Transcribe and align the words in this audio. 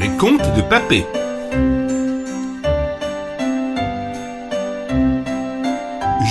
Les 0.00 0.08
contes 0.16 0.56
de 0.56 0.62
Papé. 0.62 1.04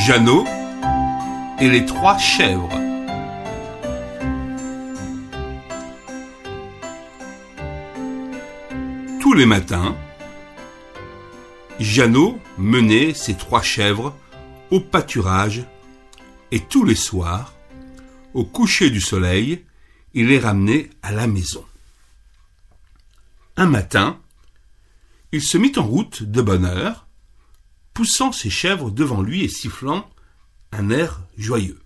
Jeannot 0.05 0.43
et 1.59 1.69
les 1.69 1.85
trois 1.85 2.17
chèvres. 2.17 2.69
Tous 9.21 9.33
les 9.33 9.45
matins, 9.45 9.95
Jeannot 11.79 12.39
menait 12.57 13.13
ses 13.13 13.35
trois 13.35 13.61
chèvres 13.61 14.15
au 14.71 14.79
pâturage 14.79 15.63
et 16.51 16.59
tous 16.59 16.83
les 16.85 16.95
soirs, 16.95 17.53
au 18.33 18.45
coucher 18.45 18.89
du 18.89 18.99
soleil, 18.99 19.63
il 20.15 20.29
les 20.29 20.39
ramenait 20.39 20.89
à 21.03 21.11
la 21.11 21.27
maison. 21.27 21.63
Un 23.59 23.65
matin, 23.65 24.17
il 25.33 25.41
se 25.41 25.57
mit 25.57 25.73
en 25.75 25.83
route 25.83 26.23
de 26.23 26.41
bonne 26.41 26.63
heure, 26.63 27.09
poussant 27.93 28.31
ses 28.31 28.49
chèvres 28.49 28.89
devant 28.89 29.21
lui 29.21 29.43
et 29.43 29.49
sifflant 29.49 30.09
un 30.71 30.89
air 30.89 31.19
joyeux. 31.37 31.81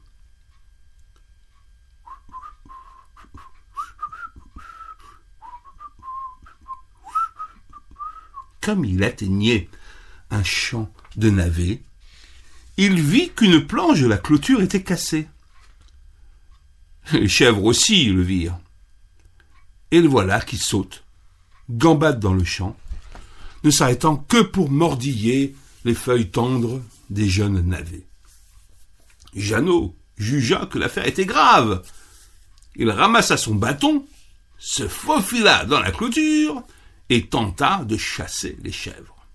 Comme 8.61 8.85
il 8.85 9.03
atteignait 9.03 9.67
un 10.29 10.43
champ 10.43 10.93
de 11.15 11.31
navets, 11.31 11.81
il 12.77 13.01
vit 13.01 13.31
qu'une 13.31 13.65
planche 13.65 13.99
de 13.99 14.07
la 14.07 14.19
clôture 14.19 14.61
était 14.61 14.83
cassée. 14.83 15.27
Les 17.13 17.27
chèvres 17.27 17.63
aussi 17.63 18.05
le 18.11 18.21
virent. 18.21 18.59
Et 19.89 20.01
le 20.01 20.07
voilà 20.07 20.39
qui 20.39 20.59
saute, 20.59 21.03
gambade 21.69 22.19
dans 22.19 22.33
le 22.33 22.43
champ, 22.43 22.75
ne 23.63 23.71
s'arrêtant 23.71 24.17
que 24.17 24.41
pour 24.41 24.69
mordiller 24.69 25.55
les 25.85 25.93
feuilles 25.93 26.29
tendres 26.29 26.81
des 27.09 27.27
jeunes 27.27 27.61
navets. 27.61 28.07
Jeannot 29.35 29.95
jugea 30.17 30.65
que 30.67 30.77
l'affaire 30.77 31.07
était 31.07 31.25
grave. 31.25 31.81
Il 32.75 32.89
ramassa 32.89 33.37
son 33.37 33.55
bâton, 33.55 34.05
se 34.57 34.87
faufila 34.87 35.65
dans 35.65 35.79
la 35.79 35.91
clôture 35.91 36.63
et 37.09 37.27
tenta 37.27 37.83
de 37.85 37.97
chasser 37.97 38.57
les 38.63 38.71
chèvres. 38.71 39.27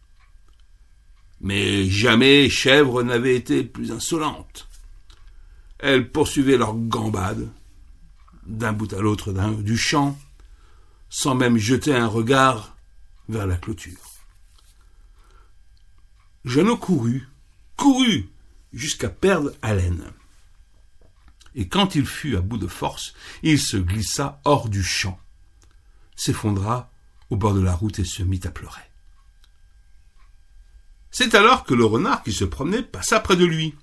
Mais 1.40 1.84
jamais 1.88 2.48
chèvre 2.48 3.02
n'avait 3.02 3.36
été 3.36 3.62
plus 3.62 3.92
insolente. 3.92 4.68
Elles 5.78 6.10
poursuivaient 6.10 6.56
leur 6.56 6.74
gambade 6.74 7.48
d'un 8.46 8.72
bout 8.72 8.92
à 8.92 9.00
l'autre 9.00 9.32
du 9.62 9.76
champ, 9.76 10.18
sans 11.10 11.34
même 11.34 11.56
jeter 11.56 11.94
un 11.94 12.06
regard 12.06 12.76
vers 13.28 13.46
la 13.46 13.56
clôture. 13.56 14.00
Jeannot 16.44 16.78
courut, 16.78 17.28
courut, 17.76 18.28
jusqu'à 18.72 19.08
perdre 19.08 19.52
haleine. 19.62 20.12
Et 21.54 21.68
quand 21.68 21.94
il 21.94 22.06
fut 22.06 22.36
à 22.36 22.40
bout 22.40 22.58
de 22.58 22.66
force, 22.66 23.14
il 23.42 23.58
se 23.58 23.76
glissa 23.76 24.40
hors 24.44 24.68
du 24.68 24.82
champ, 24.82 25.18
s'effondra 26.14 26.90
au 27.30 27.36
bord 27.36 27.54
de 27.54 27.60
la 27.60 27.74
route 27.74 27.98
et 27.98 28.04
se 28.04 28.22
mit 28.22 28.40
à 28.44 28.50
pleurer. 28.50 28.80
C'est 31.10 31.34
alors 31.34 31.64
que 31.64 31.74
le 31.74 31.84
renard 31.84 32.22
qui 32.22 32.32
se 32.32 32.44
promenait 32.44 32.82
passa 32.82 33.18
près 33.20 33.36
de 33.36 33.44
lui. 33.44 33.74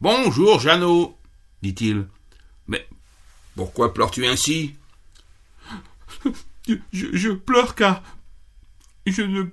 Bonjour, 0.00 0.58
Jeannot, 0.58 1.16
dit-il. 1.62 2.08
Mais 2.66 2.88
pourquoi 3.54 3.94
pleures-tu 3.94 4.26
ainsi? 4.26 4.74
Je, 6.92 7.30
pleure 7.30 7.74
car 7.74 8.02
je 9.06 9.22
ne 9.22 9.44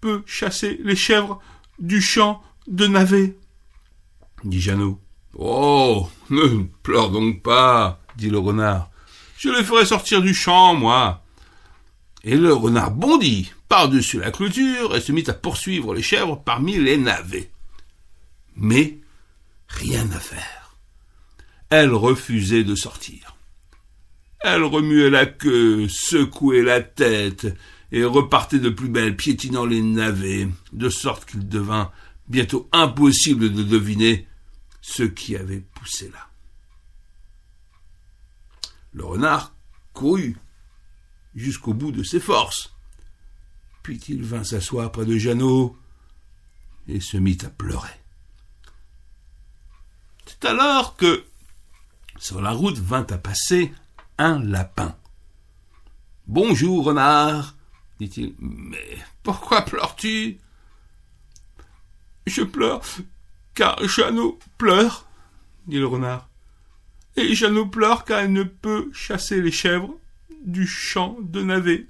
peux 0.00 0.22
chasser 0.26 0.80
les 0.82 0.96
chèvres 0.96 1.40
du 1.78 2.00
champ 2.00 2.42
de 2.66 2.86
Navet, 2.86 3.36
dit 4.44 4.60
Jeannot. 4.60 5.00
Oh, 5.34 6.08
ne 6.30 6.64
pleure 6.82 7.10
donc 7.10 7.42
pas, 7.42 8.00
dit 8.16 8.28
le 8.28 8.38
renard. 8.38 8.90
Je 9.38 9.48
les 9.48 9.64
ferai 9.64 9.86
sortir 9.86 10.20
du 10.20 10.34
champ, 10.34 10.74
moi. 10.74 11.24
Et 12.22 12.36
le 12.36 12.52
renard 12.52 12.90
bondit 12.90 13.52
par-dessus 13.68 14.20
la 14.20 14.30
clôture 14.30 14.94
et 14.94 15.00
se 15.00 15.10
mit 15.10 15.24
à 15.28 15.32
poursuivre 15.32 15.94
les 15.94 16.02
chèvres 16.02 16.40
parmi 16.44 16.76
les 16.76 16.98
navets. 16.98 17.50
Mais 18.54 18.98
rien 19.68 20.08
à 20.12 20.20
faire. 20.20 20.76
Elles 21.70 21.94
refusaient 21.94 22.64
de 22.64 22.74
sortir. 22.74 23.31
Elles 24.44 24.64
remuaient 24.64 25.10
la 25.10 25.26
queue, 25.26 25.88
secouaient 25.88 26.62
la 26.62 26.80
tête 26.80 27.46
et 27.92 28.04
repartaient 28.04 28.58
de 28.58 28.70
plus 28.70 28.88
belle 28.88 29.16
piétinant 29.16 29.64
les 29.64 29.82
navets, 29.82 30.48
de 30.72 30.88
sorte 30.88 31.26
qu'il 31.26 31.48
devint 31.48 31.92
bientôt 32.28 32.68
impossible 32.72 33.52
de 33.52 33.62
deviner 33.62 34.26
ce 34.80 35.02
qui 35.02 35.36
avait 35.36 35.60
poussé 35.60 36.10
là. 36.12 36.28
Le 38.92 39.04
renard 39.04 39.54
courut 39.92 40.36
jusqu'au 41.34 41.74
bout 41.74 41.92
de 41.92 42.02
ses 42.02 42.20
forces. 42.20 42.74
Puis 43.82 43.98
il 44.08 44.22
vint 44.24 44.44
s'asseoir 44.44 44.90
près 44.92 45.04
de 45.04 45.16
Jeannot 45.16 45.76
et 46.88 47.00
se 47.00 47.16
mit 47.16 47.38
à 47.44 47.48
pleurer. 47.48 47.88
C'est 50.26 50.44
alors 50.44 50.96
que, 50.96 51.24
sur 52.18 52.40
la 52.40 52.50
route, 52.52 52.78
vint 52.78 53.06
à 53.10 53.18
passer 53.18 53.72
un 54.22 54.42
lapin. 54.44 54.94
Bonjour, 56.28 56.84
renard, 56.84 57.56
dit-il. 57.98 58.34
Mais 58.38 58.98
pourquoi 59.24 59.62
pleures-tu? 59.62 60.38
Je 62.26 62.42
pleure 62.42 62.82
car 63.54 63.84
Jeannot 63.86 64.38
pleure, 64.58 65.06
dit 65.66 65.78
le 65.78 65.86
renard. 65.86 66.28
Et 67.16 67.34
Jeannot 67.34 67.66
pleure 67.66 68.04
car 68.04 68.20
elle 68.20 68.32
ne 68.32 68.44
peut 68.44 68.90
chasser 68.92 69.42
les 69.42 69.50
chèvres 69.50 69.98
du 70.44 70.66
champ 70.68 71.16
de 71.20 71.42
Navet. 71.42 71.86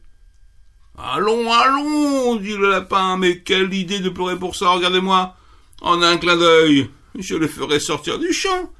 Allons, 0.96 1.52
allons, 1.52 2.36
dit 2.36 2.56
le 2.56 2.70
lapin, 2.70 3.18
mais 3.18 3.40
quelle 3.40 3.72
idée 3.74 4.00
de 4.00 4.08
pleurer 4.08 4.38
pour 4.38 4.56
ça, 4.56 4.70
regardez-moi. 4.70 5.36
En 5.82 6.00
un 6.00 6.16
clin 6.16 6.36
d'œil, 6.36 6.90
je 7.18 7.34
le 7.34 7.46
ferai 7.46 7.78
sortir 7.78 8.18
du 8.18 8.32
champ. 8.32 8.70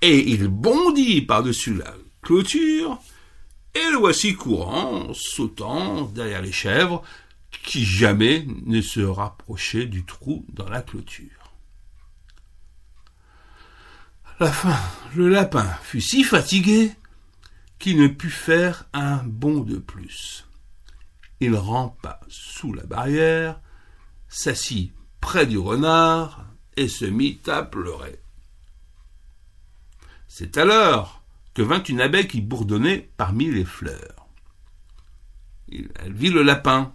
Et 0.00 0.30
il 0.30 0.48
bondit 0.48 1.22
par-dessus 1.22 1.74
la 1.74 1.92
clôture, 2.22 2.98
et 3.74 3.90
le 3.90 3.98
voici 3.98 4.34
courant, 4.34 5.12
sautant 5.14 6.02
derrière 6.02 6.42
les 6.42 6.52
chèvres, 6.52 7.02
qui 7.50 7.84
jamais 7.84 8.46
ne 8.64 8.80
se 8.80 9.00
rapprochaient 9.00 9.86
du 9.86 10.04
trou 10.04 10.44
dans 10.52 10.68
la 10.68 10.82
clôture. 10.82 11.52
À 14.24 14.44
la 14.44 14.52
fin, 14.52 14.78
le 15.16 15.28
lapin 15.28 15.68
fut 15.82 16.00
si 16.00 16.24
fatigué 16.24 16.92
qu'il 17.78 18.00
ne 18.00 18.08
put 18.08 18.30
faire 18.30 18.84
un 18.92 19.16
bond 19.24 19.60
de 19.60 19.78
plus. 19.78 20.46
Il 21.40 21.54
rampa 21.54 22.20
sous 22.28 22.72
la 22.72 22.84
barrière, 22.84 23.60
s'assit 24.28 24.92
près 25.20 25.46
du 25.46 25.58
renard 25.58 26.44
et 26.76 26.88
se 26.88 27.04
mit 27.04 27.40
à 27.46 27.62
pleurer. 27.62 28.20
C'est 30.26 30.56
alors 30.56 31.17
que 31.58 31.62
vint 31.64 31.82
une 31.82 32.00
abeille 32.00 32.28
qui 32.28 32.40
bourdonnait 32.40 33.10
parmi 33.16 33.50
les 33.50 33.64
fleurs. 33.64 34.28
Elle 35.72 36.12
vit 36.12 36.30
le 36.30 36.44
lapin 36.44 36.94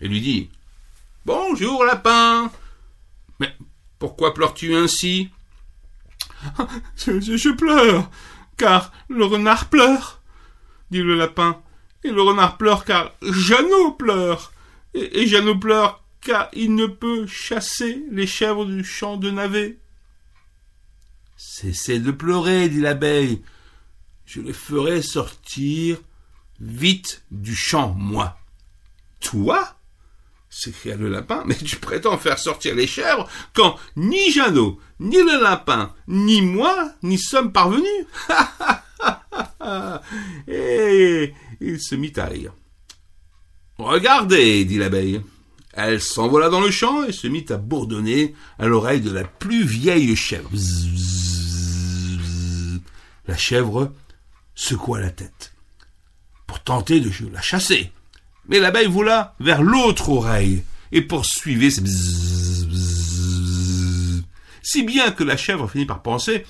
et 0.00 0.08
lui 0.08 0.20
dit 0.20 0.50
Bonjour, 1.24 1.84
lapin 1.84 2.50
Mais 3.38 3.54
pourquoi 4.00 4.34
pleures-tu 4.34 4.74
ainsi 4.74 5.30
je, 6.96 7.52
pleure, 7.52 8.10
car 8.56 8.90
le 9.08 9.24
renard 9.26 9.68
pleure, 9.68 10.20
dit 10.90 11.00
le 11.00 11.14
lapin. 11.14 11.62
Et 12.02 12.10
le 12.10 12.20
renard 12.20 12.56
pleure 12.56 12.84
car 12.84 13.12
Jeannot 13.22 13.92
pleure. 13.92 14.52
Et, 14.94 15.20
et 15.20 15.28
Jeannot 15.28 15.60
pleure 15.60 16.02
car 16.20 16.48
il 16.52 16.74
ne 16.74 16.86
peut 16.86 17.28
chasser 17.28 18.04
les 18.10 18.26
chèvres 18.26 18.66
du 18.66 18.82
champ 18.82 19.16
de 19.16 19.30
Navet. 19.30 19.78
Cessez 21.36 22.00
de 22.00 22.10
pleurer, 22.10 22.68
dit 22.68 22.80
l'abeille. 22.80 23.40
Je 24.34 24.40
les 24.40 24.52
ferai 24.52 25.00
sortir 25.00 25.96
vite 26.58 27.22
du 27.30 27.54
champ, 27.54 27.94
moi. 27.96 28.36
Toi? 29.20 29.76
s'écria 30.50 30.96
le 30.96 31.08
lapin, 31.08 31.44
mais 31.46 31.54
tu 31.54 31.76
prétends 31.76 32.18
faire 32.18 32.40
sortir 32.40 32.74
les 32.74 32.88
chèvres 32.88 33.28
quand 33.52 33.76
ni 33.94 34.32
Jeannot, 34.32 34.80
ni 34.98 35.18
le 35.18 35.40
lapin, 35.40 35.94
ni 36.08 36.42
moi 36.42 36.90
n'y 37.04 37.16
sommes 37.16 37.52
parvenus. 37.52 37.86
Et 40.48 41.32
il 41.60 41.80
se 41.80 41.94
mit 41.94 42.12
à 42.16 42.24
rire. 42.24 42.54
Regardez, 43.78 44.64
dit 44.64 44.78
l'abeille. 44.78 45.22
Elle 45.74 46.02
s'envola 46.02 46.48
dans 46.48 46.60
le 46.60 46.72
champ 46.72 47.04
et 47.04 47.12
se 47.12 47.28
mit 47.28 47.46
à 47.50 47.56
bourdonner 47.56 48.34
à 48.58 48.66
l'oreille 48.66 49.00
de 49.00 49.12
la 49.12 49.22
plus 49.22 49.64
vieille 49.64 50.16
chèvre. 50.16 50.50
La 53.28 53.36
chèvre 53.36 53.92
secoua 54.54 55.00
la 55.00 55.10
tête 55.10 55.52
pour 56.46 56.60
tenter 56.60 57.00
de 57.00 57.10
la 57.32 57.40
chasser. 57.40 57.92
Mais 58.48 58.60
l'abeille 58.60 58.88
vola 58.88 59.34
vers 59.40 59.62
l'autre 59.62 60.10
oreille 60.10 60.62
et 60.92 61.02
poursuivait 61.02 61.70
ses 61.70 61.80
bzzz, 61.80 62.68
si 64.62 64.82
bien 64.82 65.10
que 65.10 65.24
la 65.24 65.36
chèvre 65.36 65.68
finit 65.68 65.86
par 65.86 66.02
penser 66.02 66.44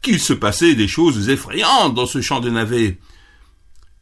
qu'il 0.00 0.18
se 0.20 0.32
passait 0.32 0.74
des 0.74 0.88
choses 0.88 1.28
effrayantes 1.28 1.94
dans 1.94 2.06
ce 2.06 2.20
champ 2.20 2.40
de 2.40 2.50
navets. 2.50 2.98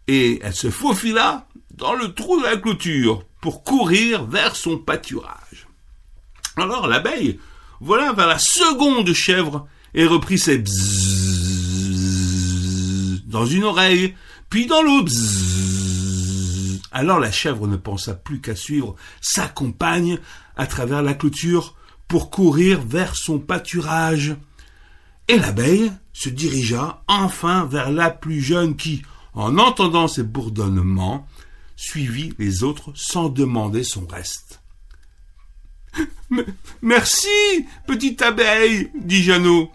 Et 0.07 0.39
elle 0.43 0.55
se 0.55 0.71
faufila 0.71 1.49
dans 1.75 1.95
le 1.95 2.15
trou 2.15 2.39
de 2.39 2.45
la 2.45 2.57
clôture 2.57 3.25
pour 3.41 3.65
courir 3.65 4.25
vers 4.25 4.57
son 4.57 4.79
pâturage. 4.79 5.67
Alors 6.57 6.87
l'abeille 6.87 7.39
voilà 7.81 8.13
vers 8.13 8.27
la 8.27 8.39
seconde 8.39 9.13
chèvre 9.13 9.67
et 9.95 10.07
reprit 10.07 10.39
ses 10.39 10.59
bzzz 10.59 11.18
dans 13.29 13.47
une 13.47 13.65
oreille, 13.65 14.15
puis 14.51 14.67
dans 14.67 14.83
l'autre. 14.83 15.13
Alors 16.91 17.21
la 17.21 17.31
chèvre 17.31 17.67
ne 17.67 17.77
pensa 17.77 18.15
plus 18.15 18.41
qu'à 18.41 18.57
suivre 18.57 18.97
sa 19.21 19.47
compagne 19.47 20.19
à 20.57 20.67
travers 20.67 21.03
la 21.03 21.15
clôture 21.15 21.77
pour 22.09 22.31
courir 22.31 22.81
vers 22.81 23.15
son 23.15 23.39
pâturage. 23.39 24.35
Et 25.29 25.39
l'abeille 25.39 25.93
se 26.15 26.31
dirigea 26.31 27.03
enfin 27.07 27.67
vers 27.67 27.93
la 27.93 28.11
plus 28.11 28.41
jeune 28.41 28.77
qui, 28.77 29.03
en 29.35 29.59
entendant 29.59 30.09
ses 30.09 30.23
bourdonnements, 30.23 31.29
suivit 31.77 32.33
les 32.39 32.65
autres 32.65 32.93
sans 32.95 33.29
demander 33.29 33.85
son 33.85 34.07
reste. 34.07 34.63
Merci, 36.83 37.29
petite 37.87 38.23
abeille, 38.23 38.91
dit 38.99 39.23
Jeannot. 39.23 39.71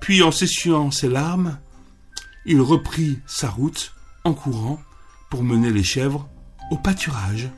Puis, 0.00 0.22
en 0.22 0.30
s'essuyant 0.30 0.90
ses 0.90 1.08
larmes, 1.08 1.58
il 2.46 2.60
reprit 2.60 3.18
sa 3.26 3.50
route 3.50 3.92
en 4.24 4.32
courant 4.32 4.80
pour 5.30 5.42
mener 5.42 5.70
les 5.70 5.82
chèvres 5.82 6.28
au 6.70 6.76
pâturage. 6.76 7.50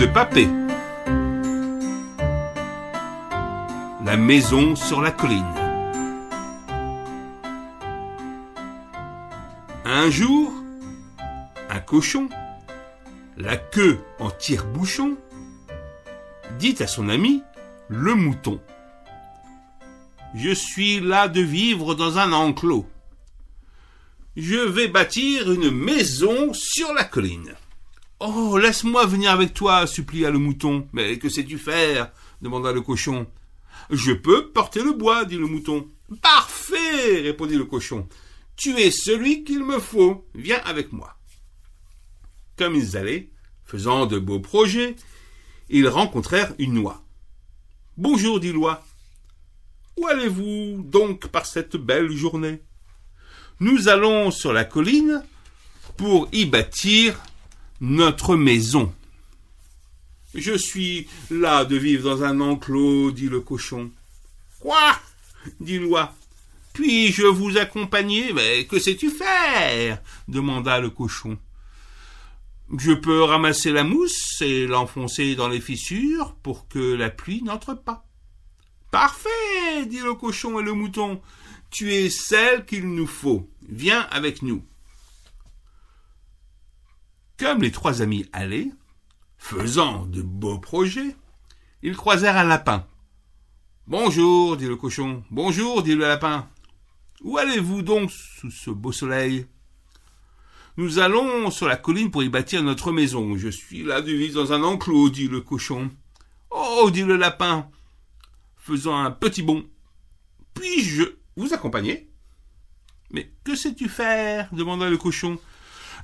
De 0.00 0.06
Papé. 0.06 0.48
La 4.04 4.16
maison 4.16 4.76
sur 4.76 5.00
la 5.00 5.10
colline. 5.10 5.44
Un 9.84 10.08
jour, 10.10 10.52
un 11.68 11.80
cochon, 11.80 12.28
la 13.36 13.56
queue 13.56 13.98
en 14.20 14.30
tire-bouchon, 14.30 15.16
dit 16.58 16.76
à 16.80 16.86
son 16.86 17.08
ami, 17.08 17.42
le 17.88 18.14
mouton. 18.14 18.60
Je 20.34 20.50
suis 20.50 21.00
là 21.00 21.26
de 21.26 21.40
vivre 21.40 21.94
dans 21.96 22.18
un 22.18 22.32
enclos. 22.32 22.86
Je 24.36 24.58
vais 24.58 24.86
bâtir 24.86 25.50
une 25.50 25.70
maison 25.70 26.52
sur 26.52 26.92
la 26.92 27.02
colline. 27.02 27.54
Oh, 28.20 28.58
laisse-moi 28.58 29.06
venir 29.06 29.30
avec 29.30 29.54
toi, 29.54 29.86
supplia 29.86 30.30
le 30.30 30.38
mouton. 30.38 30.88
Mais 30.92 31.18
que 31.18 31.28
sais-tu 31.28 31.56
faire 31.56 32.10
demanda 32.42 32.72
le 32.72 32.80
cochon. 32.80 33.26
Je 33.90 34.12
peux 34.12 34.48
porter 34.50 34.82
le 34.82 34.92
bois, 34.92 35.24
dit 35.24 35.36
le 35.36 35.46
mouton. 35.46 35.88
Parfait, 36.20 37.20
répondit 37.20 37.56
le 37.56 37.64
cochon. 37.64 38.08
Tu 38.56 38.76
es 38.80 38.90
celui 38.90 39.44
qu'il 39.44 39.64
me 39.64 39.78
faut. 39.78 40.26
Viens 40.34 40.60
avec 40.64 40.92
moi. 40.92 41.16
Comme 42.56 42.74
ils 42.74 42.96
allaient, 42.96 43.30
faisant 43.64 44.06
de 44.06 44.18
beaux 44.18 44.40
projets, 44.40 44.96
ils 45.68 45.88
rencontrèrent 45.88 46.54
une 46.58 46.74
noix. 46.74 47.04
Bonjour, 47.96 48.40
dit 48.40 48.52
l'oie. 48.52 48.84
Où 49.96 50.06
allez-vous 50.08 50.82
donc 50.82 51.28
par 51.28 51.46
cette 51.46 51.76
belle 51.76 52.10
journée? 52.10 52.62
Nous 53.60 53.88
allons 53.88 54.30
sur 54.30 54.52
la 54.52 54.64
colline 54.64 55.22
pour 55.96 56.28
y 56.32 56.46
bâtir 56.46 57.20
notre 57.80 58.36
maison. 58.36 58.92
Je 60.34 60.56
suis 60.56 61.08
là 61.30 61.64
de 61.64 61.76
vivre 61.76 62.10
dans 62.10 62.22
un 62.22 62.40
enclos, 62.40 63.12
dit 63.12 63.28
le 63.28 63.40
cochon. 63.40 63.90
Quoi? 64.60 64.98
dit 65.60 65.78
l'oie. 65.78 66.14
Puis-je 66.72 67.26
vous 67.26 67.56
accompagner? 67.56 68.32
Mais 68.32 68.66
que 68.66 68.78
sais-tu 68.78 69.10
faire? 69.10 70.00
demanda 70.28 70.80
le 70.80 70.90
cochon. 70.90 71.38
Je 72.76 72.92
peux 72.92 73.22
ramasser 73.22 73.72
la 73.72 73.82
mousse 73.82 74.42
et 74.42 74.66
l'enfoncer 74.66 75.34
dans 75.34 75.48
les 75.48 75.60
fissures 75.60 76.34
pour 76.42 76.68
que 76.68 76.94
la 76.94 77.08
pluie 77.08 77.42
n'entre 77.42 77.74
pas. 77.74 78.04
Parfait, 78.90 79.86
dit 79.86 80.00
le 80.00 80.14
cochon 80.14 80.60
et 80.60 80.62
le 80.62 80.74
mouton. 80.74 81.20
Tu 81.70 81.92
es 81.94 82.10
celle 82.10 82.64
qu'il 82.64 82.88
nous 82.88 83.06
faut. 83.06 83.48
Viens 83.68 84.02
avec 84.10 84.42
nous. 84.42 84.62
Comme 87.38 87.62
les 87.62 87.70
trois 87.70 88.02
amis 88.02 88.26
allaient, 88.32 88.70
faisant 89.36 90.06
de 90.06 90.22
beaux 90.22 90.58
projets, 90.58 91.14
ils 91.82 91.96
croisèrent 91.96 92.36
un 92.36 92.44
lapin. 92.44 92.84
Bonjour, 93.86 94.56
dit 94.56 94.66
le 94.66 94.76
cochon. 94.76 95.22
Bonjour, 95.30 95.82
dit 95.84 95.94
le 95.94 96.00
lapin. 96.06 96.48
Où 97.22 97.38
allez-vous 97.38 97.82
donc 97.82 98.10
sous 98.10 98.50
ce 98.50 98.70
beau 98.70 98.90
soleil? 98.90 99.46
Nous 100.76 100.98
allons 100.98 101.50
sur 101.50 101.68
la 101.68 101.76
colline 101.76 102.10
pour 102.10 102.22
y 102.22 102.28
bâtir 102.28 102.62
notre 102.62 102.90
maison. 102.92 103.36
Je 103.36 103.48
suis 103.48 103.84
là 103.84 104.00
de 104.00 104.12
vivre 104.12 104.42
dans 104.42 104.52
un 104.52 104.62
enclos, 104.62 105.10
dit 105.10 105.28
le 105.28 105.40
cochon. 105.40 105.90
Oh, 106.50 106.90
dit 106.92 107.02
le 107.04 107.16
lapin, 107.16 107.70
faisant 108.56 108.96
un 108.96 109.10
petit 109.12 109.42
bond. 109.42 109.64
Puis-je 110.54 111.04
vous 111.36 111.54
accompagner 111.54 112.10
Mais 113.12 113.32
que 113.44 113.54
sais-tu 113.54 113.88
faire? 113.88 114.48
demanda 114.52 114.90
le 114.90 114.98
cochon. 114.98 115.38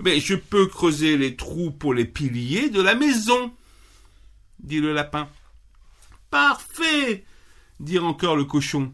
Mais 0.00 0.20
je 0.20 0.34
peux 0.34 0.66
creuser 0.66 1.16
les 1.16 1.36
trous 1.36 1.70
pour 1.70 1.94
les 1.94 2.04
piliers 2.04 2.70
de 2.70 2.82
la 2.82 2.94
maison, 2.94 3.54
dit 4.58 4.80
le 4.80 4.92
lapin. 4.92 5.28
Parfait, 6.30 7.24
dit 7.80 7.98
encore 7.98 8.36
le 8.36 8.44
cochon. 8.44 8.92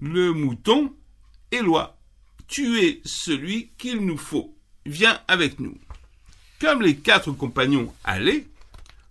Le 0.00 0.32
mouton 0.32 0.94
et 1.50 1.60
l'oie, 1.60 1.98
tu 2.48 2.80
es 2.80 3.00
celui 3.04 3.70
qu'il 3.78 4.04
nous 4.04 4.18
faut. 4.18 4.54
Viens 4.84 5.20
avec 5.28 5.58
nous. 5.60 5.76
Comme 6.60 6.82
les 6.82 6.96
quatre 6.96 7.32
compagnons 7.32 7.92
allaient, 8.04 8.46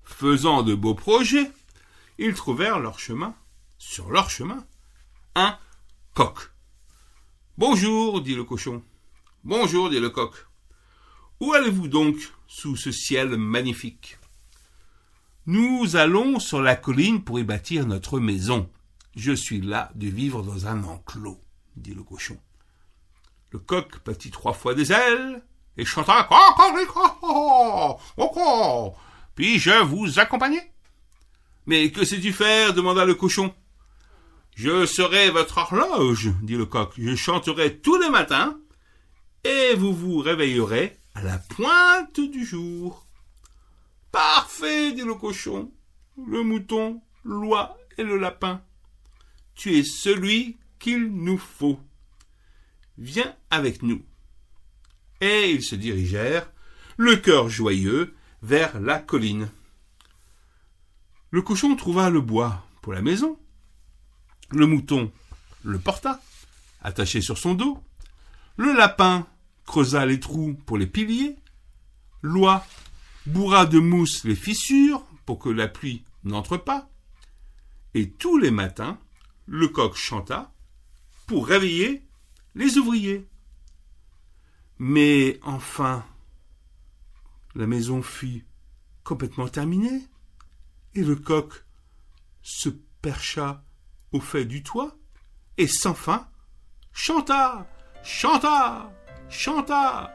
faisant 0.04 0.64
de 0.64 0.74
beaux 0.74 0.96
projets, 0.96 1.52
ils 2.18 2.34
trouvèrent 2.34 2.80
leur 2.80 3.00
chemin, 3.00 3.36
sur 3.78 4.10
leur 4.10 4.30
chemin, 4.30 4.66
un 5.36 5.58
coq. 6.14 6.52
Bonjour, 7.58 8.22
dit 8.22 8.36
le 8.36 8.44
cochon. 8.44 8.82
Bonjour, 9.46 9.92
dit 9.92 10.00
le 10.00 10.10
coq. 10.10 10.34
Où 11.40 11.54
allez-vous 11.54 11.88
donc 11.88 12.16
sous 12.48 12.76
ce 12.76 12.92
ciel 12.92 13.38
magnifique? 13.38 14.18
Nous 15.46 15.96
allons 15.96 16.40
sur 16.40 16.64
la 16.64 16.76
colline 16.76 17.24
pour 17.24 17.40
y 17.40 17.44
bâtir 17.44 17.86
notre 17.86 18.20
maison. 18.20 18.68
Je 19.16 19.34
suis 19.34 19.62
là 19.62 19.92
de 19.94 20.08
vivre 20.08 20.42
dans 20.42 20.66
un 20.66 20.84
enclos, 20.84 21.40
dit 21.76 21.94
le 21.94 22.02
cochon. 22.02 22.40
Le 23.52 23.60
coq 23.60 24.04
battit 24.04 24.32
trois 24.32 24.54
fois 24.54 24.74
des 24.74 24.92
ailes 24.92 25.44
et 25.78 25.86
chanta 25.86 26.28
Puis-je 29.36 29.84
vous 29.84 30.18
accompagner 30.18 30.62
Mais 31.68 31.92
que 31.92 32.04
sais-tu 32.04 32.34
faire? 32.34 32.74
demanda 32.74 33.06
le 33.06 33.14
cochon. 33.14 33.54
Je 34.56 34.88
serai 34.88 35.30
votre 35.30 35.60
horloge, 35.60 36.32
dit 36.42 36.56
le 36.56 36.66
coq. 36.66 36.96
Je 36.98 37.14
chanterai 37.14 37.78
tous 37.78 38.02
les 38.02 38.10
matins 38.10 38.58
et 39.46 39.76
vous 39.76 39.94
vous 39.94 40.18
réveillerez 40.18 40.98
à 41.14 41.22
la 41.22 41.38
pointe 41.38 42.20
du 42.20 42.44
jour. 42.44 43.06
Parfait, 44.12 44.92
dit 44.92 45.04
le 45.04 45.14
cochon, 45.14 45.72
le 46.28 46.42
mouton, 46.44 47.02
l'oie 47.24 47.78
et 47.98 48.04
le 48.04 48.18
lapin. 48.18 48.62
Tu 49.54 49.78
es 49.78 49.84
celui 49.84 50.58
qu'il 50.80 51.14
nous 51.14 51.38
faut. 51.38 51.80
Viens 52.98 53.36
avec 53.52 53.84
nous. 53.84 54.04
Et 55.22 55.52
ils 55.52 55.64
se 55.64 55.76
dirigèrent, 55.76 56.52
le 56.98 57.16
cœur 57.16 57.48
joyeux, 57.48 58.16
vers 58.42 58.80
la 58.80 59.00
colline. 59.00 59.50
Le 61.30 61.42
cochon 61.42 61.76
trouva 61.76 62.10
le 62.10 62.22
bois 62.22 62.66
pour 62.82 62.94
la 62.94 63.02
maison, 63.02 63.38
le 64.50 64.66
mouton 64.66 65.12
le 65.64 65.80
porta, 65.80 66.22
attaché 66.82 67.22
sur 67.22 67.38
son 67.38 67.56
dos. 67.56 67.84
Le 68.58 68.74
lapin 68.74 69.28
creusa 69.66 70.06
les 70.06 70.20
trous 70.20 70.54
pour 70.66 70.78
les 70.78 70.88
piliers. 70.88 71.36
L'oie 72.22 72.66
bourra 73.26 73.66
de 73.66 73.80
mousse 73.80 74.24
les 74.24 74.36
fissures 74.36 75.04
pour 75.26 75.40
que 75.40 75.50
la 75.50 75.68
pluie 75.68 76.04
n'entre 76.24 76.58
pas. 76.58 76.90
Et 77.94 78.10
tous 78.10 78.38
les 78.38 78.52
matins, 78.52 79.00
le 79.46 79.68
coq 79.68 79.96
chanta 79.96 80.52
pour 81.28 81.48
réveiller 81.48 82.06
les 82.56 82.78
ouvriers. 82.78 83.28
Mais 84.78 85.40
enfin, 85.44 86.06
la 87.56 87.68
maison 87.68 88.02
fut 88.02 88.46
complètement 89.04 89.48
terminée, 89.48 90.08
et 90.94 91.04
le 91.04 91.16
coq 91.16 91.54
se 92.42 92.70
percha 93.02 93.64
au 94.12 94.20
fait 94.20 94.46
du 94.46 94.64
toit, 94.64 94.98
et 95.58 95.68
sans 95.68 95.94
fin 95.94 96.28
chanta, 96.92 97.68
chanta, 98.04 98.92
chanta, 99.30 100.10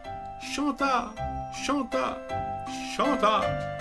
chanta, 0.55 1.13
chanta, 1.65 2.17
chanta. 2.97 3.80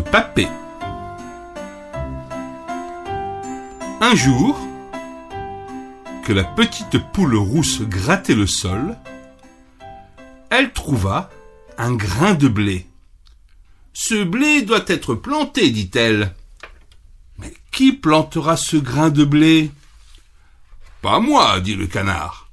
De. 0.00 0.48
Un 4.00 4.14
jour, 4.14 4.58
que 6.24 6.32
la 6.32 6.44
petite 6.44 6.98
poule 7.12 7.36
rousse 7.36 7.82
grattait 7.82 8.34
le 8.34 8.46
sol, 8.46 8.96
elle 10.50 10.72
trouva 10.72 11.30
un 11.78 11.94
grain 11.94 12.34
de 12.34 12.48
blé. 12.48 12.86
Ce 13.92 14.24
blé 14.24 14.62
doit 14.62 14.84
être 14.88 15.14
planté, 15.14 15.70
dit-elle. 15.70 16.34
Mais 17.38 17.52
qui 17.70 17.92
plantera 17.92 18.56
ce 18.56 18.76
grain 18.76 19.10
de 19.10 19.24
blé? 19.24 19.70
Pas 21.02 21.20
moi, 21.20 21.60
dit 21.60 21.74
le 21.74 21.86
canard. 21.86 22.50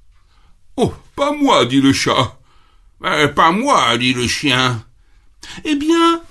Oh, 0.77 0.93
pas 1.15 1.31
moi, 1.31 1.65
dit 1.65 1.81
le 1.81 1.93
chat. 1.93 2.38
Euh, 3.03 3.27
pas 3.27 3.51
moi, 3.51 3.98
dit 3.98 4.13
le 4.13 4.27
chien. 4.27 4.86
Eh 5.63 5.75
bien, 5.75 6.21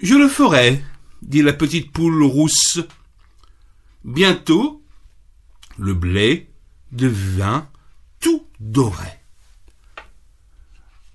je 0.00 0.14
le 0.14 0.28
ferai, 0.28 0.82
dit 1.22 1.42
la 1.42 1.52
petite 1.52 1.92
poule 1.92 2.22
rousse. 2.22 2.80
Bientôt, 4.04 4.82
le 5.78 5.94
blé 5.94 6.50
devint 6.92 7.68
tout 8.20 8.46
doré. 8.60 9.08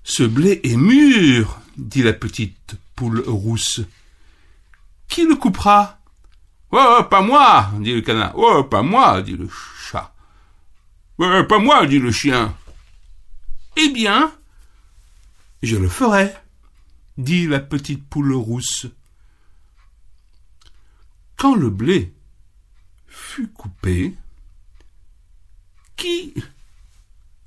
Ce 0.02 0.22
blé 0.22 0.60
est 0.64 0.76
mûr, 0.76 1.58
dit 1.76 2.02
la 2.02 2.12
petite 2.12 2.76
poule 2.94 3.22
rousse. 3.26 3.80
Qui 5.08 5.24
le 5.24 5.36
coupera? 5.36 5.98
Oh, 6.70 7.00
pas 7.08 7.22
moi, 7.22 7.70
dit 7.80 7.94
le 7.94 8.00
canard. 8.00 8.32
Oh, 8.36 8.64
pas 8.64 8.82
moi, 8.82 9.22
dit 9.22 9.36
le 9.36 9.48
chat. 9.48 10.12
Oh, 11.18 11.44
pas 11.48 11.58
moi, 11.58 11.86
dit 11.86 11.98
le 11.98 12.10
chien. 12.10 12.54
Eh 13.76 13.88
bien, 13.90 14.32
je 15.62 15.76
le 15.76 15.88
ferai 15.88 16.32
dit 17.16 17.46
la 17.46 17.60
petite 17.60 18.04
poule 18.08 18.34
rousse. 18.34 18.86
Quand 21.36 21.54
le 21.54 21.70
blé 21.70 22.12
fut 23.06 23.48
coupé, 23.48 24.14
qui 25.96 26.34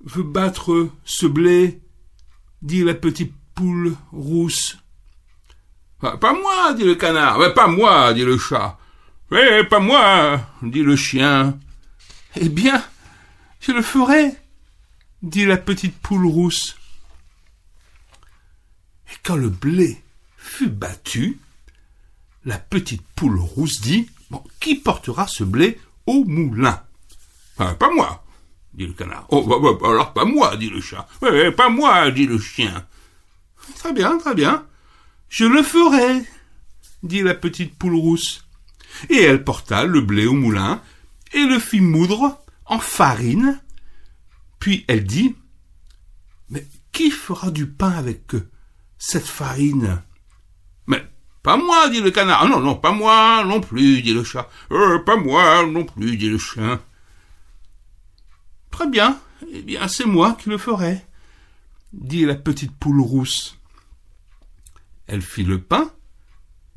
veut 0.01 0.23
battre 0.23 0.89
ce 1.03 1.25
blé? 1.25 1.81
dit 2.61 2.83
la 2.83 2.93
petite 2.93 3.33
poule 3.55 3.95
rousse. 4.11 4.77
Pas 5.99 6.33
moi, 6.33 6.73
dit 6.73 6.83
le 6.83 6.95
canard. 6.95 7.53
pas 7.53 7.67
moi, 7.67 8.13
dit 8.13 8.23
le 8.23 8.37
chat. 8.37 8.77
pas 9.29 9.79
moi, 9.79 10.39
dit 10.61 10.83
le 10.83 10.95
chien. 10.95 11.57
Eh 12.35 12.49
bien, 12.49 12.83
je 13.59 13.71
le 13.71 13.81
ferai, 13.81 14.35
dit 15.23 15.45
la 15.45 15.57
petite 15.57 15.97
poule 15.97 16.25
rousse. 16.25 16.76
Et 19.11 19.15
quand 19.23 19.35
le 19.35 19.49
blé 19.49 20.01
fut 20.37 20.69
battu, 20.69 21.39
la 22.45 22.57
petite 22.57 23.03
poule 23.15 23.39
rousse 23.39 23.81
dit 23.81 24.09
bon, 24.29 24.43
Qui 24.59 24.75
portera 24.75 25.27
ce 25.27 25.43
blé 25.43 25.79
au 26.05 26.23
moulin? 26.25 26.81
Pas 27.57 27.89
moi, 27.93 28.23
dit 28.73 28.85
le 28.85 28.93
canard. 28.93 29.25
Oh, 29.29 29.43
bah, 29.43 29.57
bah, 29.61 29.77
bah, 29.79 29.89
alors 29.89 30.13
pas 30.13 30.25
moi, 30.25 30.55
dit 30.57 30.69
le 30.69 30.79
chat. 30.79 31.07
pas 31.57 31.69
moi, 31.69 32.11
dit 32.11 32.27
le 32.27 32.39
chien. 32.39 32.85
Très 33.75 33.93
bien, 33.93 34.17
très 34.17 34.35
bien. 34.35 34.65
Je 35.29 35.45
le 35.45 35.63
ferai, 35.63 36.23
dit 37.03 37.21
la 37.21 37.33
petite 37.33 37.77
poule 37.77 37.95
rousse. 37.95 38.45
Et 39.09 39.21
elle 39.21 39.43
porta 39.43 39.85
le 39.85 40.01
blé 40.01 40.25
au 40.25 40.33
moulin 40.33 40.81
et 41.33 41.43
le 41.45 41.59
fit 41.59 41.81
moudre 41.81 42.41
en 42.65 42.79
farine. 42.79 43.61
Puis 44.59 44.85
elle 44.87 45.03
dit 45.03 45.35
Mais 46.49 46.65
qui 46.91 47.11
fera 47.11 47.51
du 47.51 47.67
pain 47.67 47.91
avec 47.91 48.33
eux? 48.35 48.49
Cette 48.97 49.27
farine 49.27 50.01
Mais 50.87 51.03
pas 51.43 51.57
moi, 51.57 51.89
dit 51.89 52.01
le 52.01 52.11
canard. 52.11 52.41
Ah 52.43 52.47
non, 52.47 52.59
non, 52.59 52.75
pas 52.75 52.91
moi 52.91 53.43
non 53.45 53.61
plus, 53.61 54.01
dit 54.01 54.13
le 54.13 54.23
chat. 54.23 54.49
Euh, 54.71 54.99
pas 54.99 55.15
moi 55.15 55.65
non 55.65 55.85
plus, 55.85 56.17
dit 56.17 56.29
le 56.29 56.37
chien. 56.37 56.81
Très 58.71 58.87
bien, 58.87 59.19
eh 59.51 59.61
bien 59.61 59.87
c'est 59.87 60.05
moi 60.05 60.37
qui 60.39 60.49
le 60.49 60.57
ferai, 60.57 61.05
dit 61.93 62.25
la 62.25 62.35
petite 62.35 62.75
poule 62.77 63.01
rousse. 63.01 63.57
Elle 65.07 65.21
fit 65.21 65.43
le 65.43 65.61
pain 65.61 65.91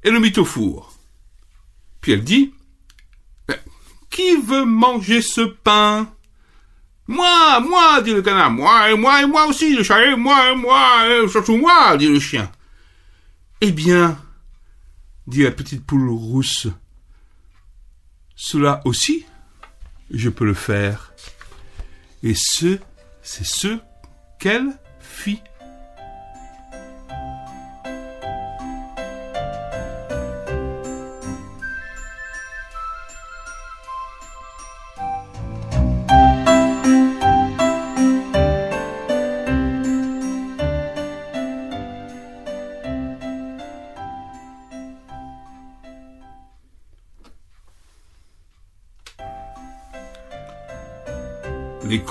et 0.02 0.10
le 0.10 0.20
mit 0.20 0.32
au 0.38 0.44
four. 0.44 0.94
Puis 2.00 2.12
elle 2.12 2.24
dit 2.24 2.54
Qui 4.08 4.36
veut 4.36 4.64
manger 4.64 5.20
ce 5.20 5.42
pain? 5.42 6.10
Moi, 7.10 7.58
moi, 7.58 8.00
dit 8.02 8.12
le 8.12 8.22
canard. 8.22 8.52
Moi, 8.52 8.92
et 8.92 8.94
moi, 8.94 9.20
et 9.20 9.26
moi 9.26 9.46
aussi, 9.46 9.74
le 9.74 9.82
chat, 9.82 10.00
et 10.06 10.14
moi, 10.14 10.52
et 10.52 10.54
moi, 10.54 11.08
et 11.08 11.28
surtout 11.28 11.56
moi, 11.56 11.96
dit 11.96 12.08
le 12.08 12.20
chien. 12.20 12.48
Eh 13.60 13.72
bien, 13.72 14.16
dit 15.26 15.42
la 15.42 15.50
petite 15.50 15.84
poule 15.84 16.08
rousse, 16.08 16.68
cela 18.36 18.80
aussi, 18.84 19.26
je 20.12 20.28
peux 20.28 20.44
le 20.44 20.54
faire. 20.54 21.12
Et 22.22 22.34
ce, 22.36 22.78
c'est 23.22 23.44
ce 23.44 23.78
qu'elle 24.38 24.68
fit. 25.00 25.42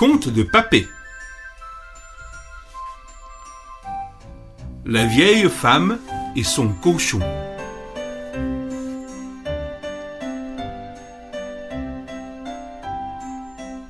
Contes 0.00 0.30
de 0.30 0.42
Papé. 0.42 0.88
La 4.86 5.04
vieille 5.04 5.46
femme 5.50 5.98
et 6.34 6.42
son 6.42 6.72
cochon. 6.72 7.20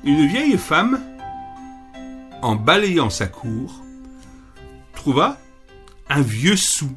Une 0.03 0.27
vieille 0.27 0.57
femme, 0.57 0.99
en 2.41 2.55
balayant 2.57 3.09
sa 3.09 3.27
cour, 3.27 3.81
trouva 4.93 5.37
un 6.09 6.21
vieux 6.21 6.57
sou. 6.57 6.93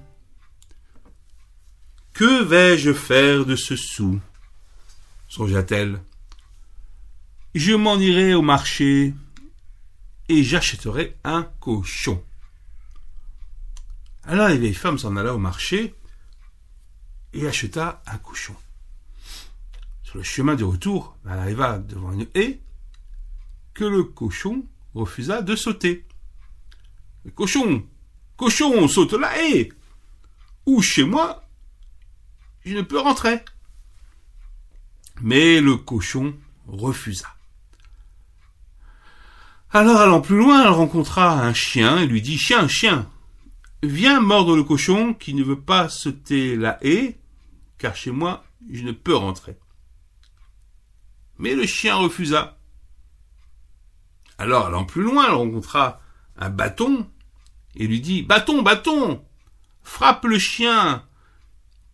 Que 2.14 2.42
vais-je 2.42 2.92
faire 2.92 3.46
de 3.46 3.54
ce 3.54 3.76
sou? 3.76 4.18
songea-t-elle. 5.28 6.00
Je 7.54 7.72
m'en 7.72 7.96
irai 8.00 8.34
au 8.34 8.42
marché 8.42 9.14
et 10.28 10.42
j'achèterai 10.42 11.16
un 11.22 11.44
cochon. 11.60 12.20
Alors 14.24 14.48
la 14.48 14.56
vieille 14.56 14.74
femme 14.74 14.98
s'en 14.98 15.14
alla 15.14 15.32
au 15.32 15.38
marché 15.38 15.94
et 17.32 17.46
acheta 17.46 18.02
un 18.06 18.18
cochon. 18.18 18.56
Sur 20.02 20.16
le 20.16 20.24
chemin 20.24 20.56
de 20.56 20.64
retour, 20.64 21.16
elle 21.24 21.38
arriva 21.38 21.78
devant 21.78 22.12
une 22.12 22.26
haie 22.34 22.60
que 23.72 23.84
le 23.84 24.02
cochon 24.02 24.66
refusa 24.92 25.40
de 25.40 25.54
sauter. 25.54 26.04
Cochon, 27.36 27.86
cochon, 28.36 28.88
saute 28.88 29.12
la 29.12 29.32
haie 29.40 29.68
Ou 30.66 30.82
chez 30.82 31.04
moi, 31.04 31.48
je 32.64 32.74
ne 32.74 32.82
peux 32.82 32.98
rentrer. 32.98 33.44
Mais 35.20 35.60
le 35.60 35.76
cochon 35.76 36.36
refusa. 36.66 37.28
Alors 39.74 40.00
allant 40.00 40.20
plus 40.20 40.36
loin, 40.36 40.62
elle 40.62 40.68
rencontra 40.68 41.32
un 41.32 41.52
chien 41.52 41.98
et 41.98 42.06
lui 42.06 42.22
dit 42.22 42.38
Chien, 42.38 42.68
chien, 42.68 43.10
viens 43.82 44.20
mordre 44.20 44.54
le 44.54 44.62
cochon 44.62 45.14
qui 45.14 45.34
ne 45.34 45.42
veut 45.42 45.60
pas 45.60 45.88
sauter 45.88 46.54
la 46.54 46.78
haie, 46.80 47.18
car 47.76 47.96
chez 47.96 48.12
moi 48.12 48.44
je 48.70 48.84
ne 48.84 48.92
peux 48.92 49.16
rentrer. 49.16 49.58
Mais 51.38 51.56
le 51.56 51.66
chien 51.66 51.96
refusa. 51.96 52.56
Alors 54.38 54.66
allant 54.66 54.84
plus 54.84 55.02
loin, 55.02 55.26
elle 55.26 55.34
rencontra 55.34 56.00
un 56.36 56.50
bâton 56.50 57.10
et 57.74 57.88
lui 57.88 58.00
dit 58.00 58.22
Bâton, 58.22 58.62
bâton, 58.62 59.24
frappe 59.82 60.24
le 60.26 60.38
chien 60.38 61.04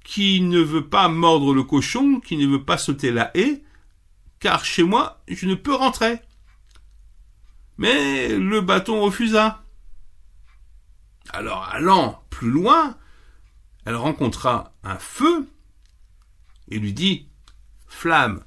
qui 0.05 0.43
ne 0.43 0.61
veut 0.61 0.87
pas 0.87 1.09
mordre 1.09 1.55
le 1.55 1.63
cochon, 1.63 2.21
qui 2.21 2.37
ne 2.37 2.47
veut 2.47 2.63
pas 2.63 2.77
sauter 2.77 3.11
la 3.11 3.35
haie, 3.35 3.63
car 4.39 4.67
chez 4.67 4.83
moi 4.83 5.23
je 5.29 5.47
ne 5.47 5.55
peux 5.55 5.75
rentrer. 5.75 6.21
Mais 7.81 8.29
le 8.37 8.61
bâton 8.61 9.01
refusa. 9.01 9.65
Alors, 11.31 11.67
allant 11.73 12.23
plus 12.29 12.51
loin, 12.51 12.99
elle 13.87 13.97
rencontra 13.97 14.75
un 14.83 14.97
feu 14.97 15.49
et 16.69 16.79
lui 16.79 16.93
dit 16.93 17.27
Flamme, 17.89 18.45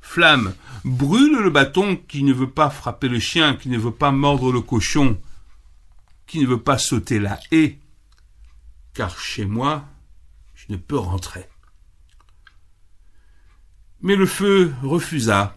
flamme, 0.00 0.56
brûle 0.84 1.42
le 1.44 1.50
bâton 1.50 1.94
qui 1.96 2.24
ne 2.24 2.32
veut 2.32 2.50
pas 2.50 2.70
frapper 2.70 3.08
le 3.08 3.20
chien, 3.20 3.54
qui 3.54 3.68
ne 3.68 3.78
veut 3.78 3.94
pas 3.94 4.10
mordre 4.10 4.50
le 4.50 4.60
cochon, 4.60 5.16
qui 6.26 6.40
ne 6.40 6.48
veut 6.48 6.60
pas 6.60 6.76
sauter 6.76 7.20
la 7.20 7.38
haie, 7.52 7.78
car 8.94 9.16
chez 9.16 9.44
moi, 9.44 9.84
je 10.56 10.66
ne 10.70 10.76
peux 10.76 10.98
rentrer. 10.98 11.48
Mais 14.00 14.16
le 14.16 14.26
feu 14.26 14.74
refusa. 14.82 15.56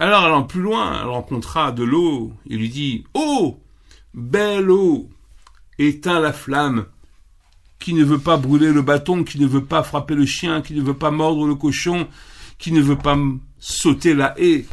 Alors, 0.00 0.24
allant 0.24 0.44
plus 0.44 0.60
loin, 0.60 1.00
elle 1.00 1.08
rencontra 1.08 1.72
de 1.72 1.82
l'eau 1.82 2.32
et 2.48 2.56
lui 2.56 2.68
dit 2.68 3.04
Oh 3.14 3.60
Belle 4.14 4.70
eau 4.70 5.10
Éteins 5.80 6.20
la 6.20 6.32
flamme 6.32 6.86
qui 7.80 7.94
ne 7.94 8.04
veut 8.04 8.18
pas 8.18 8.36
brûler 8.36 8.72
le 8.72 8.82
bâton, 8.82 9.24
qui 9.24 9.40
ne 9.40 9.46
veut 9.46 9.64
pas 9.64 9.82
frapper 9.82 10.14
le 10.14 10.26
chien, 10.26 10.62
qui 10.62 10.74
ne 10.74 10.82
veut 10.82 10.96
pas 10.96 11.10
mordre 11.10 11.46
le 11.46 11.56
cochon, 11.56 12.08
qui 12.58 12.72
ne 12.72 12.80
veut 12.80 12.98
pas 12.98 13.16
sauter 13.58 14.14
la 14.14 14.34
haie. 14.38 14.66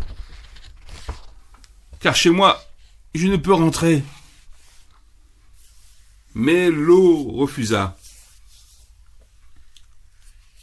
Car 2.00 2.16
chez 2.16 2.30
moi, 2.30 2.60
je 3.16 3.28
ne 3.28 3.38
peux 3.38 3.54
rentrer. 3.54 4.04
Mais 6.36 6.70
l'eau 6.70 7.32
refusa. 7.32 7.98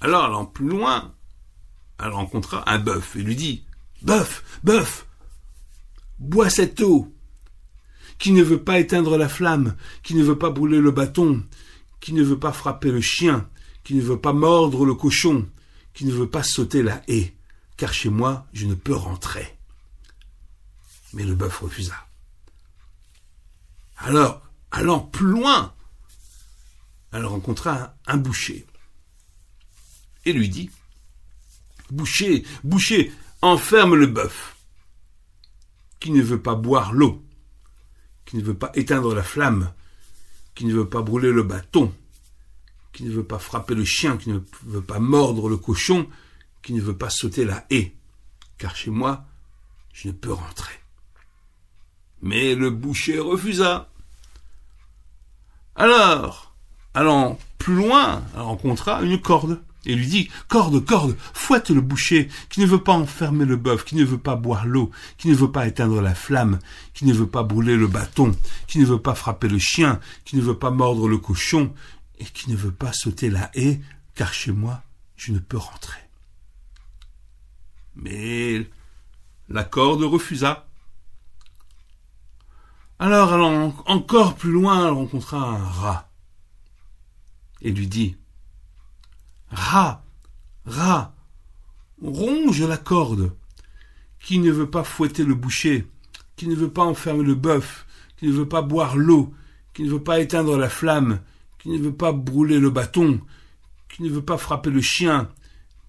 Alors, 0.00 0.24
allant 0.24 0.46
plus 0.46 0.68
loin, 0.68 1.14
elle 2.00 2.10
rencontra 2.10 2.68
un 2.70 2.78
bœuf 2.78 3.16
et 3.16 3.22
lui 3.22 3.36
dit 3.36 3.64
Bœuf, 4.02 4.44
bœuf, 4.64 5.06
bois 6.18 6.50
cette 6.50 6.80
eau, 6.80 7.12
qui 8.18 8.32
ne 8.32 8.42
veut 8.42 8.62
pas 8.62 8.78
éteindre 8.78 9.16
la 9.16 9.28
flamme, 9.28 9.76
qui 10.02 10.14
ne 10.14 10.22
veut 10.22 10.38
pas 10.38 10.50
brûler 10.50 10.80
le 10.80 10.90
bâton, 10.90 11.44
qui 12.00 12.12
ne 12.12 12.22
veut 12.22 12.38
pas 12.38 12.52
frapper 12.52 12.90
le 12.90 13.00
chien, 13.00 13.48
qui 13.84 13.94
ne 13.94 14.02
veut 14.02 14.20
pas 14.20 14.32
mordre 14.32 14.84
le 14.84 14.94
cochon, 14.94 15.48
qui 15.94 16.04
ne 16.04 16.12
veut 16.12 16.28
pas 16.28 16.42
sauter 16.42 16.82
la 16.82 17.02
haie, 17.08 17.34
car 17.76 17.92
chez 17.92 18.10
moi 18.10 18.46
je 18.52 18.66
ne 18.66 18.74
peux 18.74 18.94
rentrer. 18.94 19.58
Mais 21.12 21.24
le 21.24 21.34
bœuf 21.34 21.58
refusa. 21.58 21.96
Alors, 23.98 24.42
allant 24.70 25.00
plus 25.00 25.26
loin, 25.26 25.74
elle 27.12 27.26
rencontra 27.26 27.94
un, 28.06 28.16
boucher 28.16 28.66
et 30.24 30.32
lui 30.32 30.48
dit 30.48 30.70
Boucher, 31.90 32.44
boucher, 32.64 33.12
enferme 33.42 33.96
le 33.96 34.06
bœuf, 34.06 34.56
qui 35.98 36.12
ne 36.12 36.22
veut 36.22 36.40
pas 36.40 36.54
boire 36.54 36.92
l'eau, 36.92 37.22
qui 38.24 38.36
ne 38.36 38.42
veut 38.42 38.54
pas 38.54 38.70
éteindre 38.74 39.14
la 39.14 39.22
flamme, 39.22 39.72
qui 40.54 40.64
ne 40.64 40.74
veut 40.74 40.88
pas 40.88 41.02
brûler 41.02 41.32
le 41.32 41.42
bâton, 41.42 41.92
qui 42.92 43.04
ne 43.04 43.10
veut 43.10 43.24
pas 43.24 43.38
frapper 43.38 43.74
le 43.74 43.84
chien, 43.84 44.16
qui 44.16 44.30
ne 44.30 44.40
veut 44.64 44.82
pas 44.82 45.00
mordre 45.00 45.48
le 45.48 45.56
cochon, 45.56 46.08
qui 46.62 46.72
ne 46.72 46.80
veut 46.80 46.96
pas 46.96 47.10
sauter 47.10 47.44
la 47.44 47.66
haie, 47.70 47.94
car 48.58 48.76
chez 48.76 48.90
moi, 48.90 49.24
je 49.92 50.08
ne 50.08 50.12
peux 50.12 50.32
rentrer. 50.32 50.74
Mais 52.20 52.54
le 52.54 52.70
boucher 52.70 53.18
refusa. 53.18 53.90
Alors, 55.74 56.54
allant 56.94 57.38
plus 57.58 57.74
loin, 57.74 58.22
elle 58.34 58.42
rencontra 58.42 59.02
une 59.02 59.20
corde 59.20 59.60
et 59.84 59.94
lui 59.94 60.06
dit 60.06 60.30
Corde, 60.48 60.84
corde, 60.84 61.16
fouette 61.32 61.70
le 61.70 61.80
boucher, 61.80 62.28
qui 62.48 62.60
ne 62.60 62.66
veut 62.66 62.82
pas 62.82 62.92
enfermer 62.92 63.44
le 63.44 63.56
bœuf, 63.56 63.84
qui 63.84 63.96
ne 63.96 64.04
veut 64.04 64.18
pas 64.18 64.36
boire 64.36 64.66
l'eau, 64.66 64.90
qui 65.18 65.28
ne 65.28 65.34
veut 65.34 65.50
pas 65.50 65.66
éteindre 65.66 66.00
la 66.00 66.14
flamme, 66.14 66.58
qui 66.94 67.04
ne 67.04 67.12
veut 67.12 67.26
pas 67.26 67.42
brûler 67.42 67.76
le 67.76 67.88
bâton, 67.88 68.36
qui 68.66 68.78
ne 68.78 68.86
veut 68.86 69.00
pas 69.00 69.14
frapper 69.14 69.48
le 69.48 69.58
chien, 69.58 70.00
qui 70.24 70.36
ne 70.36 70.42
veut 70.42 70.58
pas 70.58 70.70
mordre 70.70 71.08
le 71.08 71.18
cochon, 71.18 71.72
et 72.18 72.24
qui 72.24 72.50
ne 72.50 72.56
veut 72.56 72.72
pas 72.72 72.92
sauter 72.92 73.30
la 73.30 73.50
haie, 73.54 73.80
car 74.14 74.32
chez 74.32 74.52
moi, 74.52 74.82
je 75.16 75.32
ne 75.32 75.38
peux 75.38 75.56
rentrer. 75.56 76.00
Mais 77.96 78.68
la 79.48 79.64
corde 79.64 80.02
refusa. 80.02 80.66
Alors, 82.98 83.32
allant 83.32 83.74
encore 83.86 84.36
plus 84.36 84.52
loin, 84.52 84.86
elle 84.86 84.92
rencontra 84.92 85.38
un 85.38 85.64
rat 85.64 86.12
et 87.62 87.70
lui 87.70 87.86
dit 87.86 88.16
Rat, 89.52 90.04
rat, 90.66 91.14
ronge 92.02 92.62
la 92.62 92.76
corde. 92.76 93.36
Qui 94.18 94.38
ne 94.38 94.50
veut 94.50 94.70
pas 94.70 94.84
fouetter 94.84 95.24
le 95.24 95.34
boucher, 95.34 95.86
qui 96.36 96.46
ne 96.48 96.54
veut 96.54 96.70
pas 96.70 96.84
enfermer 96.84 97.24
le 97.24 97.34
bœuf, 97.34 97.86
qui 98.16 98.26
ne 98.26 98.32
veut 98.32 98.48
pas 98.48 98.62
boire 98.62 98.96
l'eau, 98.96 99.34
qui 99.74 99.82
ne 99.82 99.90
veut 99.90 100.02
pas 100.02 100.20
éteindre 100.20 100.56
la 100.56 100.68
flamme, 100.68 101.20
qui 101.58 101.70
ne 101.70 101.78
veut 101.78 101.94
pas 101.94 102.12
brûler 102.12 102.58
le 102.58 102.70
bâton, 102.70 103.20
qui 103.88 104.02
ne 104.02 104.08
veut 104.08 104.24
pas 104.24 104.38
frapper 104.38 104.70
le 104.70 104.80
chien, 104.80 105.28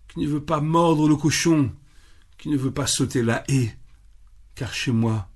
qui 0.07 0.19
ne 0.19 0.27
veut 0.27 0.43
pas 0.43 0.61
mordre 0.61 1.07
le 1.07 1.15
cochon, 1.15 1.71
qui 2.37 2.49
ne 2.49 2.57
veut 2.57 2.71
pas 2.71 2.87
sauter 2.87 3.23
la 3.23 3.43
haie, 3.47 3.77
car 4.55 4.73
chez 4.73 4.91
moi, 4.91 5.29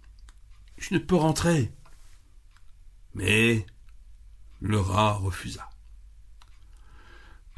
je 0.77 0.93
ne 0.93 0.99
peux 0.99 1.15
rentrer. 1.15 1.71
Mais 3.15 3.65
le 4.59 4.79
rat 4.79 5.13
refusa. 5.13 5.69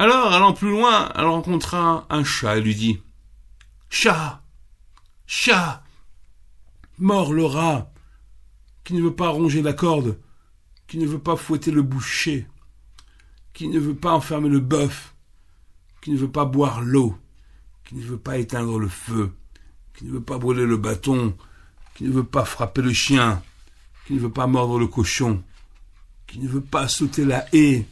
Alors, 0.01 0.31
allant 0.31 0.53
plus 0.53 0.71
loin, 0.71 1.12
elle 1.13 1.25
rencontra 1.25 2.07
un 2.09 2.23
chat 2.23 2.57
et 2.57 2.62
lui 2.62 2.73
dit 2.73 3.01
Chat 3.89 4.41
Chat 5.27 5.83
Mort 6.97 7.33
le 7.33 7.43
rat 7.43 7.91
qui 8.85 8.93
ne 8.93 9.01
veut 9.01 9.13
pas 9.13 9.27
ronger 9.27 9.62
la 9.62 9.73
corde, 9.73 10.17
qui 10.88 10.97
ne 10.97 11.05
veut 11.05 11.19
pas 11.19 11.35
fouetter 11.35 11.71
le 11.71 11.81
boucher, 11.81 12.47
qui 13.53 13.67
ne 13.67 13.77
veut 13.77 13.93
pas 13.93 14.13
enfermer 14.13 14.49
le 14.49 14.62
bœuf, 14.62 15.13
qui 16.01 16.12
ne 16.12 16.17
veut 16.17 16.31
pas 16.31 16.45
boire 16.45 16.81
l'eau, 16.81 17.17
qui 17.85 17.95
ne 17.95 18.01
veut 18.01 18.17
pas 18.17 18.38
éteindre 18.38 18.79
le 18.79 18.88
feu, 18.88 19.33
qui 19.95 20.05
ne 20.05 20.12
veut 20.12 20.23
pas 20.23 20.38
brûler 20.38 20.65
le 20.65 20.77
bâton, 20.77 21.35
qui 21.93 22.05
ne 22.05 22.12
veut 22.12 22.23
pas 22.23 22.45
frapper 22.45 22.81
le 22.81 22.93
chien, 22.93 23.43
qui 24.07 24.13
ne 24.13 24.19
veut 24.19 24.31
pas 24.31 24.47
mordre 24.47 24.79
le 24.79 24.88
cochon, 24.88 25.43
qui 26.25 26.39
ne 26.39 26.47
veut 26.47 26.62
pas 26.62 26.88
sauter 26.88 27.25
la 27.25 27.45
haie, 27.53 27.85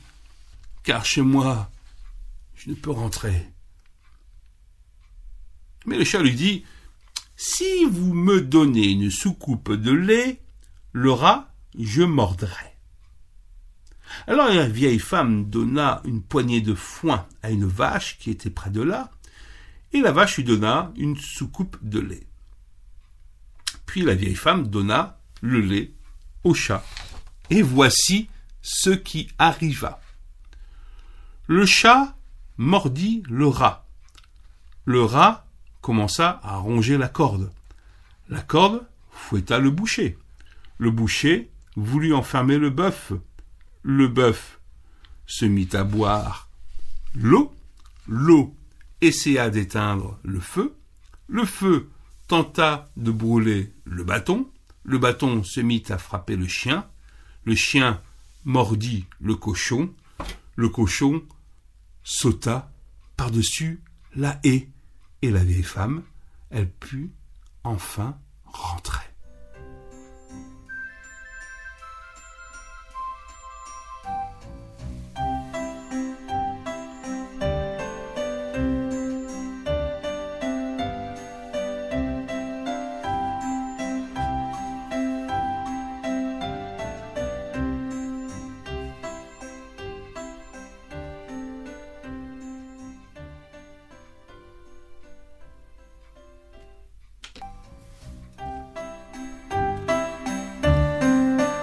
car 0.84 1.06
chez 1.06 1.22
moi, 1.22 1.70
ne 2.68 2.94
rentrer. 2.94 3.50
Mais 5.86 5.98
le 5.98 6.04
chat 6.04 6.22
lui 6.22 6.36
dit 6.36 6.66
Si 7.36 7.86
vous 7.86 8.14
me 8.14 8.42
donnez 8.42 8.92
une 8.92 9.10
soucoupe 9.10 9.72
de 9.72 9.92
lait, 9.92 10.42
le 10.92 11.12
rat, 11.12 11.54
je 11.80 12.04
mordrai. 12.04 12.78
Alors 14.26 14.50
la 14.50 14.68
vieille 14.68 15.00
femme 15.00 15.50
donna 15.50 16.02
une 16.06 16.22
poignée 16.22 16.62
de 16.62 16.74
foin 16.74 17.28
à 17.44 17.52
une 17.52 17.66
vache 17.66 18.18
qui 18.20 18.32
était 18.32 18.50
près 18.50 18.70
de 18.70 18.82
là, 18.82 19.12
et 19.94 20.02
la 20.02 20.12
vache 20.12 20.38
lui 20.38 20.44
donna 20.44 20.92
une 20.98 21.18
soucoupe 21.18 21.78
de 21.82 22.00
lait. 22.00 22.28
Puis 23.86 24.02
la 24.02 24.16
vieille 24.16 24.36
femme 24.36 24.68
donna 24.68 25.20
le 25.42 25.62
lait 25.62 25.94
au 26.44 26.54
chat. 26.54 26.84
Et 27.50 27.62
voici 27.62 28.28
ce 28.62 28.90
qui 28.90 29.30
arriva. 29.38 30.02
Le 31.48 31.66
chat 31.66 32.17
mordit 32.58 33.24
le 33.30 33.48
rat. 33.48 33.86
Le 34.86 35.04
rat 35.04 35.46
commença 35.82 36.40
à 36.44 36.58
ronger 36.58 36.98
la 36.98 37.08
corde. 37.08 37.52
La 38.30 38.42
corde 38.42 38.86
fouetta 39.12 39.60
le 39.60 39.70
boucher. 39.70 40.18
Le 40.78 40.92
boucher 40.92 41.50
voulut 41.76 42.14
enfermer 42.14 42.58
le 42.58 42.70
bœuf. 42.70 43.14
Le 43.84 44.08
bœuf 44.08 44.60
se 45.26 45.46
mit 45.46 45.70
à 45.74 45.84
boire 45.84 46.50
l'eau. 47.16 47.54
L'eau 48.08 48.56
essaya 49.02 49.50
d'éteindre 49.50 50.18
le 50.24 50.40
feu. 50.40 50.76
Le 51.28 51.46
feu 51.46 51.90
tenta 52.28 52.90
de 52.98 53.12
brûler 53.12 53.74
le 53.86 54.04
bâton. 54.04 54.48
Le 54.84 54.98
bâton 54.98 55.44
se 55.44 55.60
mit 55.60 55.84
à 55.90 55.98
frapper 55.98 56.36
le 56.36 56.48
chien. 56.48 56.86
Le 57.44 57.56
chien 57.56 58.02
mordit 58.46 59.06
le 59.20 59.36
cochon. 59.36 59.94
Le 60.56 60.70
cochon 60.70 61.24
sauta 62.08 62.72
par-dessus 63.18 63.84
la 64.16 64.40
haie. 64.44 64.70
Et 65.22 65.32
la 65.32 65.44
vieille 65.44 65.64
femme, 65.64 66.04
elle 66.52 66.70
put 66.70 67.12
enfin 67.64 68.18
rentrer. 68.46 69.07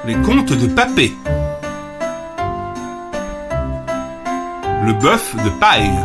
Les 0.06 0.16
contes 0.16 0.52
de 0.52 0.66
Papé. 0.66 1.12
Le 4.84 4.92
bœuf 5.00 5.34
de 5.42 5.48
paille. 5.58 5.98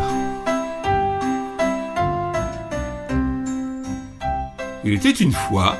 Il 4.84 4.94
était 4.94 5.10
une 5.10 5.32
fois 5.32 5.76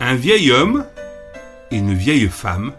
un 0.00 0.14
vieil 0.14 0.52
homme 0.52 0.84
et 1.70 1.78
une 1.78 1.94
vieille 1.94 2.28
femme. 2.28 2.74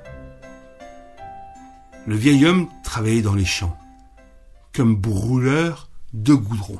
Le 2.05 2.15
vieil 2.15 2.45
homme 2.45 2.69
travaillait 2.83 3.23
dans 3.23 3.33
les 3.33 3.45
champs 3.45 3.75
comme 4.75 4.95
brûleur 4.95 5.89
de 6.13 6.35
goudron, 6.35 6.79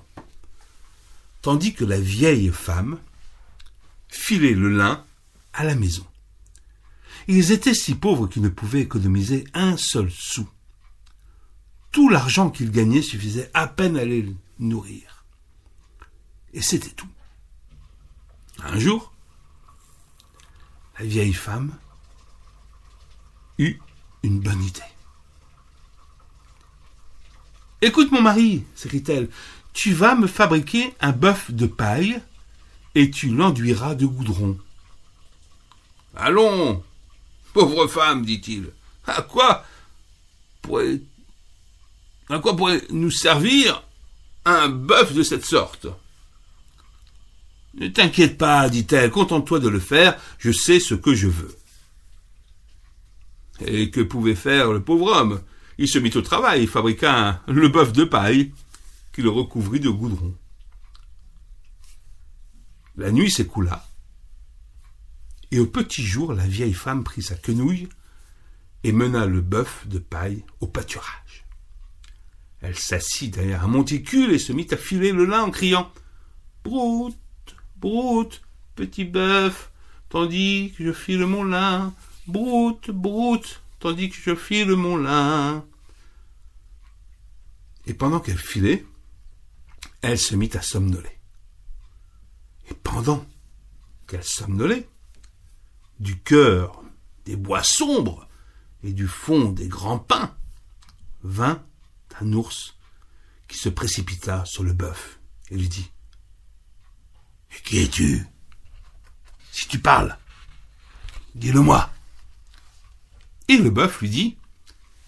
tandis 1.42 1.74
que 1.74 1.86
la 1.86 2.00
vieille 2.00 2.50
femme 2.50 3.00
filait 4.10 4.54
le 4.54 4.70
lin 4.70 5.04
à 5.54 5.64
la 5.64 5.74
maison. 5.74 6.06
Ils 7.32 7.52
étaient 7.52 7.76
si 7.76 7.94
pauvres 7.94 8.26
qu'ils 8.26 8.42
ne 8.42 8.50
pouvaient 8.50 8.82
économiser 8.82 9.44
un 9.54 9.78
seul 9.78 10.10
sou. 10.10 10.50
Tout 11.92 12.10
l'argent 12.10 12.50
qu'ils 12.50 12.72
gagnaient 12.72 13.04
suffisait 13.04 13.52
à 13.54 13.68
peine 13.68 13.98
à 13.98 14.04
les 14.04 14.36
nourrir. 14.58 15.24
Et 16.56 16.64
c'était 16.64 16.90
tout. 16.90 17.08
Un 18.64 18.80
jour, 18.80 19.14
la 20.98 21.06
vieille 21.06 21.34
femme 21.34 21.78
eut 23.60 23.80
une 24.24 24.40
bonne 24.40 24.64
idée. 24.64 24.82
Écoute 27.84 28.12
mon 28.12 28.24
mari, 28.24 28.66
s'écrie-t-elle, 28.74 29.30
tu 29.74 29.94
vas 29.94 30.16
me 30.16 30.26
fabriquer 30.26 30.96
un 31.00 31.12
bœuf 31.12 31.52
de 31.52 31.68
paille 31.68 32.24
et 32.96 33.12
tu 33.12 33.30
l'enduiras 33.30 33.94
de 33.94 34.08
goudron. 34.08 34.58
Allons, 36.16 36.84
Pauvre 37.54 37.88
femme, 37.88 38.26
dit-il, 38.26 38.72
à 39.08 39.22
quoi 39.22 39.66
pourrait, 40.62 41.02
à 42.30 42.40
quoi 42.40 42.56
pourrait 42.56 42.82
nous 42.92 43.12
servir 43.12 43.84
un 44.46 44.70
bœuf 44.70 45.14
de 45.14 45.24
cette 45.24 45.46
sorte? 45.46 45.88
Ne 47.76 47.88
t'inquiète 47.88 48.38
pas, 48.38 48.70
dit-elle, 48.70 49.12
contente-toi 49.12 49.60
de 49.60 49.70
le 49.70 49.80
faire, 49.80 50.20
je 50.38 50.52
sais 50.52 50.80
ce 50.80 50.96
que 50.96 51.14
je 51.14 51.28
veux. 51.28 51.58
Et 53.66 53.90
que 53.92 54.02
pouvait 54.02 54.36
faire 54.36 54.72
le 54.72 54.82
pauvre 54.82 55.12
homme? 55.16 55.42
Il 55.78 55.88
se 55.88 55.98
mit 55.98 56.16
au 56.16 56.22
travail, 56.22 56.68
fabriqua 56.68 57.42
le 57.48 57.68
bœuf 57.70 57.94
de 57.94 58.04
paille, 58.04 58.54
qu'il 59.14 59.28
recouvrit 59.28 59.80
de 59.80 59.90
goudron. 59.90 60.36
La 62.98 63.12
nuit 63.12 63.32
s'écoula, 63.32 63.88
et 65.52 65.60
au 65.60 65.66
petit 65.66 66.04
jour, 66.04 66.34
la 66.34 66.48
vieille 66.48 66.74
femme 66.74 67.04
prit 67.04 67.24
sa 67.24 67.36
quenouille 67.36 67.90
et 68.84 68.92
mena 68.92 69.26
le 69.26 69.42
bœuf 69.42 69.88
de 69.88 70.00
paille 70.00 70.44
au 70.60 70.68
pâturage. 70.68 71.46
Elle 72.62 72.78
s'assit 72.78 73.34
derrière 73.34 73.64
un 73.64 73.68
monticule 73.68 74.32
et 74.32 74.40
se 74.40 74.54
mit 74.54 74.68
à 74.72 74.78
filer 74.78 75.12
le 75.12 75.26
lin 75.26 75.44
en 75.44 75.52
criant 75.52 75.92
Broute, 76.64 77.18
broute, 77.78 78.42
petit 78.76 79.06
bœuf, 79.06 79.72
tandis 80.10 80.74
que 80.78 80.84
je 80.84 80.92
file 80.92 81.26
mon 81.26 81.44
lin. 81.44 81.94
Broute, 82.28 82.92
broute, 82.92 83.64
tandis 83.80 84.10
que 84.10 84.18
je 84.18 84.36
file 84.36 84.72
mon 84.72 84.98
lin. 84.98 85.66
Et 87.88 87.94
pendant 87.94 88.20
qu'elle 88.20 88.38
filait, 88.38 88.86
elle 90.02 90.20
se 90.20 90.36
mit 90.36 90.52
à 90.54 90.62
somnoler. 90.62 91.18
Et 92.70 92.74
pendant 92.76 93.26
qu'elle 94.06 94.24
somnolait, 94.24 94.88
du 96.00 96.20
cœur 96.20 96.82
des 97.26 97.36
bois 97.36 97.64
sombres 97.64 98.28
et 98.84 98.94
du 98.94 99.08
fond 99.08 99.52
des 99.52 99.68
grands 99.68 100.00
pins, 100.00 100.36
vint 101.24 101.64
un 102.22 102.34
ours 102.34 102.76
qui 103.48 103.58
se 103.58 103.70
précipita 103.70 104.46
sur 104.46 104.64
le 104.64 104.74
bœuf 104.74 105.20
et 105.50 105.58
lui 105.58 105.68
dit 105.68 105.92
qui 107.64 107.80
es-tu? 107.80 108.26
Si 109.52 109.68
tu 109.68 109.80
parles, 109.80 110.18
dis-le-moi. 111.36 111.92
Et 113.48 113.58
le 113.58 113.70
bœuf 113.70 114.02
lui 114.02 114.10
dit 114.10 114.38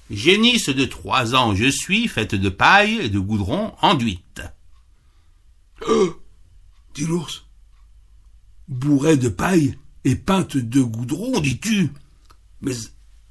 Génisse 0.10 0.70
de 0.70 0.86
trois 0.86 1.36
ans, 1.36 1.56
je 1.56 1.70
suis, 1.70 2.08
faite 2.08 2.36
de 2.36 2.50
paille 2.50 3.00
et 3.00 3.10
de 3.10 3.20
goudron 3.20 3.74
enduite. 3.82 4.42
Oh 5.88 6.22
dit 6.94 7.06
l'ours. 7.06 7.46
Bourré 8.68 9.18
de 9.18 9.30
paille 9.30 9.78
et 10.04 10.16
peinte 10.16 10.58
de 10.58 10.82
goudron, 10.82 11.40
dis-tu 11.40 11.92
Mais 12.62 12.74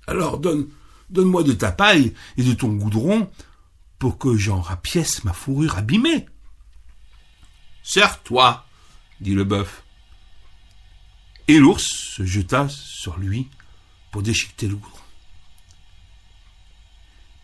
alors 0.07 0.39
donne, 0.39 0.69
donne-moi 1.11 1.43
de 1.43 1.53
ta 1.53 1.73
paille 1.73 2.15
et 2.37 2.43
de 2.43 2.53
ton 2.53 2.69
goudron 2.69 3.31
pour 3.99 4.19
que 4.19 4.37
j'en 4.37 4.61
rapièce 4.61 5.25
ma 5.25 5.33
fourrure 5.33 5.77
abîmée. 5.77 6.27
Serre-toi, 7.83 8.67
dit 9.21 9.35
le 9.35 9.45
bœuf. 9.45 9.83
Et 11.49 11.59
l'ours 11.59 11.83
se 11.83 12.25
jeta 12.25 12.69
sur 12.69 13.19
lui 13.19 13.49
pour 14.13 14.23
déchiqueter 14.23 14.69
le 14.69 14.77
goudron. 14.77 14.99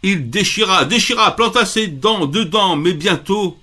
Il 0.02 0.30
déchira, 0.30 0.84
déchira, 0.84 1.34
planta 1.34 1.66
ses 1.66 1.88
dents 1.88 2.26
dedans, 2.26 2.76
mais 2.76 2.92
bientôt 2.92 3.58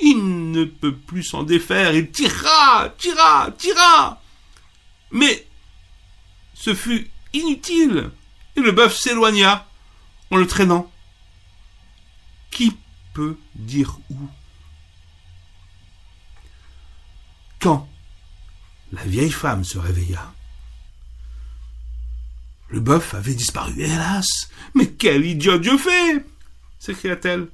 il 0.00 0.50
ne 0.52 0.64
peut 0.64 0.94
plus 0.94 1.24
s'en 1.24 1.42
défaire. 1.42 1.92
Il 1.94 2.10
tira, 2.10 2.88
tira, 2.96 3.50
tira. 3.56 4.20
Mais 5.10 5.46
ce 6.54 6.74
fut 6.74 7.10
inutile, 7.32 8.10
et 8.56 8.60
le 8.60 8.72
bœuf 8.72 8.96
s'éloigna 8.96 9.66
en 10.30 10.36
le 10.36 10.46
traînant. 10.46 10.90
Qui 12.50 12.76
peut 13.14 13.38
dire 13.54 13.98
où? 14.10 14.28
Quand 17.60 17.88
la 18.92 19.04
vieille 19.04 19.32
femme 19.32 19.64
se 19.64 19.78
réveilla, 19.78 20.32
le 22.68 22.80
bœuf 22.80 23.14
avait 23.14 23.34
disparu. 23.34 23.80
Hélas 23.80 24.50
Mais 24.74 24.90
quel 24.90 25.24
idiot 25.24 25.58
Dieu 25.58 25.78
fait 25.78 26.24
s'écria-t-elle. 26.78 27.48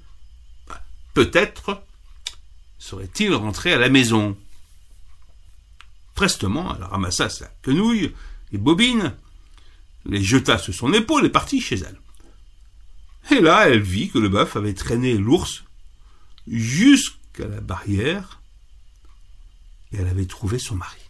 Peut-être 1.14 1.82
serait-il 2.78 3.34
rentré 3.34 3.72
à 3.72 3.78
la 3.78 3.88
maison. 3.88 4.36
Prestement, 6.14 6.74
elle 6.76 6.84
ramassa 6.84 7.28
sa 7.28 7.46
quenouille 7.62 8.12
et 8.52 8.58
bobine, 8.58 9.14
les 10.06 10.22
jeta 10.22 10.58
sur 10.58 10.74
son 10.74 10.92
épaule 10.92 11.26
et 11.26 11.30
partit 11.30 11.60
chez 11.60 11.76
elle. 11.76 11.98
Et 13.30 13.40
là, 13.40 13.68
elle 13.68 13.80
vit 13.80 14.10
que 14.10 14.18
le 14.18 14.28
bœuf 14.28 14.56
avait 14.56 14.74
traîné 14.74 15.16
l'ours 15.16 15.64
jusqu'à 16.46 17.48
la 17.48 17.60
barrière 17.60 18.40
et 19.92 19.96
elle 19.96 20.08
avait 20.08 20.26
trouvé 20.26 20.58
son 20.58 20.76
mari. 20.76 21.00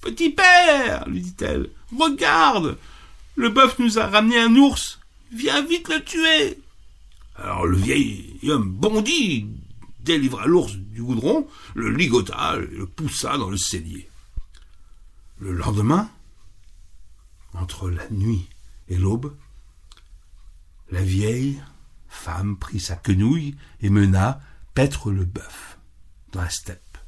Petit 0.00 0.30
père, 0.30 1.08
lui 1.08 1.20
dit-elle, 1.20 1.70
regarde, 1.98 2.76
le 3.34 3.48
bœuf 3.48 3.78
nous 3.78 3.98
a 3.98 4.06
ramené 4.06 4.38
un 4.38 4.54
ours 4.54 5.00
Viens 5.32 5.62
vite 5.62 5.88
le 5.88 6.02
tuer. 6.04 6.58
Alors 7.34 7.66
le 7.66 7.76
vieil 7.76 8.38
homme 8.48 8.70
bondit, 8.70 9.46
délivra 10.00 10.46
l'ours 10.46 10.74
du 10.76 11.02
goudron, 11.02 11.48
le 11.74 11.90
ligota, 11.90 12.56
le 12.56 12.86
poussa 12.86 13.36
dans 13.36 13.50
le 13.50 13.56
cellier. 13.56 14.08
Le 15.38 15.52
lendemain, 15.52 16.10
entre 17.54 17.90
la 17.90 18.08
nuit 18.10 18.48
et 18.88 18.96
l'aube, 18.96 19.36
la 20.90 21.02
vieille 21.02 21.60
femme 22.08 22.56
prit 22.56 22.80
sa 22.80 22.96
quenouille 22.96 23.56
et 23.80 23.90
mena 23.90 24.40
paître 24.74 25.10
le 25.10 25.24
bœuf 25.24 25.78
dans 26.32 26.40
la 26.40 26.50
steppe. 26.50 26.98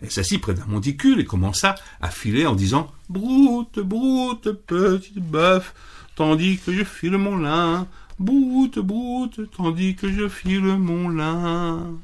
Elle 0.00 0.10
s'assit 0.10 0.40
près 0.40 0.54
d'un 0.54 0.66
monticule 0.66 1.20
et 1.20 1.24
commença 1.24 1.76
à 2.00 2.10
filer 2.10 2.44
en 2.46 2.56
disant 2.56 2.90
Broute, 3.08 3.78
broute, 3.78 4.50
petit 4.50 5.20
bœuf, 5.20 5.74
tandis 6.16 6.58
que 6.58 6.72
je 6.72 6.82
file 6.82 7.18
mon 7.18 7.36
lin. 7.36 7.86
Broute, 8.18 8.80
broute, 8.80 9.48
tandis 9.56 9.94
que 9.94 10.12
je 10.12 10.28
file 10.28 10.76
mon 10.76 11.08
lin. 11.08 11.98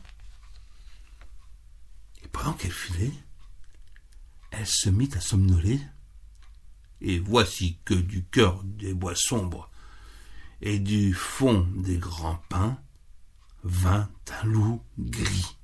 Et 2.24 2.28
pendant 2.28 2.52
qu'elle 2.52 2.70
filait, 2.70 3.12
elle 4.50 4.66
se 4.66 4.90
mit 4.90 5.10
à 5.14 5.20
somnoler. 5.20 5.80
Et 7.00 7.18
voici 7.18 7.78
que 7.84 7.94
du 7.94 8.24
cœur 8.24 8.62
des 8.64 8.92
bois 8.92 9.14
sombres 9.14 9.70
et 10.60 10.78
du 10.78 11.14
fond 11.14 11.68
des 11.76 11.96
grands 11.96 12.42
pins 12.48 12.78
vint 13.62 14.08
un 14.42 14.46
loup 14.46 14.82
gris 14.98 15.56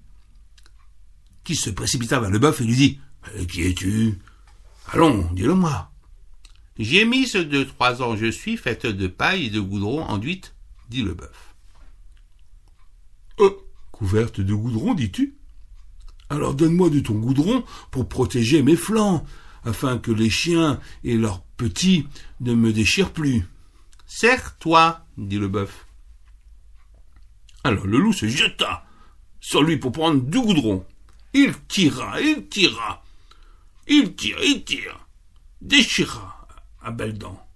qui 1.44 1.56
se 1.56 1.70
précipita 1.70 2.20
vers 2.20 2.30
le 2.30 2.38
bœuf 2.38 2.60
et 2.60 2.64
lui 2.64 2.74
dit 2.74 3.00
eh, 3.36 3.46
Qui 3.46 3.62
es-tu? 3.62 4.18
Allons, 4.88 5.30
dis-le-moi. 5.32 5.90
J'ai 6.78 7.04
mis 7.04 7.26
ce 7.26 7.38
de 7.38 7.62
trois 7.62 8.02
ans 8.02 8.16
je 8.16 8.30
suis, 8.30 8.56
faite 8.56 8.86
de 8.86 9.06
paille 9.06 9.46
et 9.46 9.50
de 9.50 9.60
goudron 9.60 10.02
enduite, 10.02 10.54
dit 10.88 11.02
le 11.02 11.14
bœuf. 11.14 11.54
Oh, 13.38 13.62
couverte 13.92 14.40
de 14.40 14.54
goudron, 14.54 14.94
dis-tu? 14.94 15.36
Alors 16.34 16.54
donne-moi 16.54 16.90
de 16.90 16.98
ton 16.98 17.14
goudron 17.14 17.64
pour 17.92 18.08
protéger 18.08 18.60
mes 18.64 18.74
flancs, 18.74 19.24
afin 19.64 19.98
que 19.98 20.10
les 20.10 20.30
chiens 20.30 20.80
et 21.04 21.16
leurs 21.16 21.42
petits 21.56 22.08
ne 22.40 22.54
me 22.54 22.72
déchirent 22.72 23.12
plus. 23.12 23.44
Serre-toi, 24.04 25.06
dit 25.16 25.38
le 25.38 25.46
bœuf. 25.46 25.86
Alors 27.62 27.86
le 27.86 27.98
loup 27.98 28.12
se 28.12 28.26
jeta 28.26 28.84
sur 29.38 29.62
lui 29.62 29.76
pour 29.76 29.92
prendre 29.92 30.20
du 30.22 30.40
goudron. 30.40 30.84
Il 31.34 31.54
tira, 31.68 32.20
il 32.20 32.48
tira, 32.48 33.04
il 33.86 34.16
tire, 34.16 34.38
il 34.42 34.64
tire, 34.64 35.06
déchira 35.60 36.48
à 36.82 36.90
belles 36.90 37.16
dents. 37.16 37.46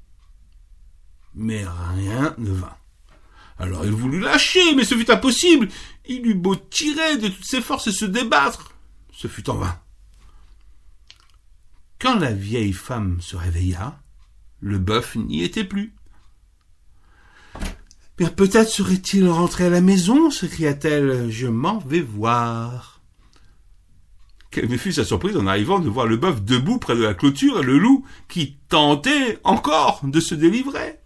Mais 1.34 1.64
rien 1.66 2.32
ne 2.38 2.52
vint. 2.52 2.76
Alors 3.58 3.84
il 3.84 3.90
voulut 3.90 4.20
lâcher, 4.20 4.76
mais 4.76 4.84
ce 4.84 4.94
fut 4.96 5.10
impossible. 5.10 5.68
Il 6.08 6.26
eut 6.26 6.34
beau 6.34 6.56
tirer 6.56 7.18
de 7.18 7.28
toutes 7.28 7.44
ses 7.44 7.60
forces 7.60 7.86
et 7.86 7.92
se 7.92 8.06
débattre. 8.06 8.74
Ce 9.12 9.28
fut 9.28 9.48
en 9.50 9.56
vain. 9.56 9.78
Quand 11.98 12.18
la 12.18 12.32
vieille 12.32 12.72
femme 12.72 13.20
se 13.20 13.36
réveilla, 13.36 14.00
le 14.60 14.78
bœuf 14.78 15.16
n'y 15.16 15.42
était 15.42 15.64
plus. 15.64 15.94
Bien 18.16 18.30
peut-être 18.30 18.70
serait-il 18.70 19.28
rentré 19.28 19.66
à 19.66 19.70
la 19.70 19.80
maison, 19.80 20.30
s'écria-t-elle. 20.30 21.30
Je 21.30 21.46
m'en 21.46 21.78
vais 21.78 22.00
voir. 22.00 23.00
Quelle 24.50 24.78
fut 24.78 24.92
sa 24.92 25.04
surprise 25.04 25.36
en 25.36 25.46
arrivant 25.46 25.78
de 25.78 25.88
voir 25.88 26.06
le 26.06 26.16
bœuf 26.16 26.42
debout 26.42 26.78
près 26.78 26.96
de 26.96 27.02
la 27.02 27.14
clôture 27.14 27.60
et 27.60 27.62
le 27.62 27.78
loup 27.78 28.04
qui 28.28 28.56
tentait 28.68 29.38
encore 29.44 30.00
de 30.04 30.20
se 30.20 30.34
délivrer. 30.34 30.97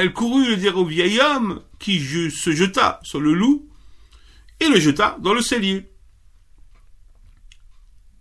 Elle 0.00 0.14
courut 0.14 0.46
le 0.46 0.56
dire 0.56 0.78
au 0.78 0.86
vieil 0.86 1.20
homme 1.20 1.60
qui 1.78 2.00
se 2.00 2.52
jeta 2.52 3.00
sur 3.02 3.20
le 3.20 3.34
loup 3.34 3.68
et 4.58 4.66
le 4.66 4.80
jeta 4.80 5.18
dans 5.20 5.34
le 5.34 5.42
cellier. 5.42 5.90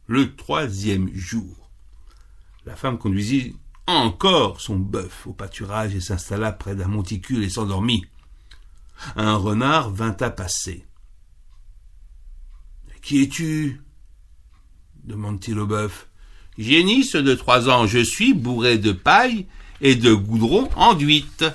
Le 0.06 0.36
troisième 0.36 1.10
jour, 1.16 1.72
la 2.66 2.76
femme 2.76 2.98
conduisit 2.98 3.56
encore 3.88 4.60
son 4.60 4.76
bœuf 4.76 5.26
au 5.26 5.32
pâturage 5.32 5.96
et 5.96 6.02
s'installa 6.02 6.52
près 6.52 6.76
d'un 6.76 6.90
monticule 6.90 7.46
et 7.46 7.50
s'endormit. 7.50 8.04
Un 9.16 9.38
renard 9.38 9.90
vint 9.90 10.18
à 10.20 10.32
passer. 10.32 10.86
Qui 13.02 13.22
es-tu? 13.22 13.82
demande-t-il 15.06 15.58
au 15.58 15.66
bœuf. 15.66 16.10
Génisse 16.58 17.16
de 17.16 17.36
trois 17.36 17.70
ans 17.70 17.88
je 17.88 18.00
suis, 18.00 18.34
bourré 18.34 18.78
de 18.78 18.92
paille 18.92 19.48
et 19.80 19.96
de 19.96 20.14
goudron 20.14 20.68
enduite. 20.76 21.46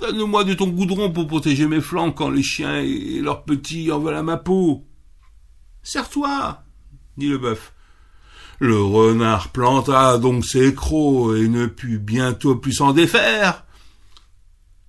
Donne-moi 0.00 0.44
de 0.44 0.54
ton 0.54 0.68
goudron 0.68 1.10
pour 1.10 1.26
protéger 1.26 1.66
mes 1.66 1.80
flancs 1.80 2.12
quand 2.12 2.30
les 2.30 2.42
chiens 2.42 2.80
et 2.80 3.20
leurs 3.20 3.44
petits 3.44 3.90
en 3.90 4.04
à 4.06 4.22
ma 4.22 4.36
peau. 4.36 4.86
Serre-toi, 5.82 6.62
dit 7.16 7.28
le 7.28 7.38
bœuf. 7.38 7.72
Le 8.60 8.80
renard 8.80 9.50
planta 9.50 10.18
donc 10.18 10.44
ses 10.44 10.74
crocs 10.74 11.36
et 11.36 11.48
ne 11.48 11.66
put 11.66 11.98
bientôt 11.98 12.56
plus 12.56 12.74
s'en 12.74 12.92
défaire. 12.92 13.64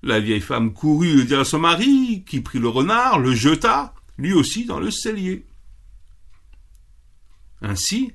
La 0.02 0.19
vieille 0.19 0.41
femme 0.41 0.74
courut 0.74 1.15
le 1.15 1.24
dire 1.26 1.39
à 1.39 1.45
son 1.45 1.60
mari, 1.60 2.24
qui 2.26 2.41
prit 2.41 2.60
le 2.60 2.69
renard, 2.69 3.19
le 3.19 3.34
jeta, 3.34 3.93
lui 4.17 4.34
aussi 4.34 4.65
dans 4.65 4.80
le 4.80 4.91
cellier. 4.91 5.45
Ainsi 7.62 8.13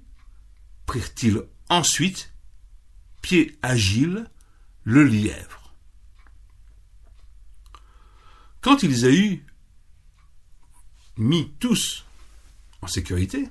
prirent-ils 0.87 1.43
ensuite, 1.69 2.33
pied 3.21 3.59
agile, 3.63 4.31
le 4.85 5.05
lièvre. 5.05 5.64
Quand 8.65 8.83
ils 8.83 9.05
eurent 9.05 9.39
mis 11.19 11.53
tous 11.61 12.07
en 12.81 12.87
sécurité, 12.87 13.47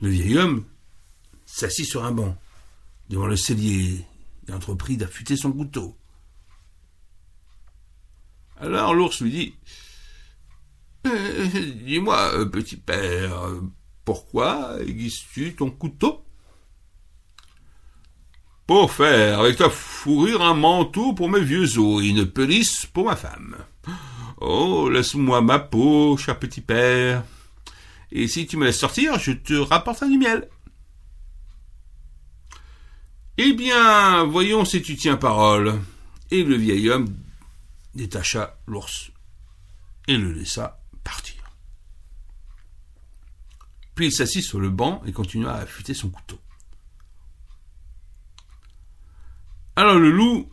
le 0.00 0.08
vieil 0.08 0.38
homme 0.38 0.64
s'assit 1.44 1.84
sur 1.84 2.06
un 2.06 2.12
banc 2.12 2.38
devant 3.10 3.26
le 3.26 3.36
cellier 3.36 4.02
et 4.48 4.52
entreprit 4.52 4.96
d'affûter 4.96 5.36
son 5.36 5.52
couteau. 5.52 5.94
Alors 8.56 8.94
l'ours 8.94 9.20
lui 9.20 9.30
dit 9.30 9.54
euh, 11.06 11.48
dis-moi, 11.84 12.32
euh, 12.32 12.46
petit 12.46 12.78
père, 12.78 13.46
pourquoi 14.06 14.80
aiguises-tu 14.80 15.54
ton 15.54 15.70
couteau? 15.70 16.25
Pour 18.66 18.92
faire 18.92 19.40
avec 19.40 19.56
ta 19.58 19.70
fourrure 19.70 20.42
un 20.42 20.54
manteau 20.54 21.12
pour 21.12 21.28
mes 21.28 21.40
vieux 21.40 21.78
os 21.78 22.02
et 22.02 22.08
une 22.08 22.26
pelisse 22.26 22.86
pour 22.86 23.04
ma 23.04 23.14
femme. 23.14 23.56
Oh, 24.38 24.88
laisse-moi 24.90 25.40
ma 25.40 25.58
peau, 25.58 26.16
cher 26.16 26.38
petit 26.38 26.60
père. 26.60 27.24
Et 28.10 28.28
si 28.28 28.46
tu 28.46 28.56
me 28.56 28.64
laisses 28.64 28.78
sortir, 28.78 29.18
je 29.18 29.32
te 29.32 29.54
rapporterai 29.54 30.08
du 30.08 30.18
miel. 30.18 30.48
Eh 33.38 33.52
bien, 33.52 34.24
voyons 34.24 34.64
si 34.64 34.82
tu 34.82 34.96
tiens 34.96 35.16
parole. 35.16 35.80
Et 36.30 36.42
le 36.42 36.56
vieil 36.56 36.90
homme 36.90 37.14
détacha 37.94 38.58
l'ours 38.66 39.10
et 40.08 40.16
le 40.16 40.32
laissa 40.32 40.80
partir. 41.04 41.34
Puis 43.94 44.06
il 44.06 44.12
s'assit 44.12 44.42
sur 44.42 44.58
le 44.58 44.70
banc 44.70 45.02
et 45.06 45.12
continua 45.12 45.52
à 45.52 45.60
affûter 45.62 45.94
son 45.94 46.10
couteau. 46.10 46.38
Alors 49.76 49.98
le 49.98 50.10
loup 50.10 50.48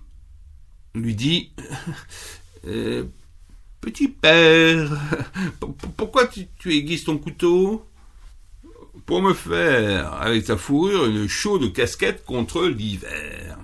lui 0.96 1.16
dit 1.16 1.52
euh, 2.68 3.06
Petit 3.80 4.08
père, 4.08 4.90
pourquoi 5.98 6.28
tu, 6.28 6.48
aiguises 6.68 7.04
ton 7.04 7.18
couteau? 7.18 7.86
Pour 9.06 9.22
me 9.22 9.34
faire, 9.34 10.14
avec 10.14 10.46
ta 10.46 10.56
fourrure, 10.56 11.06
une 11.06 11.28
chaude 11.28 11.74
casquette 11.74 12.24
contre 12.24 12.66
l'hiver. 12.66 13.58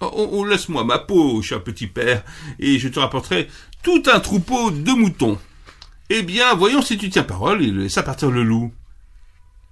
Oh, 0.00 0.10
oh, 0.12 0.28
oh 0.32 0.44
laisse-moi 0.44 0.84
ma 0.84 0.98
peau, 0.98 1.40
cher 1.40 1.64
petit 1.64 1.86
père, 1.86 2.22
et 2.58 2.78
je 2.78 2.88
te 2.88 2.98
rapporterai 2.98 3.48
tout 3.82 4.02
un 4.12 4.20
troupeau 4.20 4.70
de 4.70 4.92
moutons. 4.92 5.38
Eh 6.10 6.22
bien, 6.22 6.54
voyons 6.54 6.82
si 6.82 6.98
tu 6.98 7.08
tiens 7.08 7.22
parole, 7.22 7.62
il 7.62 7.78
laissa 7.78 8.02
partir 8.02 8.30
le 8.30 8.42
loup. 8.42 8.74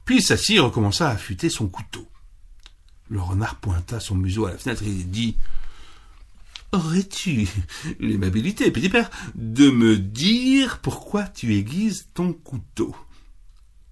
Puis 0.07 0.23
s'assit 0.23 0.57
et 0.57 0.61
recommença 0.61 1.09
à 1.09 1.13
affûter 1.13 1.51
son 1.51 1.69
couteau. 1.69 2.10
Le 3.11 3.21
renard 3.21 3.57
pointa 3.57 3.99
son 3.99 4.15
museau 4.15 4.47
à 4.47 4.53
la 4.53 4.59
fenêtre 4.59 4.85
et 4.85 4.91
dit 4.91 5.37
Aurais-tu 6.73 7.49
l'aimabilité, 7.99 8.71
petit 8.71 8.89
père, 8.89 9.11
de 9.35 9.69
me 9.69 9.97
dire 9.97 10.79
pourquoi 10.79 11.25
tu 11.25 11.57
aiguises 11.57 12.09
ton 12.15 12.33
couteau? 12.33 12.95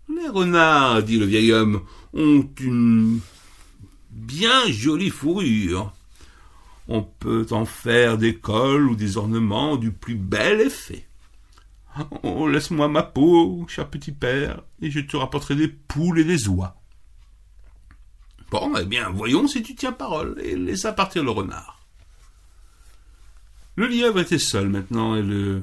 Les 0.09 0.29
renards, 0.29 1.03
dit 1.03 1.19
le 1.19 1.27
vieil 1.27 1.53
homme, 1.53 1.83
ont 2.15 2.49
une 2.61 3.19
bien 4.11 4.71
jolie 4.71 5.11
fourrure. 5.11 5.93
On 6.87 7.03
peut 7.03 7.47
en 7.51 7.65
faire 7.65 8.19
des 8.19 8.37
cols 8.37 8.89
ou 8.89 8.95
des 8.95 9.17
ornements 9.17 9.77
du 9.77 9.91
plus 9.91 10.15
bel 10.15 10.61
effet. 10.61 11.05
Oh, 12.23 12.49
laisse-moi 12.49 12.87
ma 12.87 13.03
peau, 13.03 13.67
cher 13.69 13.91
petit 13.91 14.13
père, 14.13 14.63
et 14.81 14.93
je 14.93 15.01
te 15.01 15.17
rapporterai 15.17 15.57
des 15.57 15.69
poules 15.69 16.21
et 16.21 16.25
des 16.25 16.49
oies. 16.49 16.78
Bon, 18.51 18.75
eh 18.77 18.85
bien, 18.85 19.11
voyons 19.11 19.47
si 19.47 19.63
tu 19.63 19.75
tiens 19.75 19.93
parole, 19.93 20.41
et 20.43 20.57
laissa 20.57 20.93
partir 20.93 21.23
le 21.23 21.31
renard. 21.31 21.87
Le 23.77 23.87
lièvre 23.87 24.21
était 24.21 24.39
seul 24.39 24.69
maintenant, 24.69 25.17
et 25.17 25.23
le 25.23 25.63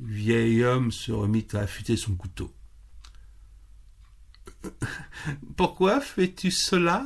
vieil 0.00 0.64
homme 0.64 0.92
se 0.92 1.10
remit 1.12 1.46
à 1.52 1.58
affûter 1.58 1.96
son 1.96 2.14
couteau. 2.14 2.52
Pourquoi 5.56 6.00
fais-tu 6.00 6.50
cela? 6.50 7.04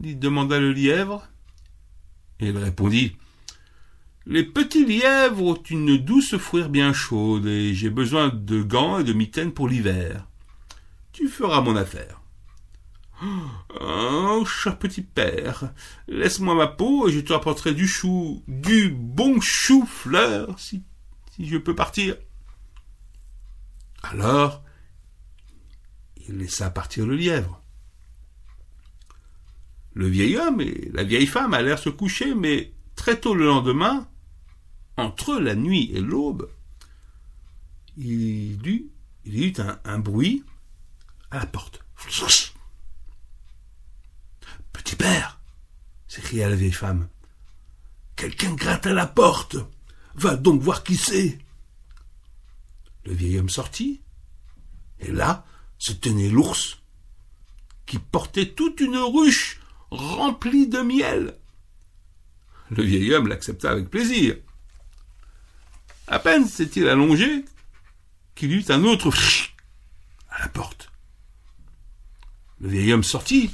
lui 0.00 0.16
demanda 0.16 0.58
le 0.58 0.72
lièvre. 0.72 1.28
Et 2.40 2.48
il 2.48 2.58
répondit 2.58 3.16
Les 4.26 4.42
petits 4.42 4.84
lièvres 4.84 5.42
ont 5.42 5.62
une 5.62 5.98
douce 5.98 6.36
fourrure 6.36 6.68
bien 6.68 6.92
chaude, 6.92 7.46
et 7.46 7.74
j'ai 7.74 7.90
besoin 7.90 8.28
de 8.28 8.60
gants 8.62 8.98
et 8.98 9.04
de 9.04 9.12
mitaines 9.12 9.52
pour 9.52 9.68
l'hiver. 9.68 10.26
Tu 11.12 11.28
feras 11.28 11.60
mon 11.60 11.76
affaire. 11.76 12.23
Oh, 13.80 14.44
cher 14.46 14.78
petit 14.78 15.02
père, 15.02 15.72
laisse-moi 16.08 16.54
ma 16.54 16.66
peau 16.66 17.08
et 17.08 17.12
je 17.12 17.20
te 17.20 17.32
rapporterai 17.32 17.74
du 17.74 17.86
chou, 17.86 18.42
du 18.48 18.90
bon 18.90 19.40
chou-fleur, 19.40 20.58
si, 20.58 20.82
si 21.34 21.48
je 21.48 21.56
peux 21.58 21.74
partir. 21.74 22.16
Alors, 24.02 24.62
il 26.28 26.38
laissa 26.38 26.70
partir 26.70 27.06
le 27.06 27.16
lièvre. 27.16 27.62
Le 29.94 30.08
vieil 30.08 30.36
homme 30.36 30.60
et 30.60 30.90
la 30.92 31.04
vieille 31.04 31.26
femme 31.26 31.54
allèrent 31.54 31.78
se 31.78 31.90
coucher, 31.90 32.34
mais 32.34 32.72
très 32.96 33.20
tôt 33.20 33.34
le 33.34 33.46
lendemain, 33.46 34.08
entre 34.96 35.38
la 35.38 35.54
nuit 35.54 35.90
et 35.94 36.00
l'aube, 36.00 36.50
il 37.96 38.66
y 38.66 39.46
eut, 39.46 39.54
un 39.84 39.98
bruit 39.98 40.44
à 41.30 41.38
la 41.38 41.46
porte. 41.46 41.84
Petit 44.74 44.96
père, 44.96 45.40
s'écria 46.08 46.50
la 46.50 46.56
vieille 46.56 46.72
femme, 46.72 47.08
quelqu'un 48.16 48.52
gratte 48.52 48.86
à 48.86 48.92
la 48.92 49.06
porte. 49.06 49.56
Va 50.14 50.36
donc 50.36 50.60
voir 50.60 50.84
qui 50.84 50.96
c'est. 50.96 51.38
Le 53.06 53.14
vieil 53.14 53.38
homme 53.38 53.48
sortit, 53.48 54.02
et 55.00 55.10
là 55.10 55.46
se 55.78 55.92
tenait 55.92 56.28
l'ours, 56.28 56.82
qui 57.86 57.98
portait 57.98 58.52
toute 58.52 58.80
une 58.80 58.96
ruche 58.96 59.60
remplie 59.90 60.68
de 60.68 60.80
miel. 60.80 61.38
Le 62.70 62.82
vieil 62.82 63.14
homme 63.14 63.28
l'accepta 63.28 63.70
avec 63.70 63.88
plaisir. 63.88 64.36
À 66.06 66.18
peine 66.18 66.46
s'est-il 66.46 66.88
allongé 66.88 67.44
qu'il 68.34 68.52
eut 68.52 68.64
un 68.68 68.84
autre 68.84 69.10
à 70.30 70.40
la 70.40 70.48
porte. 70.48 70.90
Le 72.60 72.68
vieil 72.68 72.92
homme 72.92 73.04
sortit 73.04 73.50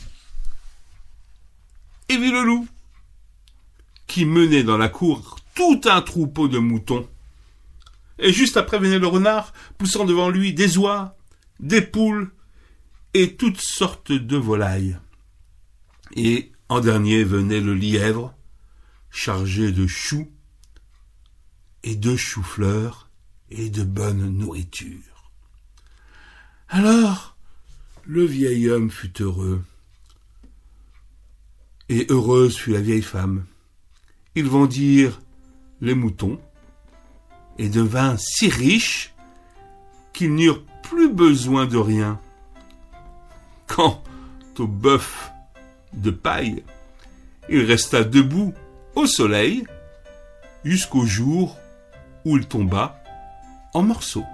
et 2.11 2.17
vit 2.17 2.33
le 2.33 2.43
loup, 2.43 2.67
qui 4.09 4.25
menait 4.25 4.65
dans 4.65 4.77
la 4.77 4.89
cour 4.89 5.37
tout 5.55 5.81
un 5.85 6.03
troupeau 6.03 6.49
de 6.49 6.59
moutons. 6.59 7.09
Et 8.19 8.33
juste 8.33 8.57
après 8.57 8.81
venait 8.81 8.99
le 8.99 9.07
renard, 9.07 9.53
poussant 9.79 10.05
devant 10.05 10.29
lui 10.29 10.53
des 10.53 10.77
oies, 10.77 11.17
des 11.61 11.81
poules 11.81 12.33
et 13.15 13.37
toutes 13.37 13.61
sortes 13.61 14.11
de 14.11 14.37
volailles. 14.37 14.99
Et 16.17 16.51
en 16.69 16.81
dernier 16.81 17.23
venait 17.23 17.61
le 17.61 17.75
lièvre, 17.75 18.35
chargé 19.11 19.71
de 19.71 19.87
choux 19.87 20.29
et 21.85 21.95
de 21.95 22.17
choux-fleurs 22.17 23.09
et 23.51 23.71
de 23.71 23.85
bonne 23.85 24.37
nourriture. 24.37 25.31
Alors, 26.69 27.37
le 28.05 28.25
vieil 28.25 28.69
homme 28.69 28.91
fut 28.91 29.23
heureux, 29.23 29.63
et 31.91 32.07
heureuse 32.09 32.57
fut 32.57 32.71
la 32.71 32.81
vieille 32.81 33.03
femme. 33.03 33.45
Ils 34.37 34.49
vendirent 34.49 35.21
les 35.81 35.95
moutons, 35.95 36.39
et 37.59 37.69
devinrent 37.69 38.19
si 38.19 38.49
riches 38.49 39.13
qu'ils 40.13 40.35
n'eurent 40.35 40.63
plus 40.83 41.13
besoin 41.13 41.67
de 41.67 41.77
rien. 41.77 42.19
Quant 43.67 44.03
au 44.59 44.67
bœuf 44.67 45.31
de 45.93 46.11
paille, 46.11 46.63
il 47.49 47.65
resta 47.65 48.05
debout 48.05 48.55
au 48.95 49.07
soleil 49.07 49.65
jusqu'au 50.65 51.05
jour 51.05 51.59
où 52.25 52.37
il 52.37 52.47
tomba 52.47 53.03
en 53.75 53.83
morceaux. 53.83 54.25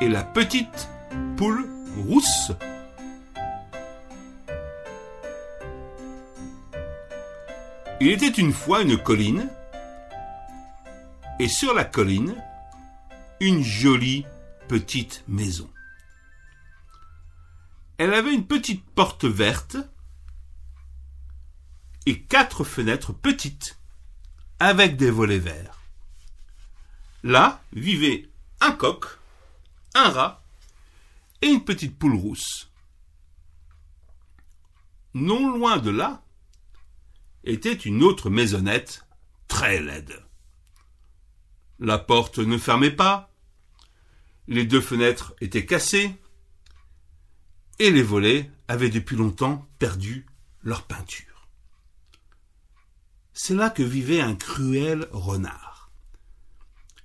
Et 0.00 0.08
la 0.08 0.24
petite 0.24 0.88
poule 1.36 1.68
rousse. 2.06 2.52
Il 8.00 8.08
était 8.08 8.28
une 8.28 8.52
fois 8.52 8.82
une 8.82 8.98
colline, 8.98 9.48
et 11.38 11.48
sur 11.48 11.74
la 11.74 11.84
colline, 11.84 12.34
une 13.40 13.62
jolie 13.62 14.26
petite 14.68 15.24
maison. 15.28 15.70
Elle 17.98 18.12
avait 18.12 18.34
une 18.34 18.46
petite 18.46 18.84
porte 18.84 19.24
verte 19.24 19.76
et 22.06 22.20
quatre 22.20 22.64
fenêtres 22.64 23.12
petites 23.12 23.78
avec 24.58 24.96
des 24.96 25.10
volets 25.10 25.38
verts. 25.38 25.80
Là 27.22 27.62
vivaient 27.72 28.28
un 28.60 28.72
coq, 28.72 29.06
un 29.94 30.10
rat 30.10 30.44
et 31.42 31.48
une 31.48 31.64
petite 31.64 31.98
poule 31.98 32.16
rousse. 32.16 32.70
Non 35.14 35.54
loin 35.56 35.78
de 35.78 35.90
là 35.90 36.24
était 37.44 37.72
une 37.74 38.02
autre 38.02 38.30
maisonnette 38.30 39.06
très 39.48 39.80
laide. 39.80 40.24
La 41.78 41.98
porte 41.98 42.38
ne 42.38 42.58
fermait 42.58 42.90
pas, 42.90 43.30
les 44.48 44.64
deux 44.64 44.80
fenêtres 44.80 45.34
étaient 45.40 45.66
cassées, 45.66 46.14
et 47.78 47.90
les 47.90 48.02
volets 48.02 48.50
avaient 48.68 48.90
depuis 48.90 49.16
longtemps 49.16 49.68
perdu 49.78 50.26
leur 50.62 50.86
peinture. 50.86 51.48
C'est 53.32 53.54
là 53.54 53.68
que 53.68 53.82
vivait 53.82 54.20
un 54.20 54.36
cruel 54.36 55.08
renard 55.10 55.90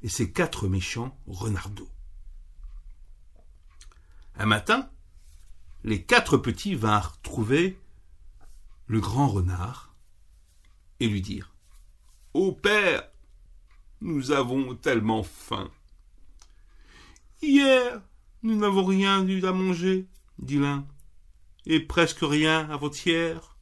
et 0.04 0.10
ses 0.10 0.32
quatre 0.32 0.68
méchants 0.68 1.20
renardeaux. 1.28 1.90
Un 4.42 4.46
matin, 4.46 4.90
les 5.84 6.02
quatre 6.02 6.38
petits 6.38 6.74
vinrent 6.74 7.20
trouver 7.22 7.78
le 8.88 9.02
grand 9.02 9.28
renard 9.28 9.94
et 11.02 11.10
lui 11.10 11.22
dirent 11.22 11.54
Ô 12.34 12.54
père, 12.54 13.04
nous 14.00 14.32
avons 14.32 14.76
tellement 14.76 15.24
faim. 15.24 15.70
Hier, 17.42 18.02
nous 18.42 18.56
n'avons 18.56 18.86
rien 18.86 19.28
eu 19.28 19.46
à 19.46 19.52
manger, 19.52 20.08
dit 20.38 20.58
l'un, 20.58 20.88
et 21.66 21.82
presque 21.82 22.22
rien 22.22 22.70
avant-hier, 22.70 23.58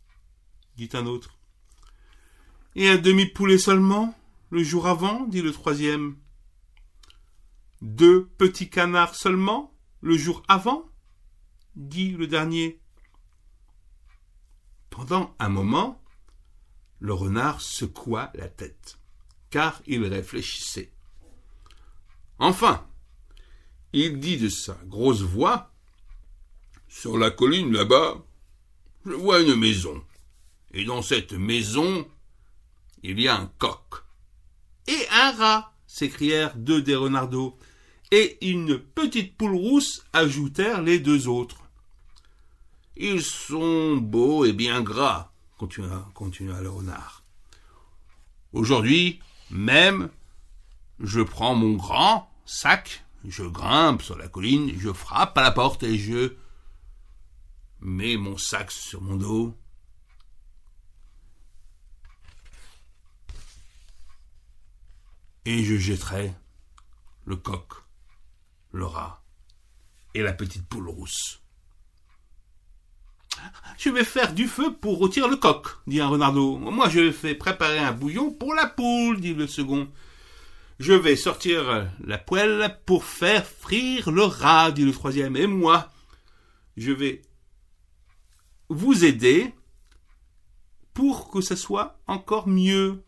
dit 0.76 0.90
un 0.94 1.08
autre. 1.08 1.40
Et 2.76 2.88
un 2.88 2.98
demi-poulet 2.98 3.58
seulement, 3.58 4.16
le 4.52 4.62
jour 4.62 4.86
avant, 4.86 5.26
dit 5.26 5.42
le 5.42 5.52
troisième. 5.52 6.18
Deux 7.82 8.28
petits 8.38 8.70
canards 8.70 9.16
seulement, 9.16 9.74
le 10.08 10.18
jour 10.18 10.42
avant, 10.48 10.90
dit 11.76 12.12
le 12.12 12.28
dernier. 12.28 12.80
Pendant 14.90 15.36
un 15.38 15.50
moment, 15.50 16.02
le 17.00 17.14
renard 17.14 17.60
secoua 17.60 18.32
la 18.34 18.48
tête. 18.48 18.98
car 19.50 19.82
il 19.86 20.06
réfléchissait. 20.06 20.92
Enfin, 22.40 22.88
il 23.94 24.20
dit 24.20 24.38
de 24.38 24.50
sa 24.50 24.78
grosse 24.86 25.22
voix 25.22 25.74
Sur 26.88 27.18
la 27.18 27.30
colline 27.30 27.74
là-bas, 27.74 28.26
je 29.06 29.12
vois 29.12 29.42
une 29.42 29.56
maison. 29.56 30.04
Et 30.72 30.86
dans 30.86 31.02
cette 31.02 31.34
maison, 31.34 32.08
il 33.04 33.20
y 33.20 33.28
a 33.28 33.38
un 33.38 33.48
coq. 33.58 34.04
Et 34.88 35.08
un 35.12 35.32
rat, 35.32 35.74
s'écrièrent 35.86 36.56
deux 36.56 36.82
des 36.82 36.96
renardeaux. 36.96 37.58
Et 38.12 38.38
une 38.50 38.80
petite 38.80 39.36
poule 39.36 39.56
rousse, 39.56 40.06
ajoutèrent 40.14 40.82
les 40.82 41.00
deux 41.00 41.28
autres. 41.28 41.62
Ils 42.96 43.22
sont 43.22 43.98
beaux 43.98 44.46
et 44.46 44.54
bien 44.54 44.82
gras, 44.82 45.32
continua, 45.58 46.10
continua 46.14 46.62
le 46.62 46.70
renard. 46.70 47.24
Aujourd'hui, 48.54 49.20
même, 49.50 50.10
je 51.00 51.22
prends 51.22 51.54
mon 51.54 51.74
grand 51.74 52.32
sac, 52.46 53.06
je 53.26 53.44
grimpe 53.44 54.02
sur 54.02 54.18
la 54.18 54.28
colline, 54.28 54.74
je 54.80 54.92
frappe 54.92 55.38
à 55.38 55.42
la 55.42 55.52
porte 55.52 55.84
et 55.84 55.98
je 55.98 56.34
mets 57.82 58.18
mon 58.18 58.38
sac 58.38 58.72
sur 58.72 59.02
mon 59.02 59.16
dos. 59.16 59.56
Et 65.46 65.64
je 65.64 65.78
jetterai 65.78 66.34
le 67.26 67.36
coq, 67.36 67.74
le 68.72 68.86
rat 68.86 69.24
et 70.14 70.22
la 70.22 70.34
petite 70.34 70.68
poule 70.68 70.90
rousse. 70.90 71.42
Je 73.78 73.90
vais 73.90 74.04
faire 74.04 74.34
du 74.34 74.48
feu 74.48 74.74
pour 74.74 74.98
rôtir 74.98 75.28
le 75.28 75.36
coq, 75.36 75.68
dit 75.86 76.02
un 76.02 76.08
renardeau. 76.08 76.58
Moi, 76.58 76.90
je 76.90 77.12
fais 77.12 77.36
préparer 77.36 77.78
un 77.80 77.92
bouillon 77.92 78.32
pour 78.32 78.56
la 78.56 78.66
poule, 78.66 79.22
dit 79.22 79.34
le 79.34 79.48
second. 79.48 79.88
Je 80.80 80.94
vais 80.94 81.16
sortir 81.16 81.90
la 82.04 82.18
poêle 82.18 82.80
pour 82.86 83.04
faire 83.04 83.46
frire 83.46 84.12
le 84.12 84.24
rat, 84.24 84.72
dit 84.72 84.86
le 84.86 84.92
troisième. 84.92 85.36
Et 85.36 85.48
moi, 85.48 85.92
je 86.78 86.92
vais 86.92 87.22
vous 88.70 89.06
aider 89.06 89.54
pour 90.94 91.30
que 91.30 91.42
ça 91.42 91.56
soit 91.56 92.00
encore 92.08 92.48
mieux, 92.48 93.04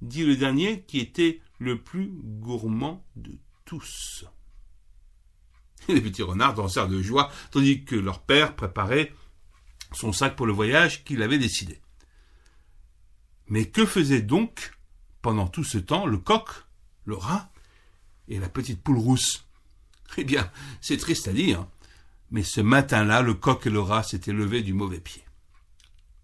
dit 0.00 0.24
le 0.24 0.36
dernier 0.36 0.82
qui 0.82 0.98
était 0.98 1.40
le 1.58 1.80
plus 1.80 2.10
gourmand 2.12 3.04
de 3.14 3.38
tous. 3.72 4.26
les 5.88 6.02
petits 6.02 6.22
renards 6.22 6.52
dansèrent 6.52 6.88
de 6.88 7.00
joie, 7.00 7.32
tandis 7.50 7.86
que 7.86 7.96
leur 7.96 8.20
père 8.20 8.54
préparait 8.54 9.14
son 9.92 10.12
sac 10.12 10.36
pour 10.36 10.44
le 10.44 10.52
voyage 10.52 11.04
qu'il 11.04 11.22
avait 11.22 11.38
décidé. 11.38 11.80
Mais 13.48 13.64
que 13.64 13.86
faisait 13.86 14.20
donc, 14.20 14.72
pendant 15.22 15.48
tout 15.48 15.64
ce 15.64 15.78
temps, 15.78 16.04
le 16.04 16.18
coq, 16.18 16.50
le 17.06 17.16
rat 17.16 17.50
et 18.28 18.38
la 18.38 18.50
petite 18.50 18.82
poule 18.82 18.98
rousse? 18.98 19.46
Eh 20.18 20.24
bien, 20.24 20.50
c'est 20.82 20.98
triste 20.98 21.28
à 21.28 21.32
dire, 21.32 21.66
mais 22.30 22.42
ce 22.42 22.60
matin-là, 22.60 23.22
le 23.22 23.32
coq 23.32 23.66
et 23.66 23.70
le 23.70 23.80
rat 23.80 24.02
s'étaient 24.02 24.34
levés 24.34 24.60
du 24.60 24.74
mauvais 24.74 25.00
pied. 25.00 25.24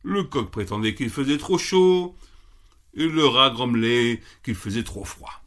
Le 0.03 0.25
coq 0.25 0.51
prétendait 0.51 0.95
qu'il 0.95 1.09
faisait 1.09 1.39
trop 1.39 1.57
chaud, 1.57 2.15
et 2.93 3.09
le 3.09 3.25
rat 3.25 3.49
grommelait 3.49 4.21
qu'il 4.45 4.55
faisait 4.55 4.85
trop 4.85 5.07
froid. 5.07 5.43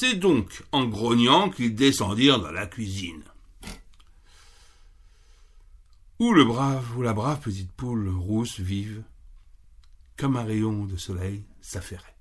C'est 0.00 0.14
donc 0.14 0.62
en 0.70 0.84
grognant 0.84 1.50
qu'ils 1.50 1.74
descendirent 1.74 2.38
dans 2.38 2.52
la 2.52 2.68
cuisine. 2.68 3.24
Où 6.20 6.32
le 6.32 6.44
brave 6.44 6.96
ou 6.96 7.02
la 7.02 7.12
brave 7.12 7.40
petite 7.40 7.72
poule 7.72 8.08
rousse 8.08 8.60
vive, 8.60 9.02
comme 10.16 10.36
un 10.36 10.44
rayon 10.44 10.84
de 10.84 10.96
soleil, 10.96 11.42
s'affairait. 11.60 12.14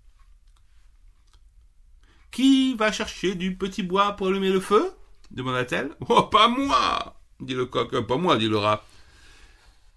Qui 2.31 2.73
va 2.73 2.91
chercher 2.91 3.35
du 3.35 3.55
petit 3.55 3.83
bois 3.83 4.13
pour 4.13 4.29
allumer 4.29 4.49
le 4.49 4.59
feu? 4.59 4.91
demanda-t-elle. 5.29 5.91
Oh, 6.09 6.23
pas 6.23 6.47
moi 6.47 7.15
dit 7.39 7.53
le 7.53 7.67
coq. 7.67 7.95
Pas 8.07 8.17
moi, 8.17 8.37
dit 8.37 8.49
le 8.49 8.57
rat. 8.57 8.83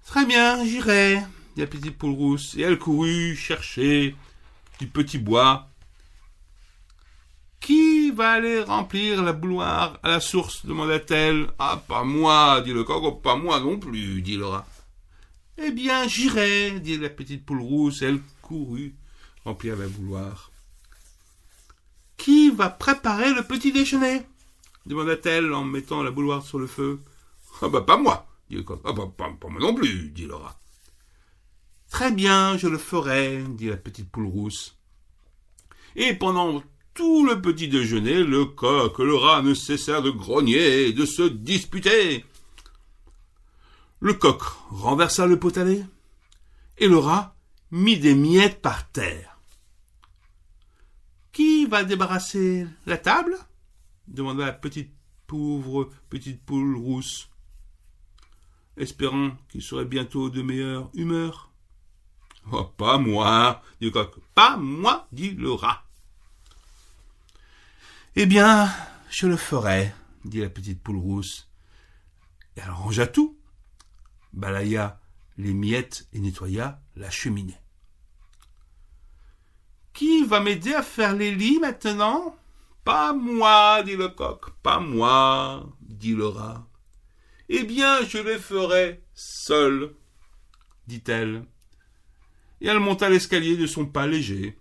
Très 0.05 0.27
bien, 0.27 0.67
j'irai, 0.67 1.17
dit 1.57 1.63
la 1.63 1.67
petite 1.67 1.97
poule 1.97 2.13
rousse, 2.13 2.55
et 2.59 2.61
elle 2.61 2.79
courut 2.79 3.35
chercher 3.37 4.15
du 4.81 4.87
petit 4.87 5.17
bois 5.17 5.70
qui 7.61 8.11
va 8.11 8.33
aller 8.33 8.63
remplir 8.63 9.23
la 9.23 9.33
bouloire 9.33 9.99
à 10.03 10.09
la 10.09 10.21
source 10.21 10.65
demanda-t-elle. 10.67 11.49
Ah, 11.59 11.83
pas 11.87 12.05
moi, 12.05 12.61
dit 12.63 12.73
le 12.73 12.85
coq, 12.85 13.23
pas 13.23 13.37
moi 13.37 13.61
non 13.61 13.79
plus, 13.79 14.23
dit 14.23 14.37
le 14.37 14.47
rat. 14.47 14.67
Eh 15.59 15.71
bien, 15.71 16.09
j'irai, 16.09 16.81
dit 16.81 16.97
la 16.97 17.11
petite 17.11 17.45
poule 17.45 17.61
rousse, 17.61 18.03
elle 18.03 18.21
courut 18.41 18.95
remplir 19.45 19.77
la 19.77 19.87
bouloire. 19.87 20.51
Qui 22.17 22.51
va 22.51 22.71
préparer 22.71 23.33
le 23.33 23.43
petit 23.43 23.73
déjeuner 23.73 24.23
demanda-t-elle 24.87 25.53
en 25.53 25.65
mettant 25.65 26.03
la 26.03 26.11
bouloire 26.11 26.45
sur 26.45 26.59
le 26.59 26.67
feu. 26.67 27.01
Ah 27.63 27.69
bah 27.69 27.83
pas 27.83 27.99
moi, 27.99 28.27
dit 28.49 28.57
le 28.57 28.63
coq. 28.63 28.81
Ah 28.85 28.93
bah 28.93 29.11
pas, 29.15 29.31
pas 29.39 29.49
moi 29.49 29.61
non 29.61 29.75
plus, 29.75 30.11
dit 30.11 30.27
le 30.27 30.35
rat. 30.35 30.59
Très 31.91 32.11
bien, 32.11 32.57
je 32.57 32.69
le 32.69 32.79
ferai, 32.79 33.43
dit 33.43 33.69
la 33.69 33.77
petite 33.77 34.11
poule 34.11 34.27
rousse. 34.27 34.77
Et 35.97 36.15
pendant 36.15 36.63
tout 37.01 37.25
le 37.25 37.41
petit 37.41 37.67
déjeuner, 37.67 38.23
le 38.23 38.45
coq 38.45 39.01
et 39.01 39.05
le 39.05 39.15
rat 39.15 39.41
ne 39.41 39.55
cessèrent 39.55 40.03
de 40.03 40.11
grogner 40.11 40.89
et 40.89 40.93
de 40.93 41.07
se 41.07 41.23
disputer. 41.23 42.27
Le 44.01 44.13
coq 44.13 44.43
renversa 44.69 45.27
le 45.27 45.39
potaler, 45.39 45.83
et 46.77 46.89
le 46.89 46.99
rat 46.99 47.35
mit 47.71 47.97
des 47.97 48.15
miettes 48.15 48.61
par 48.61 48.91
terre. 48.91 49.41
Qui 51.33 51.65
va 51.65 51.85
débarrasser 51.85 52.67
la 52.85 52.99
table? 52.99 53.35
demanda 54.07 54.45
la 54.45 54.53
petite 54.53 54.93
pauvre 55.27 55.89
petite 56.11 56.45
poule 56.45 56.77
rousse, 56.77 57.31
espérant 58.77 59.31
qu'il 59.49 59.63
serait 59.63 59.87
bientôt 59.87 60.29
de 60.29 60.43
meilleure 60.43 60.91
humeur. 60.93 61.51
Oh, 62.53 62.65
pas 62.65 62.99
moi, 62.99 63.63
dit 63.81 63.87
le 63.87 63.91
coq. 63.91 64.17
Pas 64.35 64.59
moi, 64.59 65.09
dit 65.13 65.31
le 65.31 65.53
rat. 65.53 65.83
Eh 68.17 68.27
bien, 68.27 68.69
je 69.09 69.29
le 69.29 69.37
ferai, 69.37 69.95
dit 70.25 70.41
la 70.41 70.51
petite 70.51 70.83
poule 70.83 70.97
rousse. 70.97 71.49
Elle 72.57 72.69
rangea 72.69 73.07
tout, 73.07 73.39
balaya 74.33 75.01
les 75.39 75.55
miettes 75.55 76.09
et 76.13 76.19
nettoya 76.19 76.83
la 76.97 77.09
cheminée. 77.09 77.61
Qui 79.93 80.25
va 80.25 80.41
m'aider 80.41 80.75
à 80.75 80.83
faire 80.83 81.15
les 81.15 81.33
lits 81.33 81.61
maintenant? 81.61 82.37
Pas 82.85 83.13
moi, 83.13 83.85
dit 83.85 83.97
le 83.97 84.09
coq, 84.09 84.51
pas 84.63 84.81
moi, 84.81 85.69
dit 85.81 86.15
le 86.15 86.27
rat. 86.27 86.67
Eh 87.49 87.63
bien, 87.63 88.05
je 88.05 88.19
les 88.19 88.39
ferai 88.39 89.05
seule, 89.15 89.95
dit-elle. 90.89 91.45
Et 92.61 92.67
elle 92.67 92.81
monta 92.81 93.09
l'escalier 93.09 93.57
de 93.57 93.69
son 93.69 93.87
pas 93.87 94.09
léger. 94.09 94.59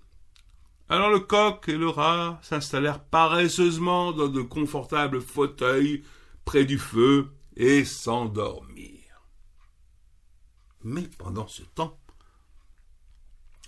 Alors 0.92 1.12
le 1.12 1.20
coq 1.20 1.70
et 1.70 1.78
le 1.78 1.88
rat 1.88 2.40
s'installèrent 2.42 3.04
paresseusement 3.04 4.12
dans 4.12 4.28
de 4.28 4.42
confortables 4.42 5.22
fauteuils 5.22 6.04
près 6.46 6.66
du 6.66 6.80
feu 6.80 7.32
et 7.56 7.86
s'endormirent. 7.86 9.22
Mais 10.84 11.08
pendant 11.20 11.48
ce 11.48 11.62
temps, 11.62 12.00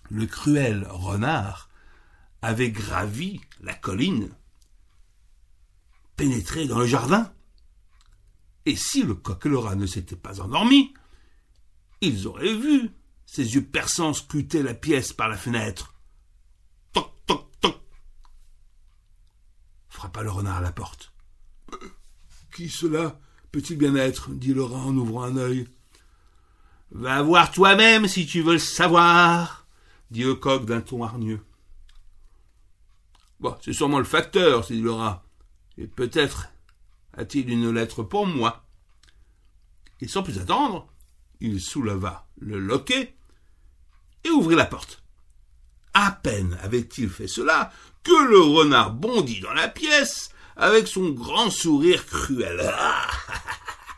le 0.09 0.25
cruel 0.25 0.87
renard 0.89 1.69
avait 2.41 2.71
gravi 2.71 3.39
la 3.61 3.75
colline, 3.75 4.35
pénétré 6.15 6.65
dans 6.65 6.79
le 6.79 6.87
jardin. 6.87 7.31
Et 8.65 8.75
si 8.75 9.03
le 9.03 9.13
coq 9.13 9.45
et 9.45 9.49
le 9.49 9.59
rat 9.59 9.75
ne 9.75 9.85
s'étaient 9.85 10.15
pas 10.15 10.41
endormis, 10.41 10.93
ils 12.01 12.25
auraient 12.25 12.55
vu 12.55 12.89
ses 13.27 13.53
yeux 13.53 13.65
perçants 13.65 14.13
scruter 14.13 14.63
la 14.63 14.73
pièce 14.73 15.13
par 15.13 15.29
la 15.29 15.37
fenêtre. 15.37 15.90
Frappa 20.01 20.23
le 20.23 20.31
renard 20.31 20.57
à 20.57 20.61
la 20.61 20.71
porte. 20.71 21.13
Qui 22.55 22.69
cela 22.69 23.19
peut-il 23.51 23.77
bien 23.77 23.95
être 23.95 24.31
dit 24.31 24.53
le 24.53 24.63
rat 24.63 24.79
en 24.79 24.97
ouvrant 24.97 25.23
un 25.23 25.37
œil. 25.37 25.67
Va 26.89 27.21
voir 27.21 27.51
toi-même 27.51 28.07
si 28.07 28.25
tu 28.25 28.41
veux 28.41 28.53
le 28.53 28.59
savoir, 28.59 29.67
dit 30.09 30.23
le 30.23 30.33
coq 30.33 30.65
d'un 30.65 30.81
ton 30.81 31.03
hargneux. 31.03 31.45
Bon, 33.39 33.55
c'est 33.61 33.73
sûrement 33.73 33.99
le 33.99 34.05
facteur, 34.05 34.65
dit 34.65 34.81
le 34.81 34.91
rat. 34.91 35.23
Et 35.77 35.85
peut-être 35.85 36.49
a-t-il 37.13 37.49
une 37.49 37.69
lettre 37.71 38.01
pour 38.01 38.25
moi. 38.25 38.65
Et 39.99 40.07
sans 40.07 40.23
plus 40.23 40.39
attendre, 40.39 40.87
il 41.41 41.61
souleva 41.61 42.27
le 42.39 42.59
loquet 42.59 43.15
et 44.23 44.29
ouvrit 44.29 44.55
la 44.55 44.65
porte. 44.65 45.00
À 45.93 46.11
peine 46.11 46.57
avait-il 46.63 47.09
fait 47.09 47.27
cela 47.27 47.71
que 48.03 48.29
le 48.29 48.39
renard 48.39 48.93
bondit 48.93 49.41
dans 49.41 49.53
la 49.53 49.67
pièce 49.67 50.29
avec 50.55 50.87
son 50.87 51.09
grand 51.09 51.49
sourire 51.49 52.05
cruel. 52.05 52.73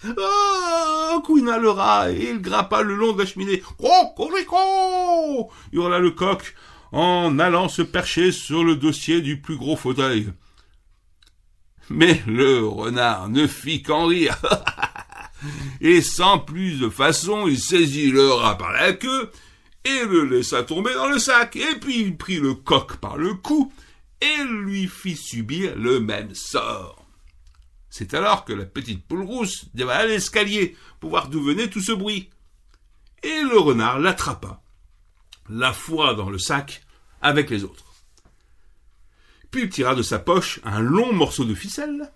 Ah 0.06 1.22
couina 1.24 1.58
le 1.58 1.70
rat, 1.70 2.12
et 2.12 2.32
il 2.32 2.42
grappa 2.42 2.82
le 2.82 2.94
long 2.94 3.14
de 3.14 3.20
la 3.20 3.26
cheminée. 3.26 3.64
Cocorico 3.78 5.50
hurla 5.72 6.00
le 6.00 6.12
coq 6.12 6.56
en 6.92 7.40
allant 7.40 7.70
se 7.70 7.82
percher 7.82 8.34
sur 8.34 8.66
le 8.66 8.76
dossier 8.76 9.22
du 9.22 9.40
plus 9.40 9.56
gros 9.56 9.78
fauteuil. 9.78 10.34
Mais 11.90 12.22
le 12.28 12.68
renard 12.68 13.30
ne 13.30 13.48
fit 13.48 13.82
qu'en 13.82 14.08
rire. 14.08 14.38
et 15.82 16.02
sans 16.02 16.38
plus 16.38 16.80
de 16.80 16.90
façon, 16.90 17.48
il 17.48 17.60
saisit 17.60 18.12
le 18.12 18.30
rat 18.30 18.58
par 18.58 18.74
la 18.74 18.94
queue 18.94 19.32
et 19.86 20.06
le 20.06 20.26
laissa 20.26 20.64
tomber 20.64 20.94
dans 20.94 21.08
le 21.08 21.20
sac. 21.20 21.56
Et 21.56 21.76
puis 21.80 22.02
il 22.02 22.18
prit 22.18 22.40
le 22.40 22.54
coq 22.54 22.98
par 22.98 23.18
le 23.18 23.34
cou 23.34 23.72
et 24.22 24.44
lui 24.44 24.88
fit 24.88 25.16
subir 25.16 25.76
le 25.76 26.00
même 26.00 26.34
sort. 26.34 27.06
C'est 27.90 28.14
alors 28.14 28.46
que 28.46 28.54
la 28.54 28.66
petite 28.66 29.06
poule 29.06 29.24
rousse 29.24 29.66
dévala 29.74 30.08
l'escalier 30.08 30.76
pour 31.00 31.12
voir 31.12 31.30
d'où 31.30 31.44
venait 31.44 31.70
tout 31.70 31.82
ce 31.82 31.92
bruit. 31.92 32.30
Et 33.22 33.42
le 33.42 33.60
renard 33.60 34.00
l'attrapa, 34.00 34.62
la 35.50 35.74
fourra 35.74 36.14
dans 36.14 36.30
le 36.30 36.40
sac 36.40 36.84
avec 37.22 37.50
les 37.50 37.64
autres. 37.64 37.94
Puis 39.52 39.64
il 39.64 39.70
tira 39.70 39.94
de 39.94 40.02
sa 40.02 40.18
poche 40.18 40.60
un 40.64 40.80
long 40.80 41.14
morceau 41.14 41.46
de 41.46 41.54
ficelle 41.54 42.12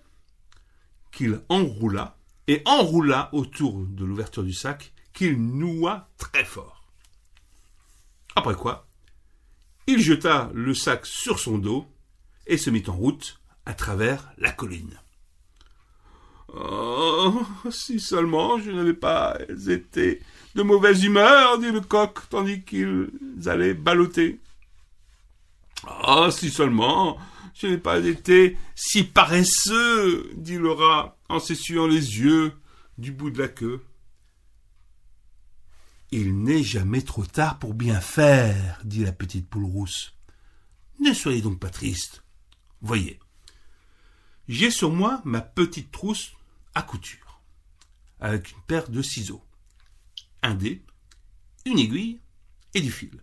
qu'il 1.12 1.40
enroula 1.48 2.16
et 2.48 2.62
enroula 2.64 3.28
autour 3.32 3.84
de 3.86 4.04
l'ouverture 4.04 4.42
du 4.42 4.52
sac 4.52 4.92
qu'il 5.12 5.40
noua 5.40 6.08
très 6.18 6.44
fort. 6.44 6.77
Après 8.38 8.54
quoi, 8.54 8.86
il 9.88 9.98
jeta 9.98 10.48
le 10.54 10.72
sac 10.72 11.06
sur 11.06 11.40
son 11.40 11.58
dos 11.58 11.88
et 12.46 12.56
se 12.56 12.70
mit 12.70 12.84
en 12.86 12.92
route 12.92 13.40
à 13.66 13.74
travers 13.74 14.30
la 14.38 14.52
colline. 14.52 14.96
Oh, 16.54 17.42
si 17.68 17.98
seulement 17.98 18.60
je 18.60 18.70
n'avais 18.70 18.94
pas 18.94 19.36
été 19.66 20.22
de 20.54 20.62
mauvaise 20.62 21.02
humeur, 21.02 21.58
dit 21.58 21.72
le 21.72 21.80
coq, 21.80 22.16
tandis 22.30 22.62
qu'ils 22.62 23.10
allaient 23.46 23.74
balloter. 23.74 24.38
Ah, 25.84 26.28
si 26.30 26.50
seulement 26.50 27.18
je 27.54 27.66
n'ai 27.66 27.78
pas 27.78 27.98
été 27.98 28.56
si 28.76 29.02
paresseux, 29.02 30.30
dit 30.36 30.58
le 30.58 30.70
rat 30.70 31.18
en 31.28 31.40
s'essuyant 31.40 31.88
les 31.88 32.20
yeux 32.20 32.52
du 32.98 33.10
bout 33.10 33.30
de 33.30 33.40
la 33.40 33.48
queue. 33.48 33.80
Il 36.10 36.42
n'est 36.42 36.62
jamais 36.62 37.02
trop 37.02 37.26
tard 37.26 37.58
pour 37.58 37.74
bien 37.74 38.00
faire, 38.00 38.80
dit 38.84 39.04
la 39.04 39.12
petite 39.12 39.48
poule 39.48 39.64
rousse. 39.64 40.14
Ne 41.00 41.12
soyez 41.12 41.42
donc 41.42 41.60
pas 41.60 41.70
triste. 41.70 42.24
Voyez, 42.80 43.20
j'ai 44.48 44.70
sur 44.70 44.90
moi 44.90 45.20
ma 45.24 45.42
petite 45.42 45.90
trousse 45.90 46.32
à 46.74 46.82
couture, 46.82 47.40
avec 48.20 48.52
une 48.52 48.62
paire 48.62 48.88
de 48.88 49.02
ciseaux, 49.02 49.44
un 50.42 50.54
dé, 50.54 50.82
une 51.66 51.78
aiguille 51.78 52.20
et 52.74 52.80
du 52.80 52.90
fil. 52.90 53.22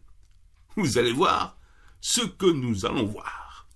Vous 0.75 0.97
allez 0.97 1.11
voir 1.13 1.57
ce 2.01 2.21
que 2.21 2.45
nous 2.45 2.85
allons 2.85 3.05
voir. 3.05 3.67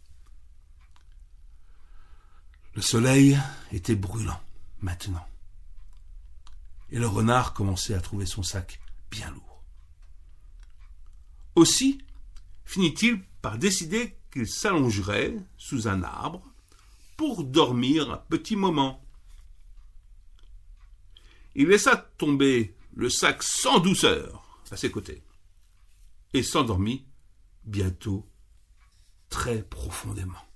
Le 2.76 2.82
soleil 2.82 3.40
était 3.72 3.96
brûlant 3.96 4.40
maintenant, 4.82 5.28
et 6.92 7.00
le 7.00 7.08
renard 7.08 7.54
commençait 7.54 7.96
à 7.96 8.02
trouver 8.02 8.28
son 8.28 8.44
sac 8.44 8.80
lourd. 9.32 9.64
Aussi 11.56 12.00
finit-il 12.66 13.22
par 13.42 13.58
décider 13.58 14.16
qu'il 14.32 14.48
s'allongerait 14.48 15.36
sous 15.58 15.88
un 15.88 16.04
arbre 16.04 16.44
pour 17.18 17.44
dormir 17.44 18.12
un 18.12 18.18
petit 18.18 18.56
moment. 18.56 19.04
Il 21.56 21.68
laissa 21.68 21.98
tomber 22.18 22.76
le 22.96 23.10
sac 23.10 23.44
sans 23.44 23.80
douceur 23.80 24.62
à 24.72 24.78
ses 24.78 24.92
côtés 24.92 25.24
et 26.34 26.44
s'endormit 26.44 27.06
bientôt 27.66 28.26
très 29.30 29.64
profondément. 29.64 30.50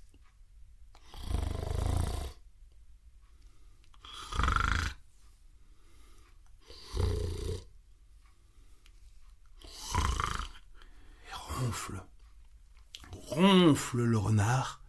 ronfle 11.64 12.02
ronfle 13.34 14.02
le 14.02 14.18
renard 14.18 14.82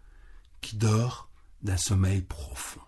qui 0.61 0.75
dort 0.77 1.29
d'un 1.61 1.77
sommeil 1.77 2.21
profond. 2.21 2.81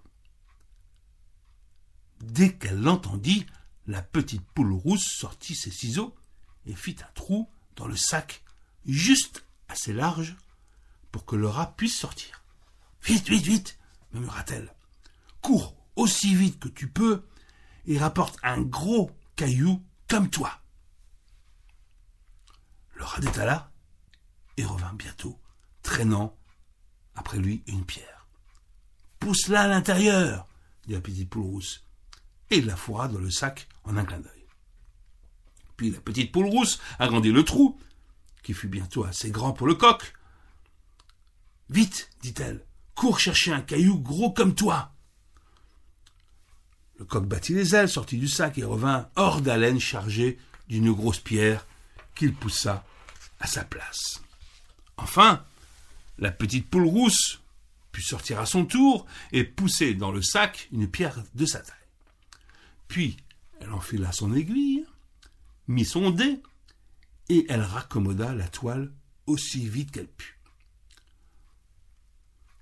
Dès 2.21 2.53
qu'elle 2.55 2.81
l'entendit, 2.81 3.45
la 3.87 4.01
petite 4.01 4.45
poule 4.51 4.73
rousse 4.73 5.05
sortit 5.05 5.55
ses 5.55 5.71
ciseaux 5.71 6.15
et 6.65 6.75
fit 6.75 6.97
un 7.01 7.11
trou 7.13 7.49
dans 7.75 7.87
le 7.87 7.95
sac 7.95 8.43
juste 8.85 9.45
assez 9.67 9.93
large 9.93 10.35
pour 11.11 11.25
que 11.25 11.35
le 11.35 11.47
rat 11.47 11.75
puisse 11.75 11.97
sortir. 11.97 12.43
Vite, 13.03 13.29
vite, 13.29 13.45
vite, 13.45 13.79
murmura-t-elle. 14.13 14.73
Cours 15.41 15.75
aussi 15.95 16.35
vite 16.35 16.59
que 16.59 16.67
tu 16.67 16.89
peux 16.89 17.23
et 17.85 17.97
rapporte 17.97 18.37
un 18.43 18.61
gros 18.61 19.11
caillou 19.35 19.83
comme 20.07 20.29
toi. 20.29 20.61
Le 22.93 23.03
rat 23.03 23.19
détala 23.19 23.71
et 24.57 24.65
revint 24.65 24.93
bientôt, 24.93 25.39
traînant 25.87 26.37
après 27.15 27.37
lui 27.37 27.63
une 27.65 27.85
pierre. 27.85 28.27
Pousse-la 29.19 29.61
à 29.61 29.67
l'intérieur, 29.69 30.45
dit 30.85 30.93
la 30.93 30.99
petite 30.99 31.29
poule 31.29 31.45
rousse, 31.45 31.85
et 32.51 32.57
il 32.57 32.65
la 32.65 32.75
fourra 32.75 33.07
dans 33.07 33.19
le 33.19 33.31
sac 33.31 33.69
en 33.85 33.95
un 33.95 34.03
clin 34.03 34.19
d'œil. 34.19 34.45
Puis 35.77 35.91
la 35.91 36.01
petite 36.01 36.33
poule 36.33 36.47
rousse 36.47 36.81
agrandit 36.99 37.31
le 37.31 37.43
trou, 37.43 37.79
qui 38.43 38.53
fut 38.53 38.67
bientôt 38.67 39.05
assez 39.05 39.31
grand 39.31 39.53
pour 39.53 39.65
le 39.65 39.75
coq. 39.75 40.13
Vite, 41.69 42.09
dit-elle, 42.21 42.65
cours 42.93 43.21
chercher 43.21 43.53
un 43.53 43.61
caillou 43.61 43.97
gros 43.97 44.31
comme 44.31 44.55
toi. 44.55 44.91
Le 46.99 47.05
coq 47.05 47.25
battit 47.25 47.53
les 47.53 47.75
ailes, 47.75 47.89
sortit 47.89 48.17
du 48.17 48.27
sac 48.27 48.57
et 48.57 48.65
revint 48.65 49.09
hors 49.15 49.39
d'haleine 49.39 49.79
chargé 49.79 50.37
d'une 50.67 50.91
grosse 50.91 51.19
pierre 51.19 51.65
qu'il 52.13 52.33
poussa 52.33 52.85
à 53.39 53.47
sa 53.47 53.63
place. 53.63 54.21
Enfin, 54.97 55.45
la 56.17 56.31
petite 56.31 56.69
poule 56.69 56.87
rousse 56.87 57.41
put 57.91 58.01
sortir 58.01 58.39
à 58.39 58.45
son 58.45 58.65
tour 58.65 59.05
et 59.31 59.43
pousser 59.43 59.93
dans 59.93 60.11
le 60.11 60.21
sac 60.21 60.67
une 60.71 60.89
pierre 60.89 61.23
de 61.35 61.45
sa 61.45 61.59
taille. 61.59 61.75
Puis 62.87 63.17
elle 63.59 63.71
enfila 63.71 64.11
son 64.11 64.33
aiguille, 64.33 64.85
mit 65.67 65.85
son 65.85 66.11
dé, 66.11 66.41
et 67.29 67.45
elle 67.49 67.61
raccommoda 67.61 68.33
la 68.33 68.47
toile 68.47 68.93
aussi 69.25 69.67
vite 69.67 69.91
qu'elle 69.91 70.07
put. 70.07 70.39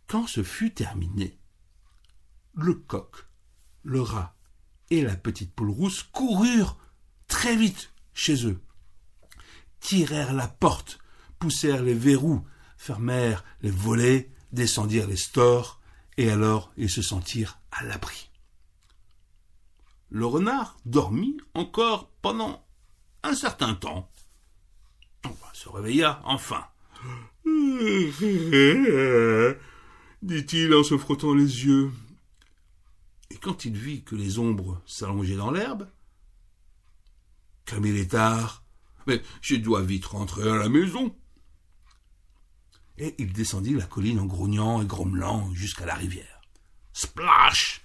Quand 0.07 0.27
ce 0.27 0.43
fut 0.43 0.71
terminé, 0.71 1.37
le 2.53 2.73
coq, 2.73 3.25
le 3.83 4.01
rat 4.01 4.35
et 4.89 5.01
la 5.01 5.15
petite 5.15 5.53
poule 5.53 5.69
rousse 5.69 6.03
coururent 6.03 6.77
très 7.27 7.55
vite 7.55 7.91
chez 8.13 8.47
eux, 8.47 8.61
tirèrent 9.79 10.33
la 10.33 10.47
porte 10.47 10.99
poussèrent 11.39 11.83
les 11.83 11.93
verrous, 11.93 12.45
fermèrent 12.85 13.43
les 13.61 13.71
volets, 13.71 14.29
descendirent 14.51 15.07
les 15.07 15.15
stores, 15.15 15.81
et 16.17 16.29
alors 16.29 16.71
ils 16.77 16.89
se 16.89 17.01
sentirent 17.01 17.59
à 17.71 17.83
l'abri. 17.83 18.29
Le 20.09 20.27
renard 20.27 20.77
dormit 20.85 21.35
encore 21.55 22.11
pendant 22.21 22.63
un 23.23 23.33
certain 23.33 23.73
temps. 23.73 24.11
On 25.25 25.33
se 25.53 25.67
réveilla 25.67 26.21
enfin. 26.25 26.67
dit-il 30.21 30.73
en 30.73 30.83
se 30.83 30.97
frottant 30.97 31.33
les 31.33 31.65
yeux. 31.65 31.91
Et 33.31 33.37
quand 33.37 33.65
il 33.65 33.75
vit 33.75 34.03
que 34.03 34.15
les 34.15 34.37
ombres 34.37 34.79
s'allongeaient 34.85 35.37
dans 35.37 35.49
l'herbe, 35.49 35.89
comme 37.65 37.87
il 37.87 37.97
est 37.97 38.11
tard, 38.11 38.63
mais 39.07 39.23
je 39.41 39.55
dois 39.55 39.81
vite 39.81 40.05
rentrer 40.05 40.47
à 40.47 40.55
la 40.55 40.69
maison, 40.69 41.15
et 42.97 43.15
il 43.17 43.33
descendit 43.33 43.73
la 43.73 43.85
colline 43.85 44.19
en 44.19 44.25
grognant 44.25 44.81
et 44.81 44.85
grommelant 44.85 45.53
jusqu'à 45.53 45.85
la 45.85 45.95
rivière. 45.95 46.41
Splash 46.93 47.81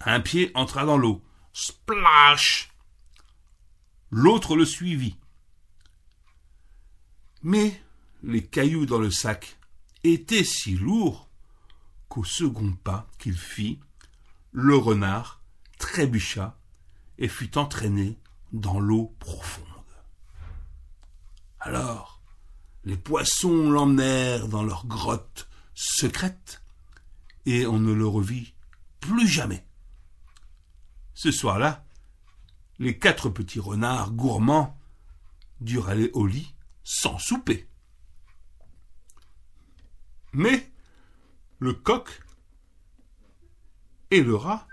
Un 0.00 0.20
pied 0.20 0.50
entra 0.54 0.84
dans 0.84 0.96
l'eau. 0.96 1.22
Splash 1.52 2.70
L'autre 4.10 4.56
le 4.56 4.64
suivit. 4.64 5.16
Mais 7.42 7.82
les 8.22 8.44
cailloux 8.44 8.86
dans 8.86 8.98
le 8.98 9.10
sac 9.10 9.58
étaient 10.04 10.44
si 10.44 10.74
lourds 10.74 11.28
qu'au 12.08 12.24
second 12.24 12.72
pas 12.72 13.06
qu'il 13.18 13.36
fit, 13.36 13.80
le 14.52 14.76
renard 14.76 15.42
trébucha 15.78 16.58
et 17.18 17.28
fut 17.28 17.58
entraîné 17.58 18.18
dans 18.52 18.80
l'eau 18.80 19.14
profonde. 19.18 19.66
Alors, 21.60 22.15
les 22.86 22.96
poissons 22.96 23.68
l'emmenèrent 23.68 24.46
dans 24.46 24.62
leur 24.62 24.86
grotte 24.86 25.48
secrète, 25.74 26.62
et 27.44 27.66
on 27.66 27.80
ne 27.80 27.92
le 27.92 28.06
revit 28.06 28.54
plus 29.00 29.26
jamais. 29.26 29.66
Ce 31.12 31.32
soir-là, 31.32 31.84
les 32.78 32.96
quatre 32.96 33.28
petits 33.28 33.58
renards 33.58 34.12
gourmands 34.12 34.78
durent 35.60 35.88
aller 35.88 36.10
au 36.14 36.26
lit 36.26 36.54
sans 36.84 37.18
souper. 37.18 37.68
Mais 40.32 40.70
le 41.58 41.72
coq 41.72 42.22
et 44.12 44.22
le 44.22 44.36
rat 44.36 44.68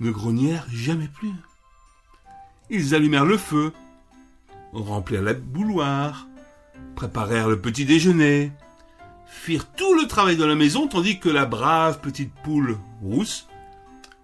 ne 0.00 0.10
grognèrent 0.10 0.68
jamais 0.70 1.08
plus. 1.08 1.34
Ils 2.68 2.96
allumèrent 2.96 3.24
le 3.24 3.38
feu, 3.38 3.72
remplirent 4.72 5.22
la 5.22 5.34
bouloire, 5.34 6.26
préparèrent 6.94 7.48
le 7.48 7.60
petit 7.60 7.84
déjeuner, 7.84 8.52
firent 9.26 9.68
tout 9.72 9.94
le 9.94 10.06
travail 10.06 10.36
de 10.36 10.44
la 10.44 10.54
maison 10.54 10.86
tandis 10.86 11.18
que 11.18 11.28
la 11.28 11.44
brave 11.44 12.00
petite 12.00 12.32
poule 12.42 12.78
rousse 13.02 13.48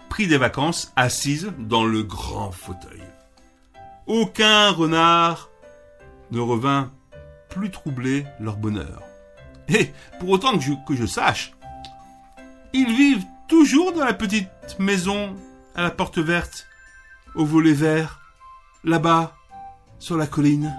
prit 0.09 0.27
des 0.27 0.39
vacances 0.39 0.93
assise 0.97 1.53
dans 1.59 1.85
le 1.85 2.03
grand 2.03 2.53
fauteuil. 2.53 3.03
Aucun 4.07 4.71
renard 4.71 5.49
ne 6.31 6.41
revint 6.41 6.91
plus 7.49 7.71
troubler 7.71 8.27
leur 8.41 8.57
bonheur. 8.57 9.03
Et 9.69 9.93
pour 10.19 10.31
autant 10.31 10.57
que 10.59 10.65
je, 10.65 10.73
que 10.87 10.95
je 10.95 11.07
sache, 11.07 11.53
ils 12.73 12.95
vivent 12.95 13.25
toujours 13.49 13.93
dans 13.93 14.05
la 14.05 14.15
petite 14.15 14.49
maison 14.79 15.37
à 15.75 15.83
la 15.83 15.91
porte 15.91 16.19
verte, 16.19 16.67
au 17.35 17.45
volet 17.45 17.73
vert, 17.73 18.21
là-bas, 18.85 19.35
sur 19.99 20.17
la 20.17 20.27
colline. 20.27 20.75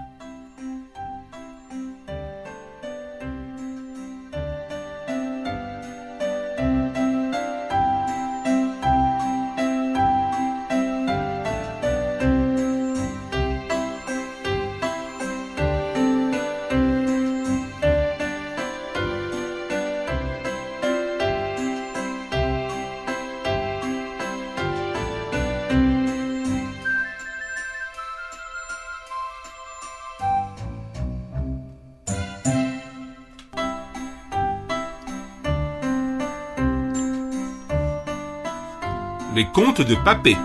De 39.81 39.95
Papé. 39.95 40.37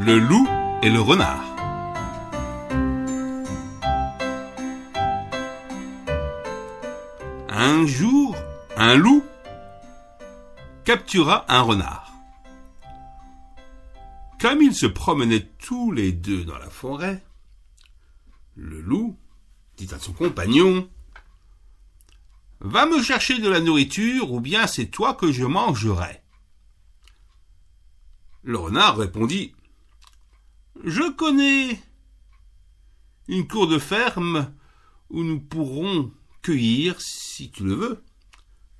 Le 0.00 0.18
loup 0.20 0.46
et 0.82 0.88
le 0.88 1.00
renard. 1.00 1.42
Un 7.48 7.84
jour, 7.86 8.36
un 8.76 8.94
loup 8.94 9.24
captura 10.84 11.44
un 11.48 11.62
renard. 11.62 12.12
Comme 14.40 14.62
ils 14.62 14.74
se 14.74 14.86
promenaient 14.86 15.48
tous 15.58 15.90
les 15.90 16.12
deux 16.12 16.44
dans 16.44 16.58
la 16.58 16.70
forêt, 16.70 17.20
le 18.54 18.80
loup 18.80 19.18
dit 19.76 19.88
à 19.92 19.98
son 19.98 20.12
compagnon 20.12 20.88
Va 22.60 22.86
me 22.86 23.02
chercher 23.02 23.40
de 23.40 23.48
la 23.48 23.60
nourriture, 23.60 24.32
ou 24.32 24.40
bien 24.40 24.68
c'est 24.68 24.86
toi 24.86 25.14
que 25.14 25.32
je 25.32 25.44
mangerai. 25.44 26.22
Le 28.46 28.58
renard 28.58 28.96
répondit 28.96 29.56
Je 30.84 31.10
connais 31.10 31.82
une 33.26 33.48
cour 33.48 33.66
de 33.66 33.80
ferme 33.80 34.54
où 35.10 35.24
nous 35.24 35.40
pourrons 35.40 36.12
cueillir, 36.42 37.00
si 37.00 37.50
tu 37.50 37.64
le 37.64 37.74
veux, 37.74 38.04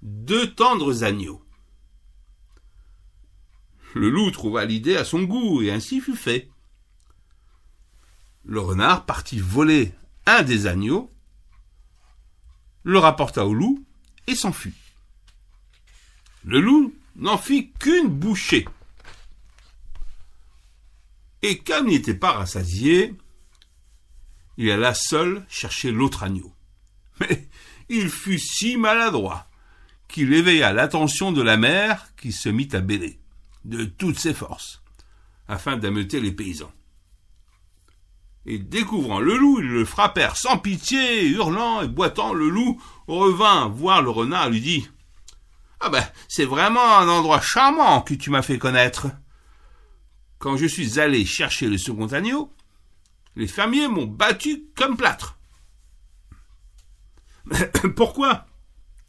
deux 0.03 0.55
tendres 0.55 1.03
agneaux. 1.03 1.45
Le 3.97 4.09
loup 4.09 4.31
trouva 4.31 4.65
l'idée 4.65 4.97
à 4.97 5.05
son 5.05 5.25
goût, 5.25 5.63
et 5.63 5.73
ainsi 5.73 6.01
fut 6.01 6.15
fait. 6.15 6.49
Le 8.45 8.61
renard 8.61 9.05
partit 9.05 9.41
voler 9.41 9.93
un 10.27 10.45
des 10.45 10.69
agneaux, 10.69 11.11
le 12.85 13.01
rapporta 13.01 13.45
au 13.45 13.53
loup 13.53 13.85
et 14.29 14.37
s'enfuit. 14.37 14.75
Le 16.45 16.61
loup 16.61 16.95
n'en 17.17 17.37
fit 17.37 17.73
qu'une 17.81 18.07
bouchée. 18.07 18.65
Et 21.47 21.59
comme 21.59 21.87
il 21.87 21.95
n'était 21.95 22.13
pas 22.13 22.33
rassasié, 22.33 23.15
il 24.57 24.69
alla 24.69 24.95
seul 24.95 25.47
chercher 25.49 25.93
l'autre 25.93 26.25
agneau. 26.25 26.53
Mais 27.21 27.49
il 27.89 28.11
fut 28.11 28.41
si 28.41 28.77
maladroit 28.77 29.47
qu'il 30.09 30.33
éveilla 30.33 30.73
l'attention 30.73 31.31
de 31.31 31.43
la 31.43 31.57
mère 31.57 32.09
qui 32.17 32.33
se 32.33 32.49
mit 32.49 32.69
à 32.73 32.81
bêler 32.81 33.21
de 33.65 33.85
toutes 33.85 34.19
ses 34.19 34.35
forces 34.35 34.83
afin 35.47 35.77
d'ameuter 35.77 36.21
les 36.21 36.33
paysans. 36.33 36.73
Et 38.45 38.59
découvrant 38.59 39.21
le 39.21 39.37
loup, 39.37 39.61
ils 39.61 39.69
le 39.69 39.85
frappèrent 39.85 40.37
sans 40.37 40.59
pitié, 40.59 41.29
hurlant 41.29 41.83
et 41.83 41.89
boitant. 41.89 42.35
Le 42.35 42.49
loup 42.49 42.83
revint 43.07 43.69
voir 43.69 44.03
le 44.03 44.11
renard 44.11 44.49
et 44.49 44.51
lui 44.51 44.61
dit 44.61 44.89
Ah 45.79 45.91
ben, 45.91 46.05
c'est 46.27 46.45
vraiment 46.45 46.99
un 46.99 47.09
endroit 47.09 47.41
charmant 47.41 48.01
que 48.01 48.15
tu 48.15 48.31
m'as 48.31 48.43
fait 48.43 48.59
connaître. 48.59 49.07
Quand 50.39 50.57
je 50.57 50.67
suis 50.67 51.01
allé 51.01 51.25
chercher 51.25 51.69
le 51.69 51.79
second 51.79 52.09
agneau, 52.09 52.53
les 53.37 53.47
fermiers 53.47 53.89
m'ont 53.89 54.07
battu 54.07 54.65
comme 54.75 54.97
plâtre. 54.97 55.39
Pourquoi? 57.97 58.47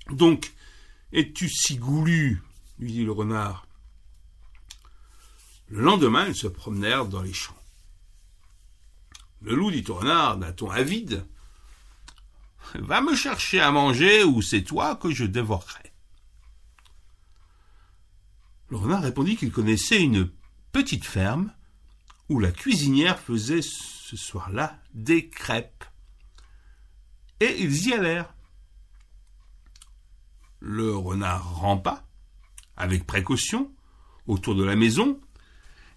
Donc 0.09 0.53
es-tu 1.11 1.49
si 1.49 1.77
goulu? 1.77 2.41
lui 2.79 2.91
dit 2.91 3.03
le 3.03 3.11
renard. 3.11 3.67
Le 5.69 5.81
lendemain, 5.81 6.27
ils 6.27 6.35
se 6.35 6.47
promenèrent 6.47 7.07
dans 7.07 7.21
les 7.21 7.33
champs. 7.33 7.57
Le 9.41 9.55
loup 9.55 9.71
dit 9.71 9.83
au 9.89 9.95
renard 9.95 10.37
d'un 10.37 10.51
ton 10.51 10.69
avide 10.69 11.25
Va 12.75 13.01
me 13.01 13.15
chercher 13.15 13.61
à 13.61 13.71
manger 13.71 14.23
ou 14.23 14.41
c'est 14.41 14.63
toi 14.63 14.95
que 14.95 15.11
je 15.11 15.25
dévorerai. 15.25 15.93
Le 18.69 18.77
renard 18.77 19.01
répondit 19.01 19.37
qu'il 19.37 19.51
connaissait 19.51 20.01
une 20.01 20.29
petite 20.77 21.05
ferme 21.05 21.51
où 22.29 22.39
la 22.39 22.51
cuisinière 22.51 23.17
faisait 23.17 23.63
ce 23.63 24.15
soir-là 24.15 24.77
des 24.93 25.27
crêpes. 25.27 25.83
Et 27.39 27.63
ils 27.63 27.87
y 27.87 27.93
allèrent. 27.95 28.31
Le 30.59 30.95
renard 30.95 31.55
rampa, 31.55 32.05
avec 32.75 33.07
précaution, 33.07 33.71
autour 34.27 34.53
de 34.53 34.63
la 34.63 34.75
maison, 34.75 35.19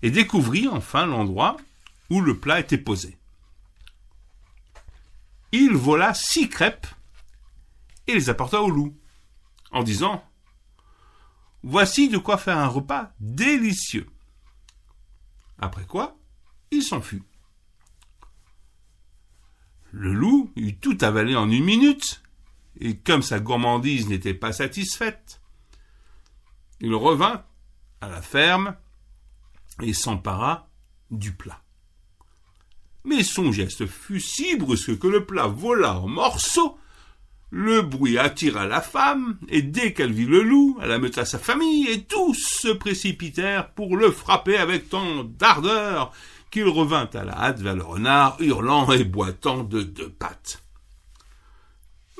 et 0.00 0.10
découvrit 0.10 0.66
enfin 0.66 1.04
l'endroit 1.04 1.58
où 2.08 2.22
le 2.22 2.38
plat 2.38 2.58
était 2.58 2.78
posé. 2.78 3.18
Il 5.52 5.72
vola 5.72 6.14
six 6.14 6.48
crêpes 6.48 6.86
et 8.06 8.14
les 8.14 8.30
apporta 8.30 8.62
au 8.62 8.70
loup, 8.70 8.96
en 9.72 9.82
disant 9.82 10.24
Voici 11.62 12.08
de 12.08 12.16
quoi 12.16 12.38
faire 12.38 12.56
un 12.56 12.68
repas 12.68 13.12
délicieux. 13.20 14.08
Après 15.60 15.84
quoi, 15.84 16.16
il 16.70 16.82
s'enfuit. 16.82 17.22
Le 19.92 20.12
loup 20.12 20.50
eut 20.56 20.76
tout 20.76 20.96
avalé 21.02 21.36
en 21.36 21.50
une 21.50 21.64
minute, 21.64 22.22
et 22.80 22.96
comme 22.96 23.22
sa 23.22 23.40
gourmandise 23.40 24.08
n'était 24.08 24.34
pas 24.34 24.52
satisfaite, 24.52 25.40
il 26.80 26.94
revint 26.94 27.44
à 28.00 28.08
la 28.08 28.22
ferme 28.22 28.74
et 29.82 29.92
s'empara 29.92 30.70
du 31.10 31.32
plat. 31.32 31.62
Mais 33.04 33.22
son 33.22 33.52
geste 33.52 33.86
fut 33.86 34.20
si 34.20 34.56
brusque 34.56 34.98
que 34.98 35.08
le 35.08 35.26
plat 35.26 35.46
vola 35.46 35.98
en 35.98 36.08
morceaux 36.08 36.78
le 37.50 37.82
bruit 37.82 38.18
attira 38.18 38.66
la 38.66 38.80
femme, 38.80 39.38
et 39.48 39.62
dès 39.62 39.92
qu'elle 39.92 40.12
vit 40.12 40.26
le 40.26 40.42
loup, 40.42 40.78
elle 40.82 40.92
ameuta 40.92 41.24
sa 41.24 41.38
famille, 41.38 41.88
et 41.88 42.02
tous 42.02 42.34
se 42.34 42.68
précipitèrent 42.68 43.70
pour 43.70 43.96
le 43.96 44.10
frapper 44.10 44.56
avec 44.56 44.88
tant 44.88 45.24
d'ardeur 45.24 46.12
qu'il 46.50 46.68
revint 46.68 47.08
à 47.14 47.24
la 47.24 47.36
hâte 47.36 47.60
vers 47.60 47.76
le 47.76 47.82
renard, 47.82 48.36
hurlant 48.40 48.90
et 48.92 49.04
boitant 49.04 49.64
de 49.64 49.82
deux 49.82 50.10
pattes. 50.10 50.62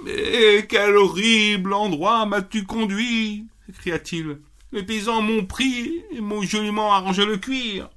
Mais 0.05 0.66
quel 0.68 0.97
horrible 0.97 1.74
endroit 1.74 2.26
m'as-tu 2.26 2.64
conduit 2.64 3.47
cria-t-il. 3.72 4.39
Les 4.72 4.83
paysans 4.83 5.22
m'ont 5.22 5.47
pris 5.47 6.03
et 6.12 6.20
m'ont 6.20 6.43
joliment 6.43 6.93
arrangé 6.93 7.24
le 7.24 7.37
cuir. 7.37 7.89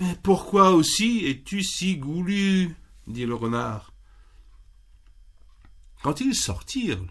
Mais 0.00 0.16
pourquoi 0.22 0.72
aussi 0.72 1.26
es-tu 1.26 1.62
si 1.62 1.96
goulu? 1.96 2.74
dit 3.06 3.24
le 3.24 3.34
renard. 3.34 3.92
Quand 6.06 6.20
ils 6.20 6.36
sortirent, 6.36 7.04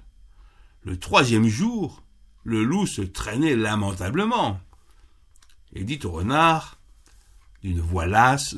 le 0.83 0.97
troisième 0.97 1.49
jour, 1.49 2.01
le 2.45 2.63
loup 2.63 2.87
se 2.87 3.01
traînait 3.01 3.57
lamentablement, 3.57 4.61
et 5.73 5.83
dit 5.83 5.99
au 6.05 6.11
renard, 6.11 6.79
d'une 7.61 7.81
voix 7.81 8.05
lasse, 8.05 8.55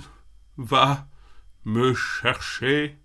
Va, 0.57 1.07
me 1.65 1.95
chercher 1.95 2.99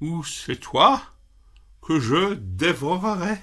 Ou 0.00 0.24
c'est 0.24 0.58
toi 0.58 1.00
que 1.80 2.00
je 2.00 2.34
dévorerai 2.34 3.38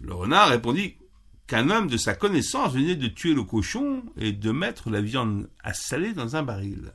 Le 0.00 0.14
renard 0.14 0.48
répondit 0.48 0.96
qu'un 1.46 1.70
homme 1.70 1.86
de 1.86 1.96
sa 1.96 2.16
connaissance 2.16 2.72
venait 2.72 2.96
de 2.96 3.06
tuer 3.06 3.34
le 3.34 3.44
cochon 3.44 4.02
et 4.16 4.32
de 4.32 4.50
mettre 4.50 4.90
la 4.90 5.00
viande 5.00 5.48
à 5.62 5.74
saler 5.74 6.12
dans 6.12 6.34
un 6.34 6.42
baril. 6.42 6.92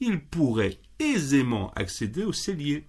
Il 0.00 0.24
pourrait 0.24 0.80
aisément 0.98 1.72
accéder 1.74 2.24
au 2.24 2.32
cellier. 2.32 2.86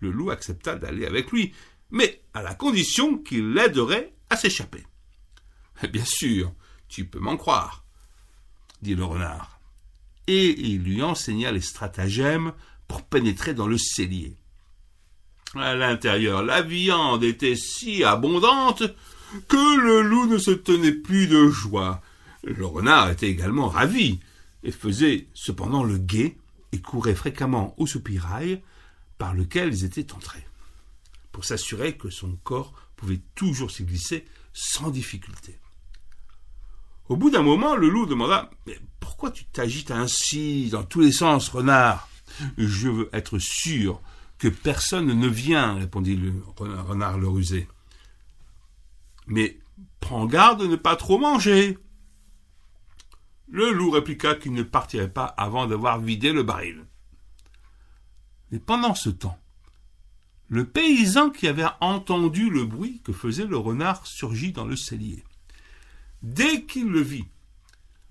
Le 0.00 0.10
loup 0.10 0.30
accepta 0.30 0.76
d'aller 0.76 1.06
avec 1.06 1.32
lui, 1.32 1.54
mais 1.90 2.22
à 2.34 2.42
la 2.42 2.54
condition 2.54 3.18
qu'il 3.18 3.52
l'aiderait 3.52 4.14
à 4.30 4.36
s'échapper. 4.36 4.84
Bien 5.90 6.04
sûr, 6.04 6.52
tu 6.88 7.04
peux 7.06 7.20
m'en 7.20 7.36
croire, 7.36 7.84
dit 8.82 8.94
le 8.94 9.04
renard. 9.04 9.60
Et 10.26 10.60
il 10.60 10.82
lui 10.82 11.02
enseigna 11.02 11.52
les 11.52 11.60
stratagèmes 11.60 12.52
pour 12.86 13.02
pénétrer 13.02 13.54
dans 13.54 13.66
le 13.66 13.78
cellier. 13.78 14.36
À 15.54 15.74
l'intérieur, 15.74 16.42
la 16.42 16.60
viande 16.60 17.24
était 17.24 17.56
si 17.56 18.04
abondante 18.04 18.82
que 19.48 19.80
le 19.80 20.02
loup 20.02 20.26
ne 20.26 20.38
se 20.38 20.50
tenait 20.50 20.92
plus 20.92 21.26
de 21.26 21.48
joie. 21.48 22.02
Le 22.44 22.66
renard 22.66 23.10
était 23.10 23.28
également 23.28 23.68
ravi 23.68 24.20
et 24.62 24.72
faisait 24.72 25.28
cependant 25.34 25.84
le 25.84 25.98
guet 25.98 26.36
et 26.72 26.80
courait 26.80 27.14
fréquemment 27.14 27.74
au 27.78 27.86
soupirail 27.86 28.62
par 29.16 29.34
lequel 29.34 29.72
ils 29.72 29.84
étaient 29.84 30.12
entrés, 30.12 30.46
pour 31.32 31.44
s'assurer 31.44 31.96
que 31.96 32.10
son 32.10 32.36
corps 32.44 32.72
pouvait 32.96 33.20
toujours 33.34 33.70
s'y 33.70 33.84
glisser 33.84 34.24
sans 34.52 34.90
difficulté. 34.90 35.58
Au 37.08 37.16
bout 37.16 37.30
d'un 37.30 37.42
moment, 37.42 37.74
le 37.74 37.88
loup 37.88 38.06
demanda 38.06 38.50
Mais 38.66 38.78
pourquoi 39.00 39.30
tu 39.30 39.44
t'agites 39.44 39.90
ainsi 39.90 40.68
dans 40.70 40.84
tous 40.84 41.00
les 41.00 41.12
sens, 41.12 41.48
renard? 41.48 42.08
Je 42.58 42.88
veux 42.88 43.08
être 43.12 43.38
sûr 43.38 44.00
que 44.38 44.48
personne 44.48 45.06
ne 45.06 45.28
vient, 45.28 45.74
répondit 45.74 46.16
le 46.16 46.32
renard 46.56 47.18
le 47.18 47.28
rusé. 47.28 47.66
Mais 49.26 49.58
prends 50.00 50.26
garde 50.26 50.62
de 50.62 50.66
ne 50.66 50.76
pas 50.76 50.96
trop 50.96 51.18
manger. 51.18 51.78
Le 53.50 53.72
loup 53.72 53.90
répliqua 53.90 54.34
qu'il 54.34 54.52
ne 54.52 54.62
partirait 54.62 55.12
pas 55.12 55.24
avant 55.24 55.66
d'avoir 55.66 55.98
vidé 55.98 56.32
le 56.32 56.42
baril. 56.42 56.84
Mais 58.50 58.58
pendant 58.58 58.94
ce 58.94 59.08
temps, 59.10 59.38
le 60.48 60.66
paysan 60.66 61.30
qui 61.30 61.46
avait 61.46 61.66
entendu 61.80 62.50
le 62.50 62.64
bruit 62.64 63.00
que 63.04 63.12
faisait 63.12 63.44
le 63.44 63.56
renard 63.56 64.06
surgit 64.06 64.52
dans 64.52 64.64
le 64.64 64.76
cellier. 64.76 65.24
Dès 66.22 66.64
qu'il 66.64 66.86
le 66.86 67.00
vit, 67.00 67.26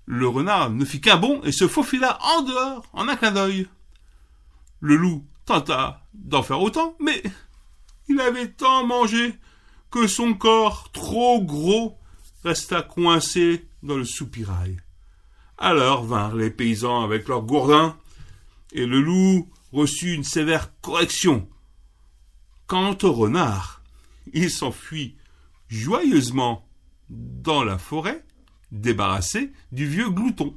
le 0.06 0.26
renard 0.26 0.70
ne 0.70 0.84
fit 0.84 1.00
qu'un 1.00 1.16
bond 1.16 1.42
et 1.42 1.52
se 1.52 1.68
faufila 1.68 2.18
en 2.22 2.42
dehors 2.42 2.88
en 2.92 3.08
un 3.08 3.16
clin 3.16 3.32
d'œil. 3.32 3.68
Le 4.80 4.96
loup 4.96 5.24
tenta 5.44 6.06
d'en 6.14 6.42
faire 6.42 6.62
autant, 6.62 6.96
mais 7.00 7.22
il 8.08 8.20
avait 8.20 8.50
tant 8.52 8.86
mangé 8.86 9.34
que 9.90 10.06
son 10.06 10.34
corps, 10.34 10.90
trop 10.92 11.42
gros, 11.42 11.98
resta 12.44 12.82
coincé 12.82 13.68
dans 13.82 13.96
le 13.96 14.04
soupirail. 14.04 14.78
Alors 15.58 16.04
vinrent 16.04 16.36
les 16.36 16.50
paysans 16.50 17.02
avec 17.02 17.26
leurs 17.28 17.42
gourdins, 17.42 17.96
et 18.72 18.86
le 18.86 19.00
loup 19.00 19.48
reçut 19.72 20.14
une 20.14 20.24
sévère 20.24 20.70
correction. 20.80 21.48
Quant 22.66 22.96
au 23.02 23.12
renard, 23.12 23.82
il 24.32 24.50
s'enfuit 24.50 25.16
joyeusement 25.68 26.66
dans 27.10 27.64
la 27.64 27.78
forêt, 27.78 28.24
débarrassé 28.70 29.52
du 29.72 29.86
vieux 29.86 30.10
glouton. 30.10 30.54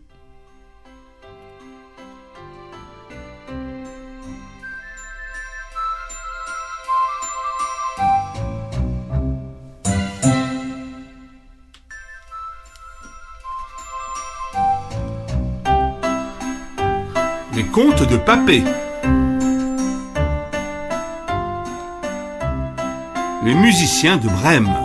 Contes 17.72 18.10
de 18.10 18.18
Papé. 18.18 18.64
Les 23.46 23.56
musiciens 23.56 24.18
de 24.18 24.28
Brême. 24.28 24.76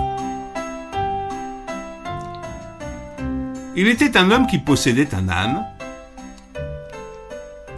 Il 3.75 3.89
était 3.89 4.17
un 4.17 4.31
homme 4.31 4.47
qui 4.47 4.59
possédait 4.59 5.15
un 5.17 5.29
âne, 5.29 5.67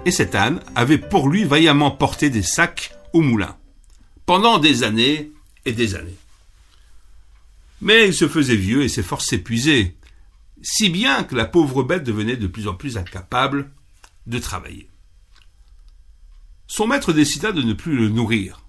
et 0.05 0.11
cet 0.11 0.35
âne 0.35 0.61
avait 0.75 0.99
pour 0.99 1.29
lui 1.29 1.45
vaillamment 1.45 1.91
porté 1.91 2.29
des 2.29 2.43
sacs 2.43 2.95
au 3.15 3.23
moulin, 3.23 3.57
pendant 4.27 4.59
des 4.59 4.83
années 4.83 5.31
et 5.65 5.73
des 5.73 5.95
années. 5.95 6.19
Mais 7.81 8.09
il 8.09 8.15
se 8.15 8.29
faisait 8.29 8.57
vieux 8.57 8.83
et 8.83 8.89
ses 8.91 9.03
forces 9.03 9.27
s'épuisaient, 9.27 9.95
si 10.61 10.91
bien 10.91 11.25
que 11.25 11.35
la 11.35 11.47
pauvre 11.47 11.83
bête 11.83 12.05
devenait 12.05 12.37
de 12.37 12.47
plus 12.47 12.69
en 12.69 12.75
plus 12.75 12.99
incapable 12.99 13.71
de 14.27 14.39
travailler. 14.39 14.87
Son 16.69 16.87
maître 16.87 17.12
décida 17.12 17.51
de 17.51 17.62
ne 17.62 17.73
plus 17.73 17.97
le 17.97 18.11
nourrir. 18.11 18.62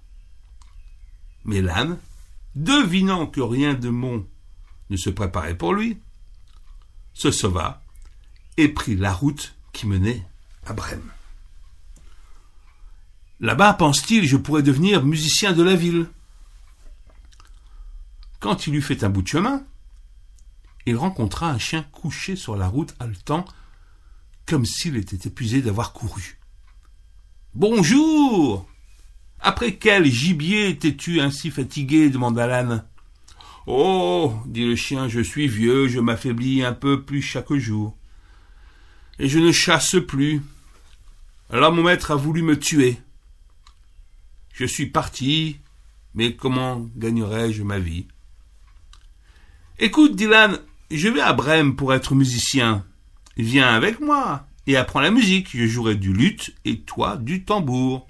Mais 1.44 1.60
l'âne, 1.60 1.98
devinant 2.56 3.26
que 3.26 3.40
rien 3.40 3.74
de 3.74 3.90
bon 3.90 4.26
ne 4.88 4.96
se 4.96 5.10
préparait 5.10 5.56
pour 5.56 5.74
lui, 5.74 5.98
se 7.12 7.30
sauva 7.30 7.84
et 8.56 8.68
prit 8.68 8.96
la 8.96 9.12
route 9.12 9.54
qui 9.72 9.86
menait 9.86 10.26
à 10.66 10.72
Brême. 10.72 11.12
Là-bas, 13.38 13.74
pense-t-il, 13.74 14.26
je 14.26 14.36
pourrais 14.36 14.62
devenir 14.62 15.04
musicien 15.04 15.52
de 15.52 15.62
la 15.62 15.76
ville. 15.76 16.08
Quand 18.38 18.66
il 18.66 18.74
eut 18.74 18.82
fait 18.82 19.04
un 19.04 19.10
bout 19.10 19.22
de 19.22 19.28
chemin, 19.28 19.62
il 20.86 20.96
rencontra 20.96 21.50
un 21.50 21.58
chien 21.58 21.82
couché 21.92 22.34
sur 22.34 22.56
la 22.56 22.66
route 22.66 22.94
haletant 22.98 23.44
comme 24.46 24.64
s'il 24.64 24.96
était 24.96 25.28
épuisé 25.28 25.60
d'avoir 25.62 25.92
couru. 25.92 26.39
Bonjour. 27.56 28.64
Après 29.40 29.74
quel 29.74 30.04
gibier 30.04 30.78
t'es-tu 30.78 31.20
ainsi 31.20 31.50
fatigué 31.50 32.08
demanda 32.08 32.46
l'âne. 32.46 32.84
Oh, 33.66 34.34
dit 34.46 34.64
le 34.64 34.76
chien, 34.76 35.08
je 35.08 35.20
suis 35.20 35.48
vieux, 35.48 35.88
je 35.88 35.98
m'affaiblis 35.98 36.62
un 36.62 36.72
peu 36.72 37.02
plus 37.02 37.22
chaque 37.22 37.52
jour. 37.54 37.96
Et 39.18 39.28
je 39.28 39.40
ne 39.40 39.50
chasse 39.50 39.96
plus. 40.06 40.42
Alors 41.50 41.72
mon 41.72 41.82
maître 41.82 42.12
a 42.12 42.14
voulu 42.14 42.42
me 42.42 42.56
tuer. 42.56 42.98
Je 44.52 44.64
suis 44.64 44.86
parti, 44.86 45.58
mais 46.14 46.36
comment 46.36 46.88
gagnerai-je 46.96 47.64
ma 47.64 47.80
vie? 47.80 48.06
Écoute, 49.80 50.14
Dylan, 50.14 50.56
je 50.92 51.08
vais 51.08 51.20
à 51.20 51.32
Brême 51.32 51.74
pour 51.74 51.92
être 51.94 52.14
musicien. 52.14 52.84
Viens 53.36 53.74
avec 53.74 53.98
moi 53.98 54.46
et 54.66 54.76
apprends 54.76 55.00
la 55.00 55.10
musique. 55.10 55.48
Je 55.52 55.66
jouerai 55.66 55.94
du 55.94 56.12
luth 56.12 56.54
et 56.64 56.80
toi 56.80 57.16
du 57.16 57.44
tambour. 57.44 58.06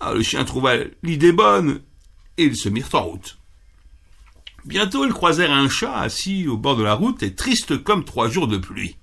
Ah, 0.00 0.12
le 0.12 0.22
chien 0.22 0.44
trouva 0.44 0.74
l'idée 1.02 1.32
bonne 1.32 1.80
et 2.36 2.44
ils 2.44 2.56
se 2.56 2.68
mirent 2.68 2.94
en 2.94 3.02
route. 3.02 3.38
Bientôt 4.64 5.04
ils 5.04 5.12
croisèrent 5.12 5.52
un 5.52 5.68
chat 5.68 5.96
assis 5.96 6.48
au 6.48 6.56
bord 6.56 6.76
de 6.76 6.82
la 6.82 6.94
route 6.94 7.22
et 7.22 7.34
triste 7.34 7.82
comme 7.82 8.04
trois 8.04 8.28
jours 8.28 8.48
de 8.48 8.58
pluie. 8.58 8.96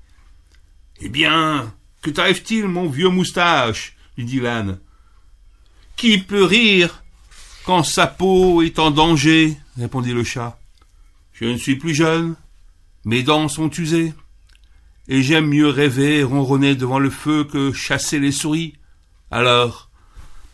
Eh 0.99 1.09
bien, 1.09 1.74
que 2.01 2.09
t'arrive-t-il, 2.09 2.68
mon 2.68 2.88
vieux 2.88 3.09
moustache? 3.09 3.95
lui 4.18 4.26
dit 4.26 4.39
l'âne. 4.39 4.80
Qui 5.95 6.18
peut 6.18 6.43
rire 6.43 7.03
quand 7.66 7.84
sa 7.84 8.07
peau 8.07 8.62
est 8.62 8.80
en 8.80 8.91
danger? 8.91 9.57
répondit 9.78 10.14
le 10.14 10.24
chat. 10.24 10.59
Je 11.34 11.45
ne 11.45 11.57
suis 11.57 11.76
plus 11.76 11.95
jeune, 11.95 12.36
mes 13.05 13.24
dents 13.24 13.47
sont 13.47 13.70
usées 13.70 14.14
et 15.08 15.22
j'aime 15.22 15.47
mieux 15.47 15.68
rêver 15.68 16.24
ronronner 16.24 16.76
devant 16.76 16.99
le 16.99 17.10
feu 17.10 17.43
que 17.43 17.72
chasser 17.72 18.20
les 18.20 18.32
souris. 18.32 18.78
Alors, 19.30 19.89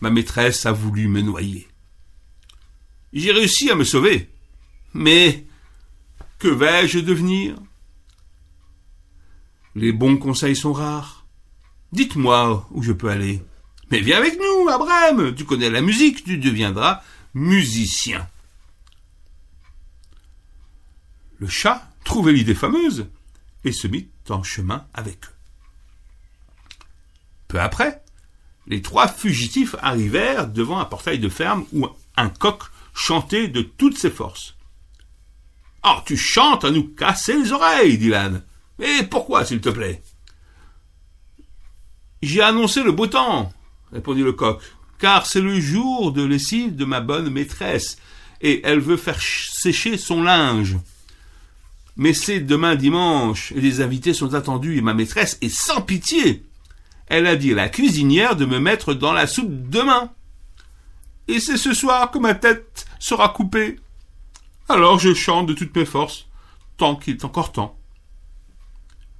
ma 0.01 0.09
maîtresse 0.09 0.65
a 0.65 0.71
voulu 0.71 1.07
me 1.07 1.21
noyer. 1.21 1.67
J'ai 3.13 3.31
réussi 3.31 3.69
à 3.69 3.75
me 3.75 3.83
sauver. 3.83 4.29
Mais 4.93 5.45
que 6.39 6.47
vais-je 6.47 6.99
devenir? 6.99 7.55
Les 9.75 9.91
bons 9.91 10.17
conseils 10.17 10.55
sont 10.55 10.73
rares. 10.73 11.25
Dites-moi 11.91 12.67
où 12.71 12.83
je 12.83 12.91
peux 12.91 13.09
aller. 13.09 13.41
Mais 13.91 14.01
viens 14.01 14.17
avec 14.17 14.37
nous, 14.37 14.65
Brême. 14.65 15.33
Tu 15.35 15.45
connais 15.45 15.69
la 15.69 15.81
musique, 15.81 16.23
tu 16.23 16.37
deviendras 16.37 17.01
musicien. 17.33 18.27
Le 21.39 21.47
chat 21.47 21.87
trouvait 22.03 22.33
l'idée 22.33 22.55
fameuse 22.55 23.07
et 23.63 23.71
se 23.71 23.87
mit 23.87 24.09
en 24.31 24.43
chemin 24.43 24.85
avec 24.93 25.25
eux. 25.25 25.33
Peu 27.47 27.59
après, 27.59 28.01
les 28.67 28.81
trois 28.81 29.07
fugitifs 29.07 29.75
arrivèrent 29.81 30.47
devant 30.47 30.79
un 30.79 30.85
portail 30.85 31.19
de 31.19 31.29
ferme 31.29 31.65
où 31.73 31.87
un 32.17 32.29
coq 32.29 32.63
chantait 32.93 33.47
de 33.47 33.61
toutes 33.61 33.97
ses 33.97 34.09
forces. 34.09 34.55
Ah, 35.83 36.03
tu 36.05 36.17
chantes 36.17 36.65
à 36.65 36.71
nous 36.71 36.83
casser 36.83 37.41
les 37.41 37.51
oreilles, 37.51 37.97
dit 37.97 38.09
l'âne. 38.09 38.43
Mais 38.79 39.03
pourquoi, 39.03 39.45
s'il 39.45 39.61
te 39.61 39.69
plaît 39.69 40.01
J'ai 42.21 42.41
annoncé 42.41 42.83
le 42.83 42.91
beau 42.91 43.07
temps, 43.07 43.53
répondit 43.91 44.23
le 44.23 44.33
coq, 44.33 44.61
car 44.99 45.25
c'est 45.25 45.41
le 45.41 45.59
jour 45.59 46.11
de 46.11 46.23
lessive 46.23 46.75
de 46.75 46.85
ma 46.85 46.99
bonne 46.99 47.29
maîtresse, 47.29 47.97
et 48.41 48.61
elle 48.65 48.79
veut 48.79 48.97
faire 48.97 49.21
sécher 49.21 49.97
son 49.97 50.21
linge. 50.21 50.77
Mais 51.97 52.13
c'est 52.13 52.39
demain 52.39 52.75
dimanche, 52.75 53.51
et 53.53 53.61
les 53.61 53.81
invités 53.81 54.13
sont 54.13 54.35
attendus, 54.35 54.77
et 54.77 54.81
ma 54.81 54.93
maîtresse 54.93 55.37
est 55.41 55.49
sans 55.49 55.81
pitié. 55.81 56.43
Elle 57.07 57.27
a 57.27 57.35
dit 57.35 57.53
à 57.53 57.55
la 57.55 57.69
cuisinière 57.69 58.35
de 58.35 58.45
me 58.45 58.59
mettre 58.59 58.93
dans 58.93 59.13
la 59.13 59.27
soupe 59.27 59.69
demain. 59.69 60.11
Et 61.27 61.39
c'est 61.39 61.57
ce 61.57 61.73
soir 61.73 62.11
que 62.11 62.19
ma 62.19 62.35
tête 62.35 62.85
sera 62.99 63.29
coupée. 63.29 63.79
Alors 64.69 64.99
je 64.99 65.13
chante 65.13 65.47
de 65.47 65.53
toutes 65.53 65.75
mes 65.75 65.85
forces, 65.85 66.27
tant 66.77 66.95
qu'il 66.95 67.15
est 67.15 67.25
encore 67.25 67.51
temps. 67.51 67.77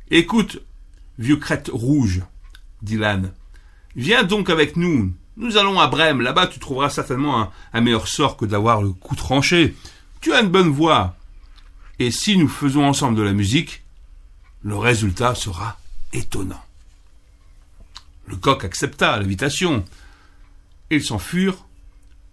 Écoute, 0.10 0.62
vieux 1.18 1.38
crête 1.38 1.70
rouge, 1.74 2.22
dit 2.82 2.98
l'âne, 2.98 3.34
viens 3.96 4.24
donc 4.24 4.50
avec 4.50 4.78
nous. 4.78 5.14
Nous 5.36 5.58
allons 5.58 5.80
à 5.80 5.88
Brême, 5.88 6.22
là-bas 6.22 6.48
tu 6.48 6.60
trouveras 6.60 6.90
certainement 6.90 7.52
un, 7.74 7.82
meilleur 7.82 8.08
sort 8.08 8.38
que 8.38 8.46
d'avoir 8.46 8.82
le 8.82 8.90
cou 8.90 9.16
tranché. 9.16 9.76
Tu 10.22 10.34
as 10.34 10.42
une 10.42 10.50
bonne 10.50 10.70
voix. 10.70 11.17
Et 12.00 12.12
si 12.12 12.38
nous 12.38 12.48
faisons 12.48 12.86
ensemble 12.86 13.18
de 13.18 13.24
la 13.24 13.34
musique, 13.34 13.84
le 14.62 14.78
résultat 14.78 15.36
sera 15.36 15.80
étonnant. 16.14 16.64
Le 18.28 18.36
coq 18.36 18.64
accepta 18.66 19.18
l'invitation. 19.18 19.84
Ils 20.90 21.04
s'en 21.04 21.20
furent 21.20 21.66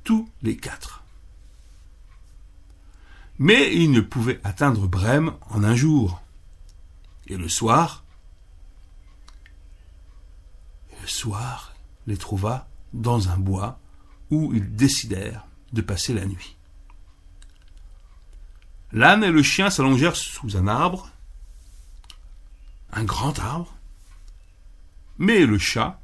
tous 0.02 0.28
les 0.42 0.56
quatre. 0.56 1.02
Mais 3.38 3.74
ils 3.74 3.90
ne 3.90 4.00
pouvaient 4.00 4.40
atteindre 4.44 4.86
Brême 4.86 5.32
en 5.50 5.64
un 5.64 5.74
jour. 5.74 6.22
Et 7.26 7.36
le 7.36 7.48
soir, 7.48 8.04
le 11.00 11.06
soir, 11.06 11.74
les 12.06 12.16
trouva 12.16 12.68
dans 12.92 13.28
un 13.28 13.38
bois 13.38 13.78
où 14.30 14.52
ils 14.54 14.74
décidèrent 14.76 15.46
de 15.72 15.80
passer 15.80 16.12
la 16.12 16.26
nuit. 16.26 16.56
L'âne 18.95 19.24
et 19.24 19.32
le 19.32 19.42
chien 19.42 19.70
s'allongèrent 19.70 20.14
sous 20.14 20.57
un 20.57 20.68
arbre, 20.68 21.11
un 22.92 23.03
grand 23.03 23.36
arbre, 23.40 23.74
mais 25.18 25.45
le 25.47 25.59
chat 25.59 26.01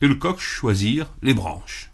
et 0.00 0.08
le 0.08 0.16
coq 0.16 0.40
choisirent 0.40 1.08
les 1.22 1.34
branches. 1.34 1.92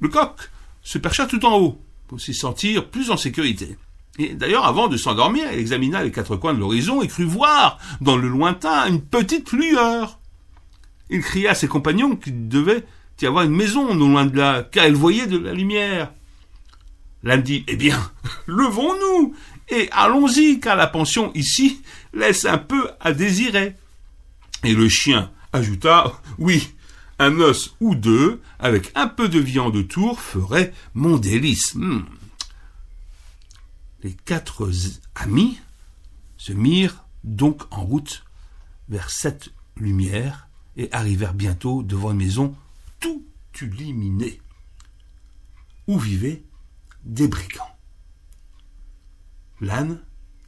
Le 0.00 0.08
coq 0.08 0.50
se 0.82 0.96
percha 0.96 1.26
tout 1.26 1.44
en 1.44 1.58
haut 1.58 1.84
pour 2.08 2.18
s'y 2.18 2.32
sentir 2.32 2.88
plus 2.88 3.10
en 3.10 3.18
sécurité. 3.18 3.76
Et 4.18 4.32
d'ailleurs, 4.32 4.64
avant 4.64 4.88
de 4.88 4.96
s'endormir, 4.96 5.52
il 5.52 5.58
examina 5.58 6.02
les 6.02 6.10
quatre 6.10 6.36
coins 6.36 6.54
de 6.54 6.60
l'horizon 6.60 7.02
et 7.02 7.08
crut 7.08 7.28
voir 7.28 7.78
dans 8.00 8.16
le 8.16 8.28
lointain 8.28 8.88
une 8.88 9.02
petite 9.02 9.52
lueur. 9.52 10.18
Il 11.10 11.20
cria 11.20 11.50
à 11.50 11.54
ses 11.54 11.68
compagnons 11.68 12.16
qu'il 12.16 12.48
devait 12.48 12.86
y 13.20 13.26
avoir 13.26 13.44
une 13.44 13.54
maison 13.54 13.94
non 13.94 14.08
loin 14.08 14.24
de 14.24 14.34
là, 14.34 14.62
car 14.62 14.86
il 14.86 14.94
voyait 14.94 15.26
de 15.26 15.36
la 15.36 15.52
lumière. 15.52 16.10
L'âne 17.22 17.42
dit, 17.42 17.64
eh 17.68 17.76
bien, 17.76 18.10
levons-nous 18.46 19.34
et 19.68 19.88
allons-y, 19.92 20.60
car 20.60 20.76
la 20.76 20.86
pension 20.86 21.32
ici 21.34 21.82
laisse 22.12 22.44
un 22.44 22.58
peu 22.58 22.90
à 23.00 23.12
désirer. 23.12 23.76
Et 24.64 24.74
le 24.74 24.88
chien 24.88 25.30
ajouta, 25.52 26.20
oui, 26.38 26.74
un 27.18 27.38
os 27.40 27.76
ou 27.80 27.94
deux, 27.94 28.40
avec 28.58 28.90
un 28.94 29.06
peu 29.06 29.28
de 29.28 29.38
viande 29.38 29.76
autour, 29.76 30.20
ferait 30.20 30.72
mon 30.94 31.18
délice. 31.18 31.74
Hmm. 31.74 32.02
Les 34.02 34.12
quatre 34.12 34.70
amis 35.14 35.58
se 36.36 36.52
mirent 36.52 37.04
donc 37.22 37.62
en 37.70 37.84
route 37.84 38.24
vers 38.88 39.10
cette 39.10 39.50
lumière 39.76 40.48
et 40.76 40.88
arrivèrent 40.92 41.34
bientôt 41.34 41.82
devant 41.82 42.12
une 42.12 42.18
maison 42.18 42.54
tout 42.98 43.24
illuminée, 43.60 44.40
où 45.86 45.98
vivaient 45.98 46.42
des 47.04 47.28
brigands. 47.28 47.76
L'âne 49.60 50.00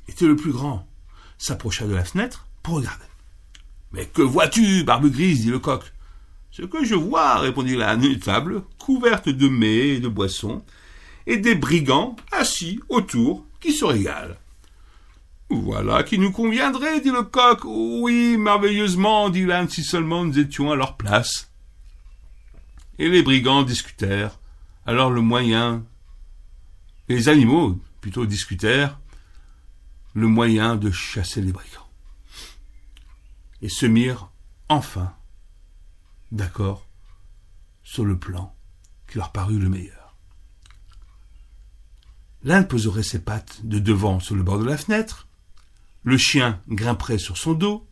était 0.09 0.27
le 0.27 0.37
plus 0.37 0.53
grand, 0.53 0.87
s'approcha 1.39 1.87
de 1.87 1.95
la 1.95 2.05
fenêtre 2.05 2.47
pour 2.63 2.77
regarder. 2.77 3.05
Mais 3.93 4.07
que 4.07 4.23
vois-tu, 4.23 4.85
barbe 4.85 5.11
grise 5.11 5.43
dit 5.43 5.51
le 5.51 5.59
coq. 5.59 5.85
Ce 6.51 6.63
que 6.63 6.85
je 6.85 6.95
vois, 6.95 7.39
répondit 7.39 7.77
l'âne, 7.77 8.05
une 8.05 8.19
table 8.19 8.63
couverte 8.79 9.29
de 9.29 9.49
mets 9.49 9.89
et 9.89 10.01
de 10.01 10.09
boissons, 10.09 10.63
et 11.27 11.37
des 11.37 11.55
brigands 11.55 12.17
assis 12.31 12.81
autour 12.89 13.47
qui 13.61 13.73
se 13.73 13.85
régalent. 13.85 14.37
Voilà 15.49 16.03
qui 16.03 16.19
nous 16.19 16.33
conviendrait, 16.33 17.01
dit 17.01 17.11
le 17.11 17.23
coq. 17.23 17.61
Oui, 17.65 18.39
merveilleusement, 18.39 19.29
dit 19.29 19.45
l'âne, 19.45 19.69
si 19.69 19.85
seulement 19.85 20.25
nous 20.25 20.39
étions 20.39 20.71
à 20.71 20.77
leur 20.77 20.97
place. 20.97 21.51
Et 22.99 23.09
les 23.09 23.23
brigands 23.23 23.63
discutèrent. 23.63 24.39
Alors 24.87 25.11
le 25.11 25.21
moyen 25.21 25.85
les 27.15 27.29
animaux, 27.29 27.79
plutôt, 28.01 28.25
discutèrent 28.25 28.99
le 30.15 30.27
moyen 30.27 30.77
de 30.77 30.91
chasser 30.91 31.43
les 31.43 31.53
brigands. 31.53 31.89
Et 33.61 33.69
se 33.69 33.87
mirent 33.87 34.31
enfin 34.69 35.15
d'accord 36.31 36.87
sur 37.83 38.05
le 38.05 38.19
plan 38.19 38.55
qui 39.09 39.19
leur 39.19 39.31
parut 39.31 39.59
le 39.59 39.69
meilleur. 39.69 40.17
L'un 42.45 42.63
poserait 42.63 43.03
ses 43.03 43.21
pattes 43.21 43.65
de 43.65 43.79
devant 43.79 44.19
sur 44.19 44.35
le 44.35 44.43
bord 44.43 44.59
de 44.59 44.65
la 44.65 44.79
fenêtre, 44.79 45.29
le 46.05 46.17
chien 46.17 46.61
grimperait 46.69 47.19
sur 47.19 47.37
son 47.37 47.53
dos, 47.53 47.87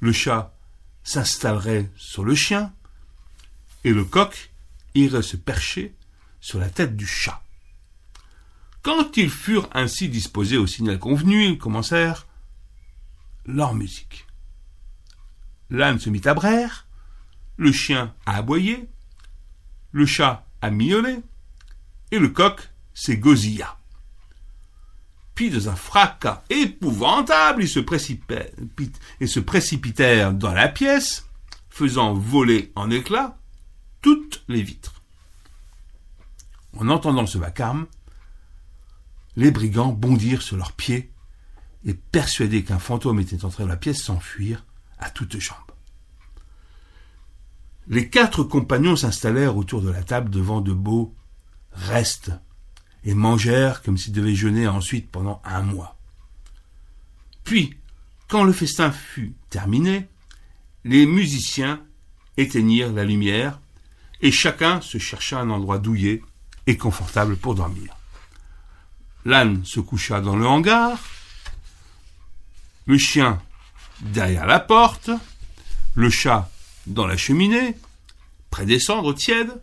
le 0.00 0.12
chat 0.12 0.56
s'installerait 1.04 1.90
sur 1.94 2.24
le 2.24 2.34
chien, 2.34 2.72
et 3.84 3.92
le 3.92 4.04
coq 4.04 4.50
irait 4.94 5.22
se 5.22 5.36
percher 5.36 5.94
sur 6.40 6.58
la 6.58 6.70
tête 6.70 6.96
du 6.96 7.06
chat. 7.06 7.43
Quand 8.84 9.16
ils 9.16 9.30
furent 9.30 9.70
ainsi 9.72 10.10
disposés 10.10 10.58
au 10.58 10.66
signal 10.66 10.98
convenu, 10.98 11.46
ils 11.46 11.58
commencèrent 11.58 12.26
leur 13.46 13.74
musique. 13.74 14.26
L'âne 15.70 15.98
se 15.98 16.10
mit 16.10 16.20
à 16.26 16.34
braire, 16.34 16.86
le 17.56 17.72
chien 17.72 18.14
à 18.26 18.36
aboyer, 18.36 18.86
le 19.92 20.04
chat 20.04 20.46
à 20.60 20.70
miauler, 20.70 21.20
et 22.10 22.18
le 22.18 22.28
coq 22.28 22.68
s'égosilla. 22.92 23.78
Puis, 25.34 25.48
dans 25.48 25.70
un 25.70 25.76
fracas 25.76 26.44
épouvantable, 26.50 27.62
ils 27.62 27.68
se, 27.70 27.80
et 29.20 29.26
se 29.26 29.40
précipitèrent 29.40 30.34
dans 30.34 30.52
la 30.52 30.68
pièce, 30.68 31.26
faisant 31.70 32.12
voler 32.12 32.70
en 32.76 32.90
éclats 32.90 33.38
toutes 34.02 34.44
les 34.46 34.62
vitres. 34.62 35.02
En 36.78 36.90
entendant 36.90 37.26
ce 37.26 37.38
vacarme, 37.38 37.86
les 39.36 39.50
brigands 39.50 39.92
bondirent 39.92 40.42
sur 40.42 40.56
leurs 40.56 40.72
pieds 40.72 41.10
et, 41.84 41.94
persuadés 41.94 42.64
qu'un 42.64 42.78
fantôme 42.78 43.20
était 43.20 43.44
entré 43.44 43.64
dans 43.64 43.68
la 43.68 43.76
pièce, 43.76 44.02
s'enfuirent 44.02 44.64
à 44.98 45.10
toutes 45.10 45.38
jambes. 45.38 45.58
Les 47.86 48.08
quatre 48.08 48.44
compagnons 48.44 48.96
s'installèrent 48.96 49.56
autour 49.56 49.82
de 49.82 49.90
la 49.90 50.02
table 50.02 50.30
devant 50.30 50.60
de 50.60 50.72
beaux 50.72 51.14
restes 51.72 52.32
et 53.04 53.14
mangèrent 53.14 53.82
comme 53.82 53.98
s'ils 53.98 54.14
devaient 54.14 54.34
jeûner 54.34 54.66
ensuite 54.66 55.10
pendant 55.10 55.42
un 55.44 55.62
mois. 55.62 55.98
Puis, 57.42 57.76
quand 58.28 58.44
le 58.44 58.52
festin 58.52 58.90
fut 58.90 59.34
terminé, 59.50 60.08
les 60.84 61.04
musiciens 61.04 61.82
éteignirent 62.38 62.92
la 62.92 63.04
lumière 63.04 63.60
et 64.22 64.32
chacun 64.32 64.80
se 64.80 64.96
chercha 64.96 65.38
un 65.38 65.50
endroit 65.50 65.78
douillet 65.78 66.22
et 66.66 66.78
confortable 66.78 67.36
pour 67.36 67.54
dormir. 67.54 67.94
L'âne 69.24 69.64
se 69.64 69.80
coucha 69.80 70.20
dans 70.20 70.36
le 70.36 70.46
hangar, 70.46 70.98
le 72.86 72.98
chien 72.98 73.40
derrière 74.00 74.46
la 74.46 74.60
porte, 74.60 75.10
le 75.94 76.10
chat 76.10 76.50
dans 76.86 77.06
la 77.06 77.16
cheminée, 77.16 77.76
près 78.50 78.66
des 78.66 78.78
cendres 78.78 79.14
tièdes, 79.14 79.62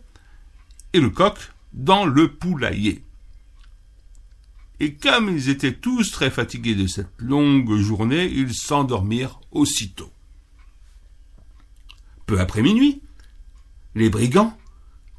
et 0.92 1.00
le 1.00 1.10
coq 1.10 1.38
dans 1.72 2.04
le 2.04 2.32
poulailler. 2.32 3.04
Et 4.80 4.94
comme 4.94 5.28
ils 5.28 5.48
étaient 5.48 5.74
tous 5.74 6.10
très 6.10 6.30
fatigués 6.30 6.74
de 6.74 6.88
cette 6.88 7.12
longue 7.18 7.76
journée, 7.76 8.26
ils 8.26 8.54
s'endormirent 8.54 9.38
aussitôt. 9.52 10.10
Peu 12.26 12.40
après 12.40 12.62
minuit, 12.62 13.00
les 13.94 14.10
brigands, 14.10 14.58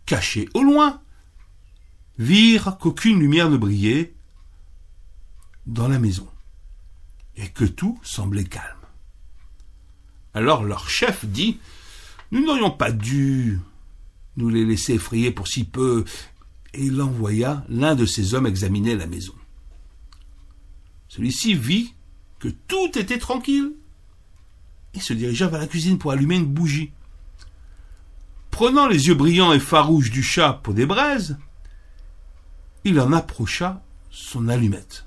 cachés 0.06 0.50
au 0.54 0.64
loin, 0.64 1.02
virent 2.18 2.78
qu'aucune 2.78 3.20
lumière 3.20 3.50
ne 3.50 3.58
brillait 3.58 4.13
dans 5.66 5.88
la 5.88 6.00
maison, 6.00 6.28
et 7.36 7.50
que 7.50 7.66
tout 7.66 8.00
semblait 8.04 8.44
calme. 8.44 8.66
Alors 10.34 10.64
leur 10.64 10.90
chef 10.90 11.26
dit 11.26 11.60
Nous 12.32 12.46
n'aurions 12.46 12.72
pas 12.72 12.92
dû 12.92 13.60
nous 14.38 14.50
les 14.50 14.66
laisser 14.66 14.94
effrayer 14.94 15.32
pour 15.32 15.48
si 15.48 15.64
peu, 15.64 16.06
et 16.74 16.86
il 16.86 17.02
envoya 17.02 17.64
l'un 17.70 17.96
de 17.96 18.06
ses 18.06 18.34
hommes 18.34 18.48
examiner 18.48 18.96
la 18.96 19.06
maison. 19.06 19.34
Celui-ci 21.08 21.54
vit 21.54 21.94
que 22.40 22.48
tout 22.48 22.98
était 22.98 23.20
tranquille. 23.20 23.74
Il 24.96 25.02
se 25.02 25.14
dirigea 25.14 25.48
vers 25.48 25.60
la 25.60 25.68
cuisine 25.68 26.00
pour 26.00 26.12
allumer 26.12 26.36
une 26.36 26.46
bougie. 26.46 26.92
Prenant 28.50 28.88
les 28.88 29.08
yeux 29.08 29.16
brillants 29.16 29.54
et 29.54 29.60
farouches 29.60 30.12
du 30.12 30.24
chat 30.24 30.54
pour 30.64 30.74
des 30.74 30.86
braises, 30.86 31.38
il 32.84 33.00
en 33.00 33.14
approcha 33.14 33.84
son 34.10 34.48
allumette. 34.48 35.06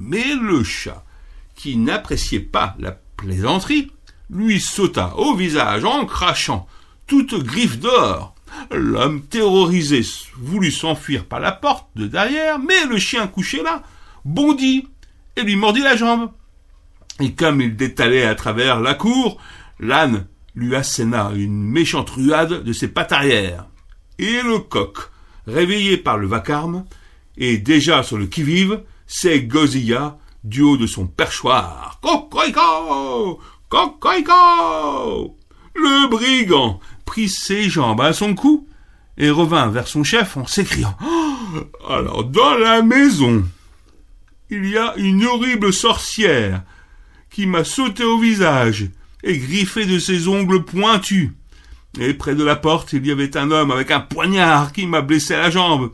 Mais 0.00 0.34
le 0.34 0.64
chat, 0.64 1.04
qui 1.54 1.76
n'appréciait 1.76 2.40
pas 2.40 2.74
la 2.78 2.92
plaisanterie, 2.92 3.92
lui 4.30 4.58
sauta 4.58 5.14
au 5.16 5.36
visage 5.36 5.84
en 5.84 6.06
crachant, 6.06 6.66
toute 7.06 7.34
griffe 7.44 7.78
d'or. 7.78 8.34
L'homme 8.70 9.20
terrorisé 9.22 10.00
voulut 10.36 10.72
s'enfuir 10.72 11.26
par 11.26 11.38
la 11.38 11.52
porte 11.52 11.86
de 11.96 12.06
derrière, 12.06 12.58
mais 12.58 12.86
le 12.88 12.98
chien 12.98 13.26
couché 13.26 13.62
là 13.62 13.82
bondit 14.24 14.88
et 15.36 15.42
lui 15.42 15.56
mordit 15.56 15.82
la 15.82 15.96
jambe. 15.96 16.30
Et 17.20 17.34
comme 17.34 17.60
il 17.60 17.76
détalait 17.76 18.24
à 18.24 18.34
travers 18.34 18.80
la 18.80 18.94
cour, 18.94 19.38
l'âne 19.78 20.26
lui 20.54 20.74
asséna 20.74 21.30
une 21.34 21.62
méchante 21.62 22.08
ruade 22.08 22.64
de 22.64 22.72
ses 22.72 22.88
pattes 22.88 23.12
arrière. 23.12 23.66
Et 24.18 24.40
le 24.42 24.60
coq, 24.60 24.96
réveillé 25.46 25.98
par 25.98 26.16
le 26.16 26.26
vacarme, 26.26 26.86
et 27.36 27.58
déjà 27.58 28.02
sur 28.02 28.16
le 28.16 28.26
qui-vive, 28.26 28.80
s'égosilla 29.10 30.18
du 30.44 30.62
haut 30.62 30.76
de 30.76 30.86
son 30.86 31.06
perchoir. 31.06 31.98
Cocorico 32.00 33.40
Cocorico 33.68 35.36
Le 35.74 36.08
brigand 36.08 36.80
prit 37.04 37.28
ses 37.28 37.68
jambes 37.68 38.00
à 38.00 38.12
son 38.12 38.34
cou 38.34 38.68
et 39.18 39.28
revint 39.28 39.68
vers 39.68 39.88
son 39.88 40.04
chef 40.04 40.36
en 40.36 40.46
s'écriant 40.46 40.96
oh, 41.04 41.92
Alors, 41.92 42.24
dans 42.24 42.54
la 42.54 42.82
maison, 42.82 43.44
il 44.48 44.66
y 44.66 44.78
a 44.78 44.94
une 44.96 45.26
horrible 45.26 45.72
sorcière 45.72 46.62
qui 47.30 47.46
m'a 47.46 47.64
sauté 47.64 48.04
au 48.04 48.18
visage 48.18 48.90
et 49.24 49.38
griffé 49.38 49.86
de 49.86 49.98
ses 49.98 50.28
ongles 50.28 50.64
pointus. 50.64 51.32
Et 51.98 52.14
près 52.14 52.36
de 52.36 52.44
la 52.44 52.54
porte, 52.54 52.92
il 52.92 53.04
y 53.04 53.10
avait 53.10 53.36
un 53.36 53.50
homme 53.50 53.72
avec 53.72 53.90
un 53.90 54.00
poignard 54.00 54.72
qui 54.72 54.86
m'a 54.86 55.00
blessé 55.00 55.34
la 55.34 55.50
jambe. 55.50 55.90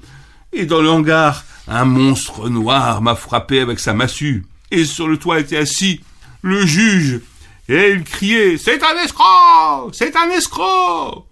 Et 0.53 0.67
dans 0.67 0.83
le 0.83 0.91
hangar, 0.91 1.46
un 1.69 1.85
monstre 1.85 2.49
noir 2.49 3.03
m'a 3.03 3.17
frappé 3.17 3.61
avec 3.61 3.81
sa 3.81 3.93
massue. 3.93 4.47
Et 4.71 4.85
sur 4.85 5.09
le 5.09 5.19
toit 5.19 5.41
était 5.41 5.57
assis 5.57 6.01
le 6.43 6.65
juge. 6.65 7.21
Et 7.69 7.91
il 7.91 8.05
criait 8.05 8.57
C'est 8.59 8.83
un 8.83 8.97
escroc 9.03 9.91
C'est 9.93 10.17
un 10.17 10.31
escroc 10.31 11.27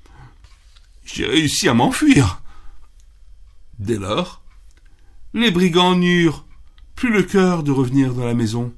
J'ai 1.04 1.26
réussi 1.26 1.68
à 1.68 1.74
m'enfuir. 1.74 2.42
Dès 3.78 3.98
lors, 3.98 4.42
les 5.32 5.50
brigands 5.50 5.96
n'eurent 5.96 6.44
plus 6.94 7.12
le 7.12 7.22
cœur 7.22 7.62
de 7.62 7.72
revenir 7.72 8.14
dans 8.14 8.24
la 8.24 8.34
maison. 8.34 8.72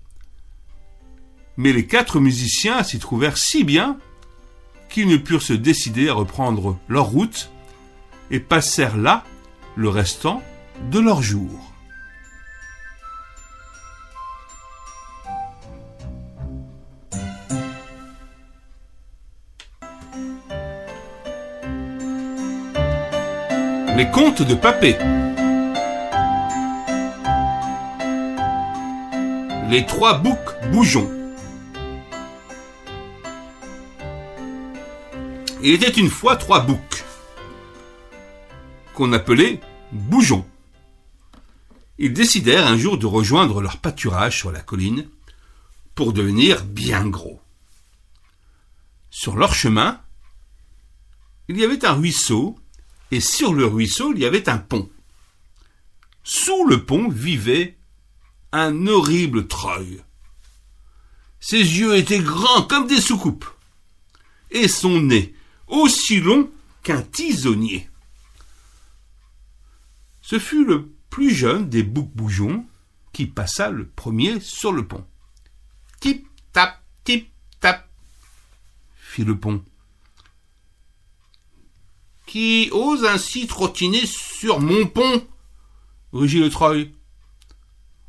Mais 1.56 1.72
les 1.72 1.86
quatre 1.86 2.20
musiciens 2.20 2.82
s'y 2.82 2.98
trouvèrent 2.98 3.38
si 3.38 3.64
bien 3.64 3.98
qu'ils 4.88 5.08
ne 5.08 5.16
purent 5.16 5.42
se 5.42 5.52
décider 5.52 6.08
à 6.08 6.14
reprendre 6.14 6.78
leur 6.88 7.06
route 7.06 7.50
et 8.30 8.40
passèrent 8.40 8.96
là 8.96 9.24
le 9.74 9.88
restant 9.88 10.42
de 10.90 11.00
leur 11.00 11.22
jour. 11.22 11.50
Les 23.96 24.10
contes 24.10 24.42
de 24.42 24.54
Papé. 24.54 24.96
Les 29.70 29.86
trois 29.86 30.18
boucs 30.18 30.36
bougeons. 30.70 31.10
Il 35.62 35.72
était 35.72 35.90
une 35.90 36.10
fois 36.10 36.36
trois 36.36 36.60
boucs 36.60 37.04
qu'on 38.94 39.12
appelait 39.12 39.60
bougeons. 39.92 40.44
Ils 41.98 42.12
décidèrent 42.12 42.66
un 42.66 42.76
jour 42.76 42.98
de 42.98 43.06
rejoindre 43.06 43.60
leur 43.60 43.78
pâturage 43.78 44.38
sur 44.38 44.52
la 44.52 44.60
colline 44.60 45.08
pour 45.94 46.12
devenir 46.12 46.64
bien 46.64 47.06
gros. 47.06 47.40
Sur 49.10 49.36
leur 49.36 49.54
chemin, 49.54 50.00
il 51.48 51.58
y 51.58 51.64
avait 51.64 51.84
un 51.86 51.94
ruisseau 51.94 52.58
et 53.10 53.20
sur 53.20 53.54
le 53.54 53.64
ruisseau 53.64 54.12
il 54.12 54.20
y 54.20 54.26
avait 54.26 54.48
un 54.48 54.58
pont. 54.58 54.90
Sous 56.22 56.66
le 56.66 56.84
pont 56.84 57.08
vivait 57.08 57.78
un 58.52 58.86
horrible 58.86 59.46
treuil. 59.46 60.02
Ses 61.40 61.58
yeux 61.58 61.96
étaient 61.96 62.20
grands 62.20 62.62
comme 62.62 62.86
des 62.86 63.00
soucoupes 63.00 63.46
et 64.50 64.68
son 64.68 65.00
nez 65.00 65.34
aussi 65.66 66.20
long 66.20 66.50
qu'un 66.82 67.02
tisonnier. 67.02 67.88
Ce 70.20 70.38
fut 70.38 70.64
le 70.64 70.95
plus 71.10 71.34
jeune 71.34 71.68
des 71.68 71.82
boucs-bougeons 71.82 72.64
qui 73.12 73.26
passa 73.26 73.70
le 73.70 73.86
premier 73.86 74.40
sur 74.40 74.72
le 74.72 74.86
pont. 74.86 75.04
Tip 76.00 76.26
tap, 76.52 76.82
tip 77.04 77.30
tap, 77.60 77.88
fit 78.94 79.24
le 79.24 79.38
pont. 79.38 79.62
Qui 82.26 82.68
ose 82.72 83.04
ainsi 83.04 83.46
trottiner 83.46 84.04
sur 84.04 84.60
mon 84.60 84.86
pont 84.86 85.26
rugit 86.12 86.40
le 86.40 86.50
treuil. 86.50 86.92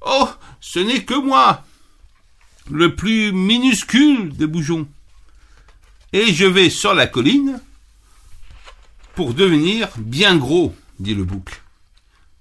Oh, 0.02 0.30
ce 0.60 0.80
n'est 0.80 1.06
que 1.06 1.14
moi, 1.14 1.64
le 2.70 2.96
plus 2.96 3.32
minuscule 3.32 4.36
des 4.36 4.48
bougeons. 4.48 4.88
Et 6.14 6.34
je 6.34 6.46
vais 6.46 6.70
sur 6.70 6.94
la 6.94 7.08
colline 7.08 7.62
pour 9.16 9.34
devenir 9.34 9.90
bien 9.98 10.36
gros, 10.36 10.76
dit 11.00 11.16
le 11.16 11.24
bouc 11.24 11.62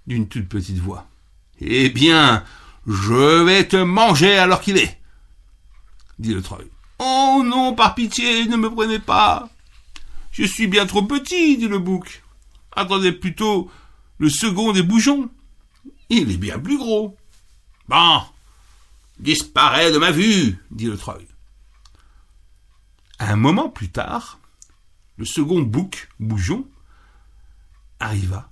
d'une 0.07 0.29
toute 0.29 0.49
petite 0.49 0.79
voix. 0.79 1.07
Eh 1.61 1.89
bien, 1.89 2.45
je 2.87 3.43
vais 3.45 3.67
te 3.67 3.77
manger 3.77 4.37
alors 4.39 4.61
qu'il 4.61 4.79
est, 4.79 5.01
dit 6.19 6.35
le 6.35 6.43
treuil. 6.43 6.67
Oh 6.99 7.43
non, 7.45 7.75
par 7.75 7.95
pitié, 7.95 8.47
ne 8.47 8.57
me 8.57 8.71
prenez 8.71 8.99
pas. 8.99 9.49
Je 10.33 10.45
suis 10.45 10.67
bien 10.67 10.87
trop 10.87 11.03
petit, 11.03 11.57
dit 11.57 11.69
le 11.69 11.79
bouc. 11.79 12.23
Attendez 12.73 13.13
plutôt 13.13 13.71
le 14.19 14.29
second 14.29 14.73
des 14.73 14.83
bougeons. 14.83 15.31
Il 16.09 16.31
est 16.31 16.37
bien 16.37 16.59
plus 16.59 16.79
gros. 16.79 17.17
Bon, 17.89 18.21
disparaît 19.19 19.93
de 19.93 19.99
ma 19.99 20.11
vue, 20.11 20.59
dit 20.71 20.87
le 20.87 20.97
treuil. 20.97 21.27
Un 23.19 23.37
moment 23.37 23.69
plus 23.69 23.91
tard, 23.91 24.39
le 25.17 25.25
second 25.25 25.63
bouc, 25.63 26.09
bougeon, 26.21 26.67
arriva 27.99 28.51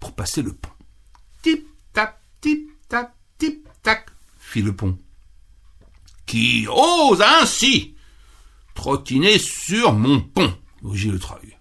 pour 0.00 0.14
passer 0.14 0.42
le 0.42 0.52
pont. 0.52 0.70
Tip 1.42 1.66
tap, 1.92 2.20
tip 2.40 2.70
tap, 2.88 3.14
tip 3.38 3.66
tac, 3.82 4.10
fit 4.38 4.62
le 4.62 4.74
pont. 4.74 4.98
Qui 6.26 6.66
ose 6.68 7.22
ainsi 7.22 7.94
trottiner 8.74 9.38
sur 9.38 9.92
mon 9.92 10.20
pont 10.20 10.54
rugit 10.82 11.10
le 11.10 11.18
treuil. 11.18 11.56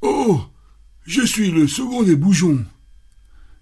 Oh 0.00 0.40
Je 1.04 1.22
suis 1.22 1.50
le 1.50 1.66
second 1.66 2.02
des 2.02 2.16
bougeons. 2.16 2.64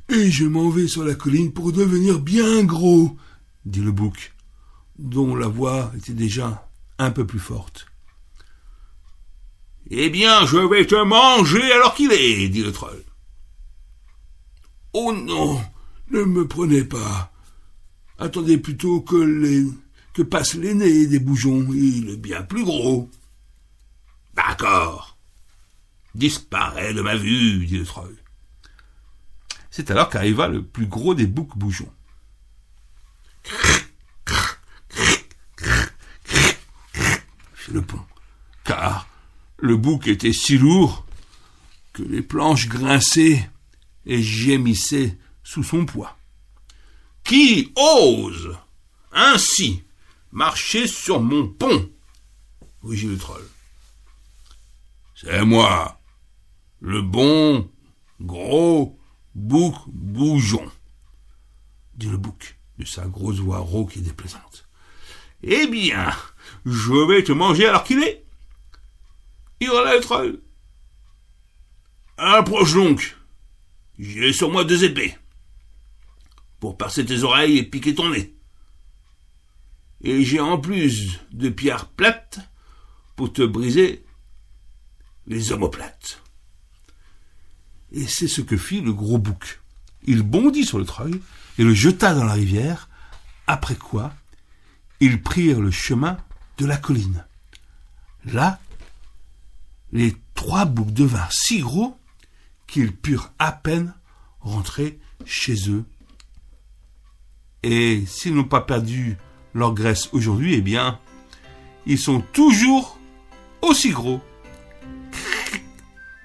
Et 0.08 0.30
je 0.30 0.44
m'en 0.44 0.70
vais 0.70 0.88
sur 0.88 1.04
la 1.04 1.14
colline 1.14 1.52
pour 1.52 1.72
devenir 1.72 2.18
bien 2.18 2.64
gros, 2.64 3.16
dit 3.64 3.80
le 3.80 3.92
bouc, 3.92 4.32
dont 4.98 5.36
la 5.36 5.46
voix 5.46 5.92
était 5.96 6.12
déjà 6.12 6.68
un 6.98 7.10
peu 7.10 7.26
plus 7.26 7.38
forte. 7.38 7.86
Eh 9.90 10.10
bien, 10.10 10.46
je 10.46 10.58
vais 10.58 10.86
te 10.86 11.00
manger 11.02 11.72
alors 11.72 11.94
qu'il 11.94 12.12
est, 12.12 12.48
dit 12.48 12.62
le 12.62 12.72
troll. 12.72 13.02
Oh 14.92 15.12
non, 15.12 15.62
ne 16.10 16.22
me 16.24 16.46
prenez 16.46 16.84
pas. 16.84 17.32
Attendez 18.18 18.58
plutôt 18.58 19.00
que 19.00 19.16
les 19.16 19.64
que 20.12 20.22
passe 20.22 20.54
l'aîné 20.54 21.06
des 21.06 21.20
bougeons, 21.20 21.72
il 21.72 22.10
est 22.10 22.16
bien 22.16 22.42
plus 22.42 22.64
gros. 22.64 23.08
D'accord. 24.34 25.16
Disparaît 26.14 26.92
de 26.92 27.02
ma 27.02 27.16
vue, 27.16 27.64
dit 27.66 27.78
le 27.78 27.84
troll. 27.84 28.16
C'est 29.70 29.90
alors 29.90 30.08
qu'arriva 30.08 30.48
le 30.48 30.64
plus 30.64 30.86
gros 30.86 31.14
des 31.14 31.26
boucs 31.26 31.56
bougeons. 31.56 31.92
fit 37.54 37.72
le 37.72 37.82
pont, 37.82 38.04
car 38.64 39.08
le 39.58 39.76
bouc 39.76 40.08
était 40.08 40.32
si 40.32 40.58
lourd 40.58 41.06
que 41.92 42.02
les 42.02 42.22
planches 42.22 42.68
grinçaient 42.68 43.48
et 44.10 44.20
gémissait 44.20 45.16
sous 45.44 45.62
son 45.62 45.86
poids. 45.86 46.18
Qui 47.22 47.72
ose 47.76 48.56
ainsi 49.12 49.84
marcher 50.32 50.88
sur 50.88 51.20
mon 51.20 51.46
pont? 51.48 51.88
Rugit 52.82 53.06
le 53.06 53.16
troll. 53.16 53.46
C'est 55.14 55.44
moi, 55.44 56.00
le 56.80 57.02
bon, 57.02 57.70
gros 58.20 58.98
bouc 59.36 59.76
bougeon, 59.86 60.68
dit 61.94 62.08
le 62.08 62.16
bouc 62.16 62.58
de 62.78 62.84
sa 62.84 63.06
grosse 63.06 63.38
voix 63.38 63.58
rauque 63.58 63.96
et 63.96 64.00
déplaisante. 64.00 64.66
Eh 65.44 65.68
bien, 65.68 66.10
je 66.66 67.06
vais 67.06 67.22
te 67.22 67.32
manger 67.32 67.68
alors 67.68 67.84
qu'il 67.84 68.02
est. 68.02 68.24
Hurla 69.60 69.94
le 69.94 70.00
troll. 70.00 70.40
Approche 72.16 72.74
donc. 72.74 73.19
J'ai 74.00 74.32
sur 74.32 74.50
moi 74.50 74.64
deux 74.64 74.82
épées. 74.84 75.14
Pour 76.58 76.78
percer 76.78 77.04
tes 77.04 77.22
oreilles 77.22 77.58
et 77.58 77.62
piquer 77.62 77.94
ton 77.94 78.08
nez. 78.08 78.34
Et 80.02 80.24
j'ai 80.24 80.40
en 80.40 80.58
plus 80.58 81.20
de 81.32 81.50
pierres 81.50 81.86
plates 81.86 82.40
pour 83.14 83.30
te 83.30 83.42
briser 83.42 84.02
les 85.26 85.52
omoplates. 85.52 86.22
Et 87.92 88.06
c'est 88.06 88.28
ce 88.28 88.40
que 88.40 88.56
fit 88.56 88.80
le 88.80 88.94
gros 88.94 89.18
bouc. 89.18 89.60
Il 90.04 90.22
bondit 90.22 90.64
sur 90.64 90.78
le 90.78 90.86
treuil 90.86 91.20
et 91.58 91.64
le 91.64 91.74
jeta 91.74 92.14
dans 92.14 92.24
la 92.24 92.32
rivière, 92.32 92.88
après 93.46 93.76
quoi 93.76 94.14
ils 95.00 95.20
prirent 95.22 95.60
le 95.60 95.70
chemin 95.70 96.16
de 96.58 96.66
la 96.66 96.76
colline. 96.76 97.24
Là, 98.24 98.60
les 99.92 100.14
trois 100.34 100.64
boucs 100.64 100.92
devinrent 100.92 101.32
si 101.32 101.60
gros 101.60 101.99
qu'ils 102.70 102.96
purent 102.96 103.32
à 103.38 103.52
peine 103.52 103.92
rentrer 104.40 105.00
chez 105.26 105.68
eux. 105.68 105.84
Et 107.62 108.04
s'ils 108.06 108.34
n'ont 108.34 108.44
pas 108.44 108.60
perdu 108.60 109.18
leur 109.52 109.74
graisse 109.74 110.08
aujourd'hui, 110.12 110.54
eh 110.54 110.60
bien, 110.62 110.98
ils 111.84 111.98
sont 111.98 112.22
toujours 112.32 112.98
aussi 113.60 113.90
gros. 113.90 114.20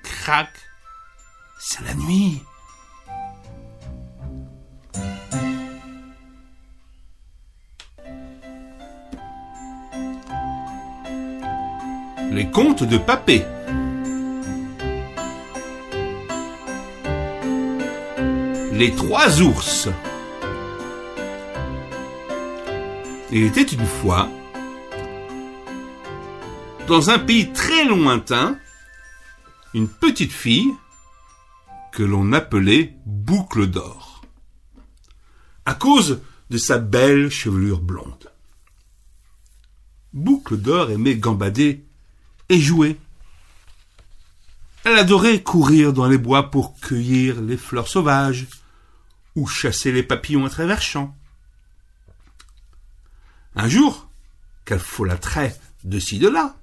Crac, 0.03 0.49
c'est 1.59 1.83
la 1.83 1.95
nuit. 1.95 2.41
Les 12.31 12.49
contes 12.51 12.83
de 12.83 12.97
Papé. 12.97 13.43
Les 18.77 18.91
trois 18.93 19.41
ours. 19.41 19.87
Il 23.31 23.43
était 23.43 23.61
une 23.63 23.85
fois, 23.85 24.29
dans 26.85 27.09
un 27.09 27.17
pays 27.17 27.53
très 27.53 27.85
lointain, 27.85 28.59
une 29.73 29.87
petite 29.87 30.33
fille 30.33 30.73
que 31.93 32.03
l'on 32.03 32.33
appelait 32.33 32.97
Boucle 33.05 33.67
d'Or, 33.67 34.23
à 35.65 35.73
cause 35.73 36.19
de 36.49 36.57
sa 36.57 36.77
belle 36.77 37.29
chevelure 37.29 37.79
blonde. 37.79 38.29
Boucle 40.11 40.57
d'Or 40.57 40.91
aimait 40.91 41.15
gambader 41.15 41.85
et 42.49 42.59
jouer. 42.59 42.97
Elle 44.83 44.97
adorait 44.97 45.41
courir 45.41 45.93
dans 45.93 46.07
les 46.07 46.17
bois 46.17 46.51
pour 46.51 46.77
cueillir 46.81 47.41
les 47.41 47.55
fleurs 47.55 47.87
sauvages 47.87 48.47
ou 49.35 49.47
chasser 49.47 49.91
les 49.91 50.03
papillons 50.03 50.45
à 50.45 50.49
travers 50.49 50.81
champs. 50.81 51.15
Un 53.55 53.69
jour, 53.69 54.09
qu'elle 54.65 54.79
folâtrait 54.79 55.57
de 55.83 55.99
ci 55.99 56.19
de 56.19 56.27
là, 56.27 56.57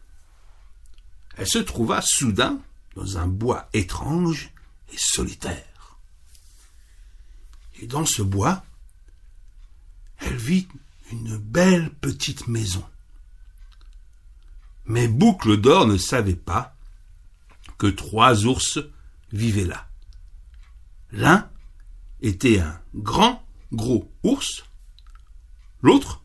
elle 1.36 1.46
se 1.46 1.58
trouva 1.58 2.02
soudain 2.02 2.60
dans 2.94 3.18
un 3.18 3.26
bois 3.26 3.68
étrange 3.72 4.50
et 4.92 4.98
solitaire. 4.98 5.98
Et 7.80 7.86
dans 7.86 8.04
ce 8.04 8.22
bois, 8.22 8.64
elle 10.18 10.36
vit 10.36 10.68
une 11.10 11.36
belle 11.36 11.90
petite 11.90 12.48
maison. 12.48 12.84
Mais 14.84 15.08
Boucle 15.08 15.56
d'Or 15.60 15.86
ne 15.86 15.96
savait 15.96 16.34
pas 16.34 16.76
que 17.78 17.86
trois 17.86 18.44
ours 18.44 18.78
vivaient 19.32 19.64
là. 19.64 19.88
L'un 21.12 21.50
était 22.22 22.60
un 22.60 22.80
grand, 22.94 23.46
gros 23.72 24.10
ours, 24.22 24.64
l'autre 25.82 26.22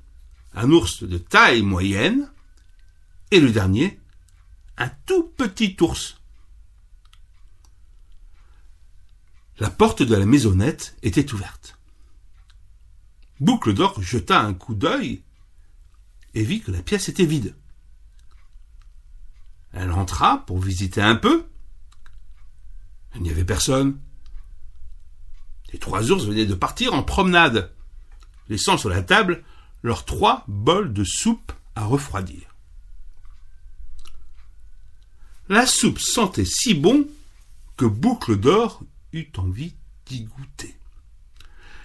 un 0.53 0.71
ours 0.71 1.03
de 1.03 1.17
taille 1.17 1.61
moyenne, 1.61 2.31
et 3.29 3.39
le 3.39 3.51
dernier 3.51 3.99
un 4.77 4.89
tout 5.05 5.23
petit 5.23 5.75
ours. 5.81 6.21
La 9.59 9.69
porte 9.69 10.03
de 10.03 10.15
la 10.15 10.25
maisonnette 10.25 10.95
était 11.01 11.33
ouverte. 11.33 11.77
Boucle 13.39 13.73
d'or 13.73 14.01
jeta 14.01 14.41
un 14.41 14.53
coup 14.53 14.75
d'œil 14.75 15.23
et 16.33 16.43
vit 16.43 16.61
que 16.61 16.71
la 16.71 16.81
pièce 16.81 17.09
était 17.09 17.25
vide. 17.25 17.55
Elle 19.73 19.91
entra 19.91 20.45
pour 20.45 20.59
visiter 20.59 21.01
un 21.01 21.15
peu. 21.15 21.47
Il 23.15 23.21
n'y 23.21 23.31
avait 23.31 23.45
personne. 23.45 23.99
Les 25.73 25.79
trois 25.79 26.11
ours 26.11 26.25
venaient 26.25 26.45
de 26.45 26.55
partir 26.55 26.93
en 26.93 27.03
promenade, 27.03 27.71
laissant 28.49 28.77
sur 28.77 28.89
la 28.89 29.01
table 29.01 29.43
leurs 29.83 30.05
trois 30.05 30.43
bols 30.47 30.93
de 30.93 31.03
soupe 31.03 31.51
à 31.75 31.85
refroidir. 31.85 32.55
La 35.49 35.65
soupe 35.65 35.99
sentait 35.99 36.45
si 36.45 36.73
bon 36.73 37.07
que 37.77 37.85
Boucle 37.85 38.37
d'Or 38.37 38.81
eut 39.13 39.31
envie 39.37 39.75
d'y 40.05 40.23
goûter. 40.23 40.75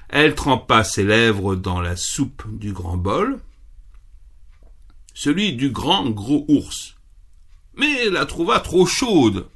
Elle 0.09 0.35
trempa 0.35 0.85
ses 0.85 1.05
lèvres 1.05 1.55
dans 1.55 1.80
la 1.80 1.97
soupe 1.97 2.45
du 2.59 2.72
grand 2.72 2.97
bol, 2.97 3.41
celui 5.14 5.55
du 5.55 5.70
grand 5.70 6.11
gros 6.11 6.45
ours, 6.49 6.97
mais 7.76 8.09
la 8.11 8.26
trouva 8.26 8.61
trop 8.61 8.87
chaude. 8.87 9.49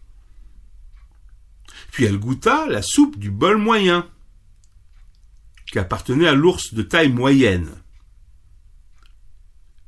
Puis 1.91 2.05
elle 2.05 2.19
goûta 2.19 2.67
la 2.67 2.83
soupe 2.83 3.19
du 3.19 3.31
bol 3.31 3.57
moyen, 3.57 4.09
qui 5.71 5.79
appartenait 5.79 6.29
à 6.29 6.35
l'ours 6.35 6.75
de 6.75 6.83
taille 6.83 7.13
moyenne. 7.13 7.71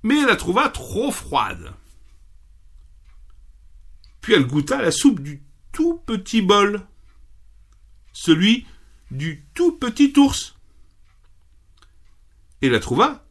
Mais 0.02 0.18
elle 0.18 0.26
la 0.26 0.36
trouva 0.36 0.68
trop 0.68 1.10
froide. 1.10 1.74
Puis 4.20 4.34
elle 4.34 4.46
goûta 4.46 4.82
la 4.82 4.90
soupe 4.90 5.20
du 5.20 5.42
tout 5.72 6.02
petit 6.06 6.42
bol, 6.42 6.86
celui 8.12 8.66
du 9.10 9.46
tout 9.54 9.72
petit 9.78 10.12
ours, 10.16 10.56
et 12.60 12.68
la 12.68 12.80
trouva 12.80 13.24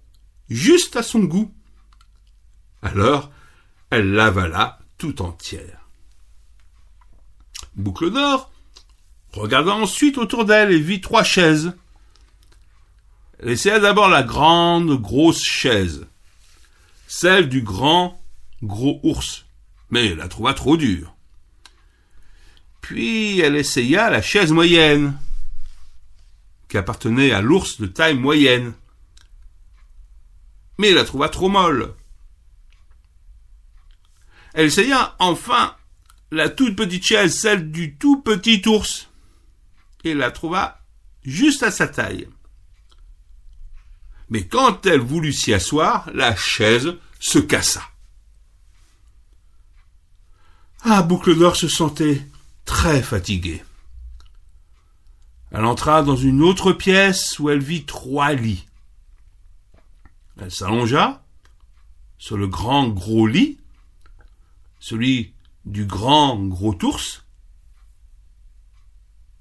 juste 0.50 0.96
à 0.96 1.04
son 1.04 1.20
goût. 1.20 1.54
Alors, 2.82 3.32
elle 3.90 4.12
l'avala 4.12 4.80
tout 4.98 5.22
entière. 5.22 5.88
Boucle 7.76 8.12
d'or 8.12 8.52
regarda 9.34 9.74
ensuite 9.74 10.18
autour 10.18 10.46
d'elle 10.46 10.72
et 10.72 10.80
vit 10.80 11.02
trois 11.02 11.24
chaises. 11.24 11.76
Elle 13.40 13.50
essaya 13.50 13.80
d'abord 13.80 14.10
la 14.10 14.24
grande, 14.24 15.00
grosse 15.00 15.44
chaise, 15.44 16.08
celle 17.08 17.50
du 17.50 17.62
grand, 17.62 18.20
gros 18.64 19.00
ours, 19.04 19.46
mais 19.92 20.16
la 20.16 20.28
trouva 20.28 20.54
trop 20.54 20.76
dure. 20.76 21.16
Puis 22.82 23.40
elle 23.40 23.56
essaya 23.56 24.10
la 24.10 24.22
chaise 24.22 24.52
moyenne, 24.52 25.18
qui 26.68 26.78
appartenait 26.78 27.32
à 27.32 27.42
l'ours 27.42 27.80
de 27.80 27.86
taille 27.86 28.18
moyenne, 28.18 28.74
mais 30.80 30.92
la 30.92 31.04
trouva 31.04 31.30
trop 31.30 31.50
molle. 31.50 31.94
Elle 34.54 34.66
essaya 34.66 35.16
enfin 35.20 35.76
la 36.32 36.50
toute 36.50 36.76
petite 36.76 37.06
chaise, 37.06 37.40
celle 37.40 37.72
du 37.72 37.96
tout 37.98 38.22
petit 38.22 38.64
ours, 38.66 39.10
et 40.04 40.16
la 40.16 40.32
trouva 40.32 40.82
juste 41.24 41.62
à 41.62 41.70
sa 41.70 41.88
taille. 41.88 42.28
Mais 44.30 44.46
quand 44.46 44.86
elle 44.86 45.00
voulut 45.00 45.34
s'y 45.34 45.54
asseoir, 45.54 46.10
la 46.14 46.36
chaise 46.36 46.96
se 47.20 47.40
cassa. 47.40 47.82
Ah, 50.84 51.02
Boucle 51.02 51.38
d'Or 51.38 51.56
se 51.56 51.68
sentait 51.68 52.26
très 52.66 53.02
fatiguée. 53.02 53.64
Elle 55.52 55.66
entra 55.66 56.04
dans 56.04 56.16
une 56.16 56.42
autre 56.42 56.74
pièce 56.74 57.40
où 57.40 57.50
elle 57.50 57.64
vit 57.64 57.86
trois 57.86 58.34
lits. 58.34 58.68
Elle 60.40 60.52
s'allongea 60.52 61.24
sur 62.18 62.38
le 62.38 62.48
grand 62.48 62.88
gros 62.90 63.28
lit 63.28 63.58
celui 64.80 65.34
du 65.66 65.86
grand 65.86 66.38
gros 66.46 66.78
ours, 66.84 67.26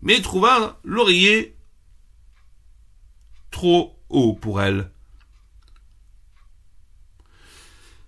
mais 0.02 0.20
trouva 0.20 0.78
l'oreiller 0.82 1.56
trop 3.50 3.95
haut 4.08 4.34
pour 4.34 4.60
elle. 4.60 4.90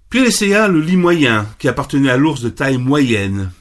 Puis 0.08 0.20
elle 0.20 0.26
essaya 0.26 0.68
le 0.68 0.80
lit 0.80 0.96
moyen, 0.96 1.46
qui 1.58 1.68
appartenait 1.68 2.10
à 2.10 2.16
l'ours 2.16 2.40
de 2.40 2.48
taille 2.48 2.78
moyenne, 2.78 3.52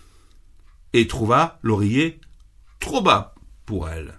et 0.94 1.08
trouva 1.08 1.60
l'oreiller 1.62 2.20
trop 2.80 3.02
bas 3.02 3.36
pour 3.66 3.90
elle. 3.90 4.18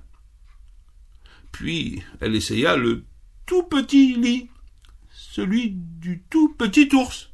Puis 1.52 2.02
elle 2.20 2.36
essaya 2.36 2.76
le 2.76 3.04
tout 3.46 3.62
petit 3.62 4.14
lit, 4.14 4.50
celui 5.10 5.70
du 5.70 6.22
tout 6.28 6.54
petit 6.54 6.88
ours, 6.92 7.30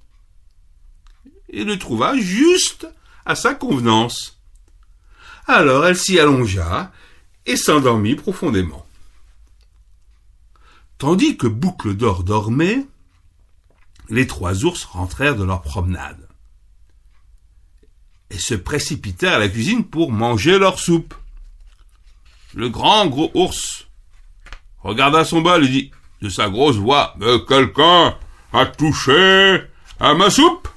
et 1.49 1.65
le 1.65 1.79
trouva 1.79 2.17
juste 2.17 2.87
à 3.27 3.35
sa 3.35 3.55
convenance. 3.55 4.41
Alors 5.47 5.87
elle 5.87 5.97
s'y 5.97 6.19
allongea 6.19 6.93
et 7.47 7.57
s'endormit 7.57 8.15
profondément. 8.15 8.84
Tandis 11.05 11.37
que 11.37 11.47
Boucle 11.47 11.95
d'Or 11.95 12.25
dormait, 12.25 12.87
les 14.09 14.27
trois 14.27 14.65
ours 14.65 14.85
rentrèrent 14.85 15.37
de 15.37 15.45
leur 15.45 15.61
promenade 15.61 16.27
et 18.31 18.39
se 18.39 18.55
précipitèrent 18.55 19.35
à 19.35 19.39
la 19.39 19.51
cuisine 19.51 19.85
pour 19.85 20.11
manger 20.11 20.59
leur 20.59 20.79
soupe. 20.79 21.13
Le 22.55 22.71
grand 22.71 23.07
gros 23.09 23.31
ours 23.35 23.87
regarda 24.81 25.27
son 25.27 25.43
bol 25.43 25.67
et 25.67 25.69
dit 25.69 25.91
de 26.23 26.31
sa 26.31 26.49
grosse 26.49 26.77
voix 26.77 27.15
Mais 27.19 27.45
quelqu'un 27.47 28.17
a 28.55 28.65
touché 28.65 29.61
à 30.01 30.15
ma 30.15 30.31
soupe 30.31 30.69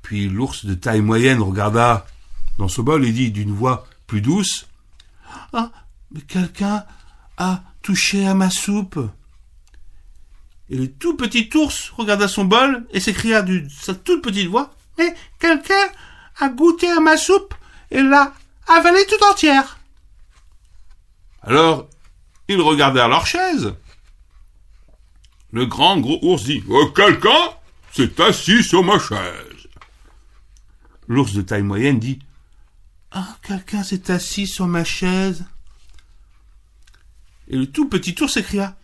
Puis 0.00 0.30
l'ours 0.30 0.64
de 0.64 0.72
taille 0.72 1.02
moyenne 1.02 1.42
regarda 1.42 2.06
dans 2.56 2.68
son 2.68 2.84
bol 2.84 3.04
et 3.04 3.12
dit 3.12 3.30
d'une 3.30 3.54
voix 3.54 3.86
plus 4.06 4.22
douce 4.22 4.66
Ah, 5.52 5.70
mais 6.10 6.22
quelqu'un 6.22 6.84
a 7.36 7.62
touché 7.84 8.26
à 8.26 8.34
ma 8.34 8.50
soupe. 8.50 8.98
Et 10.70 10.76
le 10.76 10.90
tout 10.90 11.16
petit 11.16 11.48
ours 11.54 11.90
regarda 11.90 12.26
son 12.26 12.46
bol 12.46 12.86
et 12.90 12.98
s'écria 12.98 13.42
de 13.42 13.62
sa 13.68 13.94
toute 13.94 14.22
petite 14.22 14.48
voix 14.48 14.74
Mais 14.98 15.14
quelqu'un 15.38 15.88
a 16.40 16.48
goûté 16.48 16.88
à 16.88 17.00
ma 17.00 17.16
soupe 17.18 17.54
et 17.90 18.02
l'a 18.02 18.32
avalée 18.66 19.04
tout 19.06 19.22
entière. 19.30 19.78
Alors, 21.42 21.86
ils 22.48 22.60
regardèrent 22.60 23.08
leur 23.08 23.26
chaise. 23.26 23.74
Le 25.52 25.66
grand 25.66 25.98
gros 25.98 26.18
ours 26.22 26.44
dit 26.44 26.64
oh, 26.68 26.86
Quelqu'un 26.86 27.50
s'est 27.92 28.20
assis 28.22 28.64
sur 28.64 28.82
ma 28.82 28.98
chaise. 28.98 29.68
L'ours 31.06 31.34
de 31.34 31.42
taille 31.42 31.62
moyenne 31.62 31.98
dit 31.98 32.18
Ah, 33.12 33.36
quelqu'un 33.42 33.82
s'est 33.82 34.10
assis 34.10 34.46
sur 34.46 34.66
ma 34.66 34.84
chaise. 34.84 35.44
Et 37.48 37.56
le 37.56 37.70
tout 37.70 37.88
petit 37.88 38.14
ours 38.22 38.32
s'écria 38.32 38.76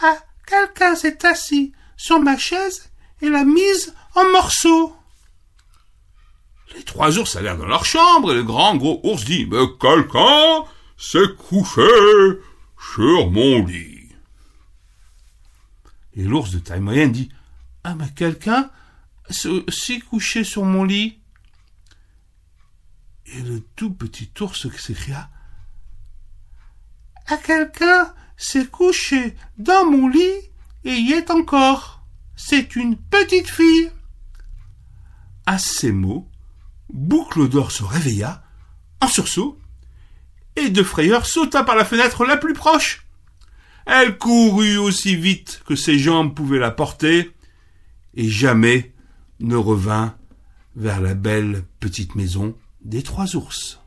Ah, 0.00 0.16
quelqu'un 0.46 0.94
s'est 0.94 1.24
assis 1.24 1.72
sur 1.96 2.20
ma 2.20 2.36
chaise 2.36 2.90
et 3.20 3.28
l'a 3.28 3.44
mise 3.44 3.94
en 4.14 4.30
morceaux. 4.32 4.96
Les 6.74 6.82
trois 6.82 7.18
ours 7.18 7.36
allèrent 7.36 7.58
dans 7.58 7.66
leur 7.66 7.84
chambre 7.84 8.32
et 8.32 8.36
le 8.36 8.44
grand 8.44 8.76
gros 8.76 9.00
ours 9.04 9.24
dit 9.24 9.46
Mais 9.46 9.66
quelqu'un 9.80 10.64
s'est 10.96 11.34
couché 11.36 11.82
sur 12.94 13.30
mon 13.30 13.64
lit. 13.64 14.08
Et 16.14 16.22
l'ours 16.22 16.50
de 16.50 16.58
taille 16.58 16.80
moyenne 16.80 17.12
dit 17.12 17.30
Ah, 17.84 17.94
mais 17.94 18.10
quelqu'un 18.14 18.70
s'est 19.28 20.00
couché 20.00 20.44
sur 20.44 20.64
mon 20.64 20.84
lit. 20.84 21.18
Et 23.26 23.42
le 23.42 23.60
tout 23.76 23.92
petit 23.92 24.30
ours 24.40 24.68
s'écria 24.76 25.30
À 27.30 27.36
quelqu'un 27.36 28.12
s'est 28.36 28.66
couché 28.66 29.36
dans 29.56 29.88
mon 29.88 30.08
lit 30.08 30.50
et 30.84 30.94
y 30.94 31.12
est 31.12 31.30
encore. 31.30 32.04
C'est 32.34 32.74
une 32.74 32.96
petite 32.96 33.48
fille. 33.48 33.92
À 35.46 35.56
ces 35.56 35.92
mots, 35.92 36.28
Boucle 36.92 37.48
d'Or 37.48 37.70
se 37.70 37.84
réveilla, 37.84 38.42
en 39.00 39.06
sursaut, 39.06 39.56
et 40.56 40.70
de 40.70 40.82
frayeur 40.82 41.24
sauta 41.24 41.62
par 41.62 41.76
la 41.76 41.84
fenêtre 41.84 42.24
la 42.24 42.36
plus 42.36 42.54
proche. 42.54 43.06
Elle 43.86 44.18
courut 44.18 44.78
aussi 44.78 45.14
vite 45.14 45.62
que 45.66 45.76
ses 45.76 46.00
jambes 46.00 46.34
pouvaient 46.34 46.58
la 46.58 46.72
porter, 46.72 47.30
et 48.14 48.28
jamais 48.28 48.92
ne 49.38 49.54
revint 49.54 50.16
vers 50.74 51.00
la 51.00 51.14
belle 51.14 51.62
petite 51.78 52.16
maison 52.16 52.56
des 52.82 53.04
trois 53.04 53.36
ours. 53.36 53.79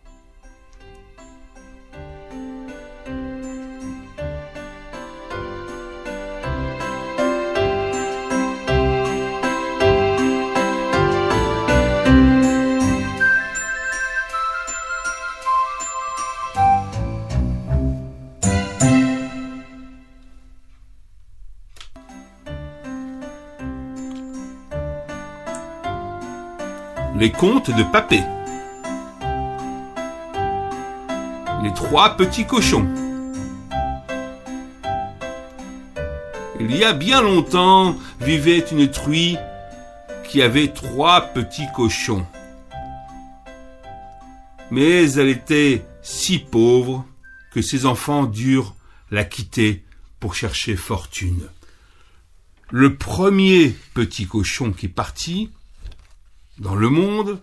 Les 27.24 27.32
contes 27.32 27.72
de 27.72 27.84
Papé. 27.84 28.22
Les 31.64 31.74
trois 31.74 32.18
petits 32.18 32.46
cochons. 32.46 32.86
Il 36.60 36.76
y 36.76 36.84
a 36.84 36.92
bien 36.92 37.22
longtemps 37.22 37.96
vivait 38.20 38.66
une 38.74 38.92
truie 38.92 39.38
qui 40.28 40.42
avait 40.42 40.74
trois 40.74 41.22
petits 41.22 41.68
cochons. 41.74 42.28
Mais 44.70 45.10
elle 45.14 45.30
était 45.30 45.86
si 46.02 46.40
pauvre 46.40 47.06
que 47.54 47.62
ses 47.62 47.86
enfants 47.86 48.26
durent 48.26 48.76
la 49.12 49.24
quitter 49.24 49.86
pour 50.20 50.36
chercher 50.36 50.76
fortune. 50.76 51.48
Le 52.70 52.98
premier 52.98 53.74
petit 53.94 54.28
cochon 54.28 54.74
qui 54.74 54.90
partit 54.90 55.52
dans 56.60 56.76
le 56.76 56.90
monde, 56.90 57.42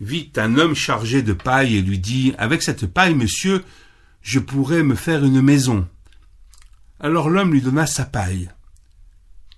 vit 0.00 0.30
un 0.36 0.56
homme 0.56 0.74
chargé 0.74 1.22
de 1.22 1.32
paille 1.32 1.76
et 1.76 1.82
lui 1.82 1.98
dit 1.98 2.34
Avec 2.38 2.62
cette 2.62 2.86
paille, 2.86 3.14
monsieur, 3.14 3.64
je 4.22 4.38
pourrais 4.38 4.82
me 4.82 4.94
faire 4.94 5.24
une 5.24 5.40
maison. 5.40 5.86
Alors 7.00 7.30
l'homme 7.30 7.52
lui 7.52 7.60
donna 7.60 7.86
sa 7.86 8.04
paille, 8.04 8.50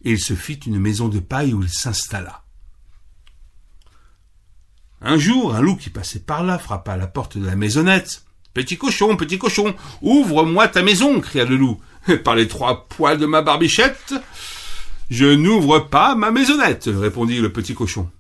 et 0.04 0.12
il 0.12 0.20
se 0.20 0.34
fit 0.34 0.60
une 0.66 0.78
maison 0.78 1.08
de 1.08 1.20
paille 1.20 1.54
où 1.54 1.62
il 1.62 1.70
s'installa. 1.70 2.42
Un 5.02 5.16
jour, 5.16 5.54
un 5.54 5.62
loup 5.62 5.76
qui 5.76 5.88
passait 5.88 6.20
par 6.20 6.44
là 6.44 6.58
frappa 6.58 6.92
à 6.92 6.96
la 6.98 7.06
porte 7.06 7.38
de 7.38 7.46
la 7.46 7.56
maisonnette. 7.56 8.24
Petit 8.52 8.76
cochon, 8.76 9.16
petit 9.16 9.38
cochon, 9.38 9.74
ouvre-moi 10.02 10.68
ta 10.68 10.82
maison, 10.82 11.20
cria 11.20 11.44
le 11.44 11.56
loup. 11.56 11.80
Par 12.24 12.34
les 12.34 12.48
trois 12.48 12.86
poils 12.88 13.18
de 13.18 13.26
ma 13.26 13.40
barbichette, 13.40 14.14
je 15.08 15.26
n'ouvre 15.26 15.78
pas 15.78 16.14
ma 16.14 16.30
maisonnette, 16.30 16.90
répondit 16.92 17.40
le 17.40 17.52
petit 17.52 17.74
cochon. 17.74 18.10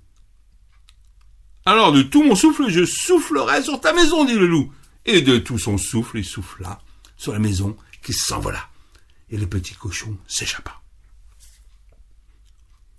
Alors 1.70 1.92
de 1.92 2.02
tout 2.02 2.24
mon 2.24 2.34
souffle, 2.34 2.68
je 2.68 2.84
soufflerai 2.84 3.62
sur 3.62 3.80
ta 3.80 3.92
maison, 3.92 4.24
dit 4.24 4.34
le 4.34 4.48
loup. 4.48 4.72
Et 5.06 5.22
de 5.22 5.38
tout 5.38 5.56
son 5.56 5.78
souffle, 5.78 6.18
il 6.18 6.24
souffla 6.24 6.80
sur 7.16 7.32
la 7.32 7.38
maison 7.38 7.76
qui 8.02 8.12
s'envola. 8.12 8.68
Et 9.30 9.36
le 9.36 9.46
petit 9.46 9.74
cochon 9.74 10.18
s'échappa. 10.26 10.80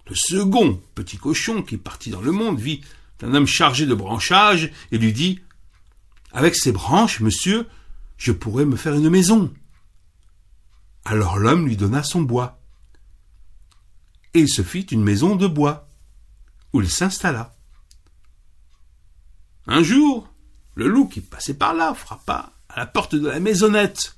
Le 0.08 0.16
second 0.16 0.82
petit 0.96 1.18
cochon 1.18 1.64
qui 1.64 1.76
partit 1.76 2.12
dans 2.12 2.22
le 2.22 2.32
monde 2.32 2.62
vit 2.62 2.80
un 3.22 3.34
homme 3.34 3.46
chargé 3.46 3.86
de 3.86 3.94
branchages 3.94 4.72
et 4.94 4.98
lui 4.98 5.12
dit 5.12 5.42
Avec 6.32 6.56
ces 6.56 6.72
branches, 6.72 7.20
monsieur, 7.20 7.68
je 8.16 8.32
pourrais 8.32 8.64
me 8.64 8.78
faire 8.78 8.94
une 8.94 9.10
maison. 9.10 9.54
Alors 11.04 11.38
l'homme 11.38 11.68
lui 11.68 11.76
donna 11.76 12.04
son 12.04 12.22
bois. 12.22 12.58
Et 14.34 14.40
il 14.40 14.50
se 14.50 14.62
fit 14.62 14.88
une 14.92 15.04
maison 15.04 15.36
de 15.36 15.48
bois, 15.48 15.90
où 16.72 16.80
il 16.80 16.90
s'installa. 16.90 17.54
Un 19.68 19.84
jour, 19.84 20.28
le 20.76 20.88
loup 20.88 21.08
qui 21.08 21.22
passait 21.22 21.54
par 21.54 21.74
là 21.74 21.94
frappa 21.94 22.54
à 22.70 22.80
la 22.80 22.86
porte 22.86 23.16
de 23.16 23.28
la 23.28 23.40
maisonnette. 23.40 24.18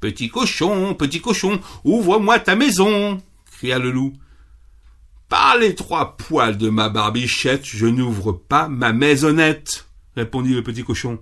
Petit 0.00 0.28
cochon, 0.28 0.94
petit 0.94 1.20
cochon, 1.20 1.60
ouvre-moi 1.84 2.38
ta 2.38 2.56
maison, 2.56 3.22
cria 3.52 3.78
le 3.78 3.90
loup. 3.90 4.12
Par 5.28 5.56
les 5.56 5.74
trois 5.74 6.16
poils 6.16 6.58
de 6.58 6.68
ma 6.68 6.88
barbichette, 6.88 7.64
je 7.64 7.86
n'ouvre 7.86 8.32
pas 8.32 8.68
ma 8.68 8.92
maisonnette, 8.92 9.86
répondit 10.16 10.54
le 10.54 10.62
petit 10.62 10.84
cochon. 10.84 11.18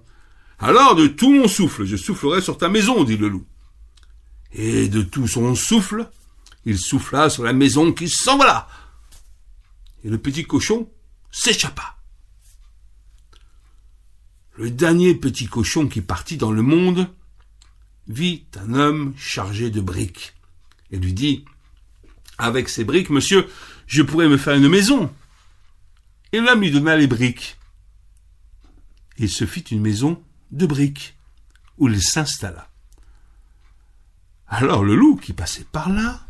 Alors 0.58 0.94
de 0.94 1.06
tout 1.06 1.32
mon 1.32 1.48
souffle, 1.48 1.84
je 1.84 1.96
soufflerai 1.96 2.40
sur 2.40 2.58
ta 2.58 2.68
maison, 2.68 3.04
dit 3.04 3.16
le 3.16 3.28
loup. 3.28 3.46
Et 4.52 4.88
de 4.88 5.02
tout 5.02 5.26
son 5.26 5.54
souffle, 5.54 6.08
il 6.64 6.78
souffla 6.78 7.30
sur 7.30 7.44
la 7.44 7.52
maison 7.52 7.92
qui 7.92 8.08
s'envola. 8.08 8.68
Et 10.04 10.08
le 10.08 10.18
petit 10.18 10.44
cochon 10.44 10.88
s'échappa. 11.30 11.96
Le 14.54 14.70
dernier 14.70 15.14
petit 15.14 15.46
cochon 15.46 15.88
qui 15.88 16.02
partit 16.02 16.36
dans 16.36 16.52
le 16.52 16.62
monde 16.62 17.08
vit 18.06 18.44
un 18.56 18.74
homme 18.74 19.14
chargé 19.16 19.70
de 19.70 19.80
briques 19.80 20.34
et 20.90 20.98
lui 20.98 21.14
dit 21.14 21.44
Avec 22.36 22.68
ces 22.68 22.84
briques, 22.84 23.08
monsieur, 23.08 23.48
je 23.86 24.02
pourrais 24.02 24.28
me 24.28 24.36
faire 24.36 24.54
une 24.54 24.68
maison. 24.68 25.10
Et 26.32 26.40
l'homme 26.40 26.60
lui 26.60 26.70
donna 26.70 26.96
les 26.96 27.06
briques. 27.06 27.58
Il 29.18 29.30
se 29.30 29.46
fit 29.46 29.60
une 29.60 29.80
maison 29.80 30.22
de 30.50 30.66
briques 30.66 31.16
où 31.78 31.88
il 31.88 32.02
s'installa. 32.02 32.68
Alors 34.48 34.84
le 34.84 34.94
loup, 34.94 35.16
qui 35.16 35.32
passait 35.32 35.66
par 35.72 35.88
là, 35.88 36.20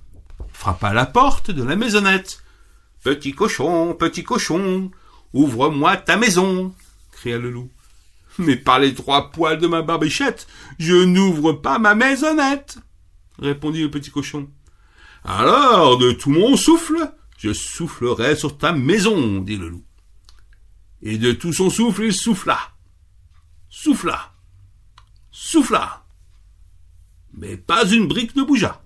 frappa 0.53 0.91
à 0.91 0.95
la 0.95 1.07
porte 1.07 1.51
de 1.51 1.65
la 1.65 1.75
maisonnette. 1.75 2.43
Petit 3.03 3.33
cochon, 3.33 3.95
petit 3.95 4.23
cochon, 4.23 4.93
ouvre-moi 5.33 5.97
ta 5.97 6.17
maison, 6.17 6.73
cria 7.11 7.39
le 7.39 7.51
loup. 7.51 7.69
Mais 8.39 8.57
par 8.57 8.79
les 8.79 8.95
trois 8.95 9.31
poils 9.31 9.59
de 9.59 9.67
ma 9.67 9.83
barbichette, 9.83 10.47
je 10.79 10.95
n'ouvre 11.05 11.53
pas 11.53 11.79
ma 11.79 11.95
maisonnette, 11.95 12.79
répondit 13.39 13.83
le 13.83 13.91
petit 13.91 14.11
cochon. 14.11 14.49
Alors, 15.25 15.99
de 15.99 16.13
tout 16.13 16.31
mon 16.31 16.57
souffle, 16.57 17.15
je 17.39 17.53
soufflerai 17.53 18.37
sur 18.37 18.59
ta 18.59 18.73
maison, 18.73 19.41
dit 19.41 19.57
le 19.57 19.69
loup. 19.69 19.85
Et 21.03 21.19
de 21.19 21.33
tout 21.33 21.53
son 21.53 21.71
souffle, 21.71 22.05
il 22.05 22.13
souffla. 22.13 22.59
Souffla. 23.69 24.33
Souffla. 25.31 26.05
Mais 27.35 27.57
pas 27.57 27.85
une 27.91 28.07
brique 28.07 28.37
ne 28.37 28.43
bougea. 28.43 28.83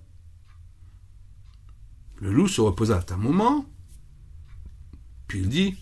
Le 2.16 2.32
loup 2.32 2.48
se 2.48 2.60
reposa 2.60 3.04
un 3.10 3.16
moment, 3.16 3.66
puis 5.28 5.40
il 5.40 5.48
dit 5.48 5.76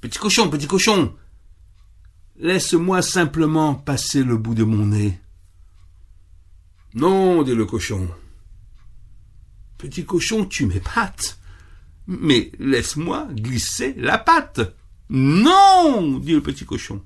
Petit 0.00 0.18
cochon, 0.18 0.48
petit 0.48 0.68
cochon, 0.68 1.16
laisse-moi 2.38 3.02
simplement 3.02 3.74
passer 3.74 4.22
le 4.22 4.36
bout 4.36 4.54
de 4.54 4.64
mon 4.64 4.86
nez. 4.86 5.18
Non, 6.94 7.42
dit 7.42 7.54
le 7.54 7.66
cochon. 7.66 8.08
Petit 9.78 10.04
cochon, 10.04 10.46
tu 10.46 10.66
m'épates. 10.66 11.38
Mais 12.06 12.52
laisse-moi 12.58 13.28
glisser 13.32 13.94
la 13.98 14.18
patte. 14.18 14.60
Non, 15.10 16.18
dit 16.18 16.32
le 16.32 16.42
petit 16.42 16.64
cochon. 16.64 17.02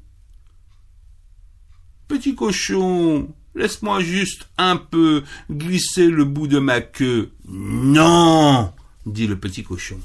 Petit 2.07 2.35
cochon, 2.35 3.32
laisse-moi 3.55 4.01
juste 4.01 4.48
un 4.59 4.77
peu 4.77 5.23
glisser 5.51 6.09
le 6.09 6.24
bout 6.24 6.47
de 6.47 6.59
ma 6.59 6.81
queue. 6.81 7.32
Non, 7.47 8.73
dit 9.07 9.27
le 9.27 9.39
petit 9.39 9.62
cochon. 9.62 10.01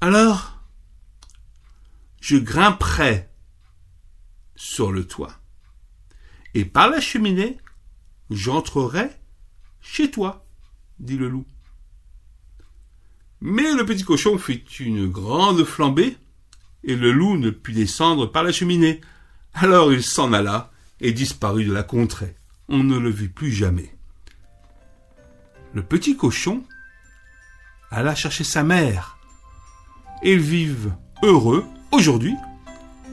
Alors, 0.00 0.51
je 2.22 2.36
grimperai 2.36 3.28
sur 4.54 4.92
le 4.92 5.04
toit, 5.04 5.34
et 6.54 6.64
par 6.64 6.88
la 6.88 7.00
cheminée, 7.00 7.58
j'entrerai 8.30 9.10
chez 9.80 10.08
toi, 10.08 10.46
dit 11.00 11.16
le 11.16 11.28
loup. 11.28 11.44
Mais 13.40 13.74
le 13.74 13.84
petit 13.84 14.04
cochon 14.04 14.38
fit 14.38 14.64
une 14.78 15.08
grande 15.08 15.64
flambée, 15.64 16.16
et 16.84 16.94
le 16.94 17.10
loup 17.10 17.36
ne 17.36 17.50
put 17.50 17.72
descendre 17.72 18.26
par 18.30 18.44
la 18.44 18.52
cheminée. 18.52 19.00
Alors 19.52 19.92
il 19.92 20.04
s'en 20.04 20.32
alla 20.32 20.70
et 21.00 21.10
disparut 21.10 21.64
de 21.64 21.72
la 21.72 21.82
contrée. 21.82 22.36
On 22.68 22.84
ne 22.84 22.98
le 22.98 23.10
vit 23.10 23.28
plus 23.28 23.50
jamais. 23.50 23.92
Le 25.74 25.82
petit 25.82 26.16
cochon 26.16 26.62
alla 27.90 28.14
chercher 28.14 28.44
sa 28.44 28.62
mère. 28.62 29.18
Ils 30.22 30.38
vivent 30.38 30.94
heureux 31.24 31.66
aujourd'hui 31.92 32.34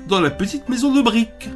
dans 0.08 0.22
la 0.22 0.32
petite 0.32 0.70
maison 0.70 0.94
de 0.94 1.02
briques. 1.02 1.50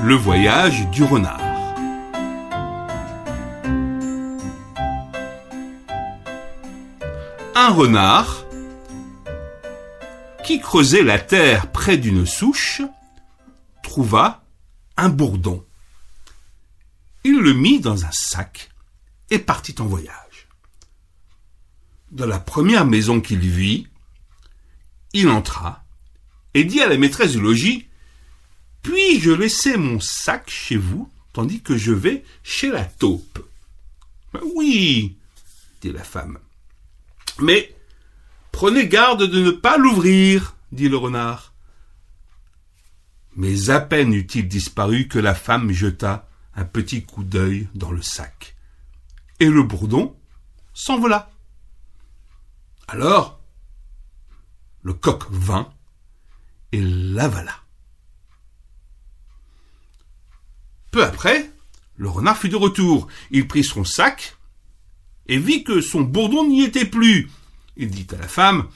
Le 0.00 0.14
voyage 0.14 0.88
du 0.90 1.02
renard. 1.02 1.40
Un 7.56 7.70
renard 7.70 8.44
qui 10.44 10.60
creusait 10.60 11.02
la 11.02 11.18
terre 11.18 11.72
près 11.72 11.96
d'une 11.96 12.26
souche 12.26 12.82
trouva 13.82 14.44
un 14.96 15.08
bourdon. 15.08 15.64
Il 17.24 17.40
le 17.40 17.54
mit 17.54 17.80
dans 17.80 18.04
un 18.04 18.12
sac 18.12 18.70
et 19.30 19.40
partit 19.40 19.74
en 19.80 19.86
voyage. 19.86 20.27
Dans 22.10 22.26
la 22.26 22.40
première 22.40 22.86
maison 22.86 23.20
qu'il 23.20 23.40
vit, 23.40 23.86
il 25.12 25.28
entra 25.28 25.84
et 26.54 26.64
dit 26.64 26.80
à 26.80 26.88
la 26.88 26.96
maîtresse 26.96 27.32
du 27.32 27.40
logis 27.40 27.86
Puis-je 28.82 29.30
laisser 29.30 29.76
mon 29.76 30.00
sac 30.00 30.48
chez 30.50 30.76
vous 30.76 31.10
tandis 31.32 31.60
que 31.60 31.76
je 31.76 31.92
vais 31.92 32.24
chez 32.42 32.70
la 32.70 32.84
taupe? 32.84 33.46
Oui, 34.54 35.16
dit 35.80 35.92
la 35.92 36.04
femme. 36.04 36.38
Mais 37.40 37.74
prenez 38.52 38.88
garde 38.88 39.24
de 39.24 39.40
ne 39.40 39.50
pas 39.50 39.76
l'ouvrir, 39.76 40.56
dit 40.72 40.88
le 40.88 40.96
renard. 40.96 41.52
Mais 43.36 43.70
à 43.70 43.80
peine 43.80 44.12
eut-il 44.12 44.48
disparu 44.48 45.06
que 45.06 45.18
la 45.18 45.34
femme 45.34 45.70
jeta 45.70 46.28
un 46.56 46.64
petit 46.64 47.04
coup 47.04 47.22
d'œil 47.22 47.68
dans 47.74 47.92
le 47.92 48.02
sac. 48.02 48.56
Et 49.38 49.48
le 49.48 49.62
bourdon 49.62 50.16
s'envola. 50.74 51.30
Alors, 52.88 53.38
le 54.82 54.94
coq 54.94 55.24
vint 55.30 55.70
et 56.72 56.80
l'avala. 56.80 57.54
Peu 60.90 61.04
après, 61.04 61.50
le 61.96 62.08
renard 62.08 62.38
fut 62.38 62.48
de 62.48 62.56
retour. 62.56 63.06
Il 63.30 63.46
prit 63.46 63.62
son 63.62 63.84
sac 63.84 64.36
et 65.26 65.38
vit 65.38 65.64
que 65.64 65.82
son 65.82 66.00
bourdon 66.00 66.48
n'y 66.48 66.62
était 66.62 66.86
plus. 66.86 67.30
Il 67.76 67.90
dit 67.90 68.06
à 68.12 68.16
la 68.16 68.28
femme 68.28 68.68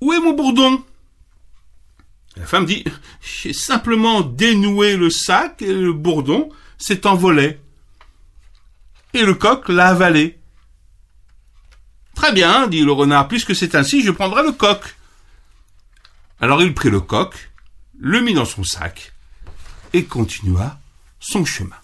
Où 0.00 0.12
est 0.12 0.20
mon 0.20 0.32
bourdon? 0.32 0.82
La 2.36 2.46
femme 2.46 2.66
dit 2.66 2.84
J'ai 3.22 3.52
simplement 3.52 4.22
dénoué 4.22 4.96
le 4.96 5.08
sac 5.08 5.62
et 5.62 5.72
le 5.72 5.92
bourdon 5.92 6.48
s'est 6.78 7.06
envolé. 7.06 7.60
Et 9.12 9.22
le 9.22 9.34
coq 9.34 9.68
l'a 9.68 9.88
avalé. 9.88 10.40
Très 12.24 12.32
bien, 12.32 12.68
dit 12.68 12.80
le 12.80 12.92
renard, 12.92 13.28
puisque 13.28 13.54
c'est 13.54 13.74
ainsi, 13.74 14.02
je 14.02 14.10
prendrai 14.10 14.42
le 14.42 14.52
coq. 14.52 14.96
Alors 16.40 16.62
il 16.62 16.72
prit 16.72 16.88
le 16.88 17.02
coq, 17.02 17.52
le 17.98 18.22
mit 18.22 18.32
dans 18.32 18.46
son 18.46 18.64
sac, 18.64 19.12
et 19.92 20.06
continua 20.06 20.80
son 21.20 21.44
chemin. 21.44 21.76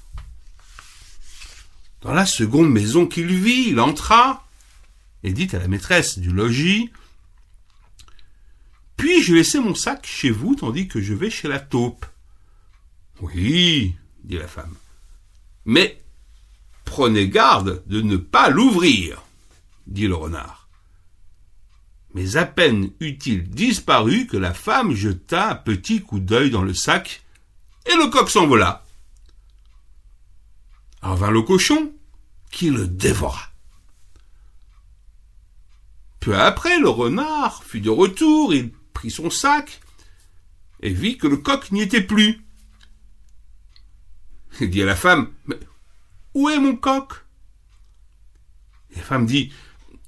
Dans 2.00 2.14
la 2.14 2.24
seconde 2.24 2.70
maison 2.70 3.06
qu'il 3.06 3.26
vit, 3.26 3.68
il 3.68 3.80
entra, 3.80 4.48
et 5.24 5.34
dit 5.34 5.54
à 5.54 5.58
la 5.58 5.68
maîtresse 5.68 6.18
du 6.18 6.30
logis, 6.30 6.90
Puis-je 8.96 9.34
laisser 9.34 9.60
mon 9.60 9.74
sac 9.74 10.06
chez 10.06 10.30
vous 10.30 10.54
tandis 10.54 10.88
que 10.88 11.02
je 11.02 11.12
vais 11.12 11.28
chez 11.28 11.48
la 11.48 11.60
taupe? 11.60 12.06
Oui, 13.20 13.94
dit 14.24 14.38
la 14.38 14.48
femme. 14.48 14.74
Mais 15.66 16.00
prenez 16.86 17.28
garde 17.28 17.82
de 17.88 18.00
ne 18.00 18.16
pas 18.16 18.48
l'ouvrir 18.48 19.22
dit 19.90 20.06
le 20.06 20.14
renard. 20.14 20.68
Mais 22.14 22.36
à 22.36 22.44
peine 22.44 22.90
eut-il 23.00 23.48
disparu 23.50 24.26
que 24.26 24.36
la 24.36 24.54
femme 24.54 24.94
jeta 24.94 25.50
un 25.50 25.54
petit 25.54 26.00
coup 26.02 26.18
d'œil 26.18 26.50
dans 26.50 26.62
le 26.62 26.74
sac, 26.74 27.22
et 27.86 27.94
le 27.94 28.08
coq 28.08 28.30
s'envola. 28.30 28.84
Alors 31.02 31.16
vint 31.16 31.30
le 31.30 31.42
cochon, 31.42 31.92
qui 32.50 32.70
le 32.70 32.86
dévora. 32.86 33.50
Peu 36.18 36.36
après, 36.36 36.78
le 36.78 36.88
renard 36.88 37.64
fut 37.64 37.80
de 37.80 37.90
retour, 37.90 38.52
il 38.52 38.72
prit 38.92 39.10
son 39.10 39.30
sac, 39.30 39.80
et 40.80 40.92
vit 40.92 41.16
que 41.16 41.26
le 41.26 41.36
coq 41.36 41.70
n'y 41.72 41.82
était 41.82 42.02
plus. 42.02 42.44
Il 44.60 44.70
dit 44.70 44.82
à 44.82 44.86
la 44.86 44.96
femme, 44.96 45.32
Mais 45.46 45.58
où 46.34 46.48
est 46.48 46.58
mon 46.58 46.76
coq? 46.76 47.12
La 48.96 49.02
femme 49.02 49.24
dit, 49.24 49.52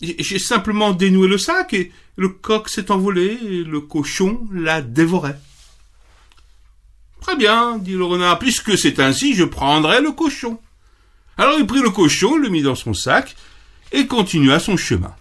j'ai 0.02 0.38
simplement 0.38 0.92
dénoué 0.92 1.28
le 1.28 1.38
sac 1.38 1.74
et 1.74 1.92
le 2.16 2.28
coq 2.28 2.68
s'est 2.68 2.90
envolé 2.90 3.38
et 3.42 3.64
le 3.64 3.80
cochon 3.80 4.46
l'a 4.52 4.82
dévoré. 4.82 5.32
Très 7.20 7.36
bien, 7.36 7.78
dit 7.78 7.92
le 7.92 8.04
renard, 8.04 8.40
puisque 8.40 8.76
c'est 8.76 8.98
ainsi, 8.98 9.34
je 9.34 9.44
prendrai 9.44 10.00
le 10.00 10.10
cochon. 10.10 10.58
Alors 11.38 11.56
il 11.58 11.66
prit 11.66 11.80
le 11.80 11.90
cochon, 11.90 12.36
le 12.36 12.48
mit 12.48 12.62
dans 12.62 12.74
son 12.74 12.94
sac, 12.94 13.36
et 13.92 14.06
continua 14.06 14.58
son 14.58 14.76
chemin. 14.76 15.14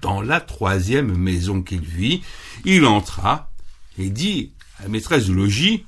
Dans 0.00 0.22
la 0.22 0.40
troisième 0.40 1.16
maison 1.16 1.62
qu'il 1.62 1.80
vit, 1.80 2.22
il 2.64 2.86
entra 2.86 3.50
et 3.98 4.08
dit 4.08 4.52
à 4.78 4.84
la 4.84 4.88
maîtresse 4.88 5.26
du 5.26 5.34
logis 5.34 5.84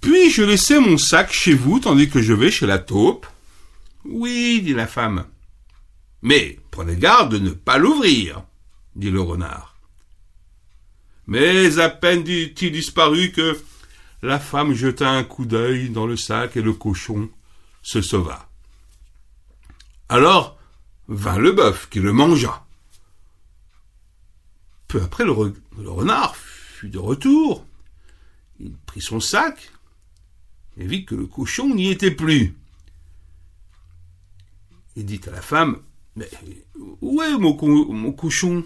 Puis-je 0.00 0.42
laisser 0.42 0.78
mon 0.78 0.96
sac 0.96 1.32
chez 1.32 1.52
vous 1.52 1.80
tandis 1.80 2.08
que 2.08 2.22
je 2.22 2.32
vais 2.32 2.50
chez 2.50 2.66
la 2.66 2.78
taupe? 2.78 3.26
Oui, 4.04 4.62
dit 4.62 4.74
la 4.74 4.86
femme. 4.86 5.26
Mais 6.22 6.58
prenez 6.70 6.96
garde 6.96 7.32
de 7.32 7.38
ne 7.38 7.50
pas 7.50 7.78
l'ouvrir, 7.78 8.42
dit 8.96 9.10
le 9.10 9.20
renard. 9.20 9.76
Mais 11.26 11.78
à 11.78 11.88
peine 11.88 12.24
dit-il 12.24 12.72
disparu 12.72 13.30
que 13.32 13.58
la 14.22 14.38
femme 14.38 14.74
jeta 14.74 15.08
un 15.10 15.24
coup 15.24 15.46
d'œil 15.46 15.90
dans 15.90 16.06
le 16.06 16.16
sac 16.16 16.56
et 16.56 16.62
le 16.62 16.72
cochon 16.72 17.30
se 17.82 18.02
sauva. 18.02 18.48
Alors 20.08 20.58
vint 21.08 21.38
le 21.38 21.52
bœuf 21.52 21.88
qui 21.88 22.00
le 22.00 22.12
mangea. 22.12 22.64
Peu 24.88 25.00
après, 25.02 25.24
le, 25.24 25.32
renard 25.86 26.34
fut 26.36 26.88
de 26.88 26.98
retour. 26.98 27.64
Il 28.58 28.72
prit 28.86 29.00
son 29.00 29.20
sac 29.20 29.70
et 30.76 30.86
vit 30.86 31.04
que 31.04 31.14
le 31.14 31.26
cochon 31.26 31.74
n'y 31.74 31.90
était 31.90 32.10
plus. 32.10 32.56
Il 34.96 35.04
dit 35.04 35.20
à 35.26 35.30
la 35.30 35.42
femme, 35.42 35.78
mais 36.16 36.28
où 37.00 37.22
est 37.22 37.36
mon, 37.38 38.12
cochon? 38.12 38.64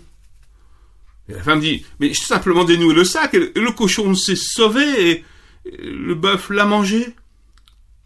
Et 1.28 1.32
la 1.32 1.42
femme 1.42 1.60
dit, 1.60 1.84
mais 2.01 2.09
j'ai 2.09 2.24
simplement 2.24 2.64
dénoué 2.64 2.94
le 2.94 3.05
sac 3.05 3.34
et 3.34 3.52
le 3.55 3.72
cochon 3.72 4.14
s'est 4.14 4.36
sauvé 4.36 5.10
et 5.10 5.24
le 5.64 6.14
bœuf 6.14 6.51
l'a 6.51 6.66
mangé. 6.66 7.14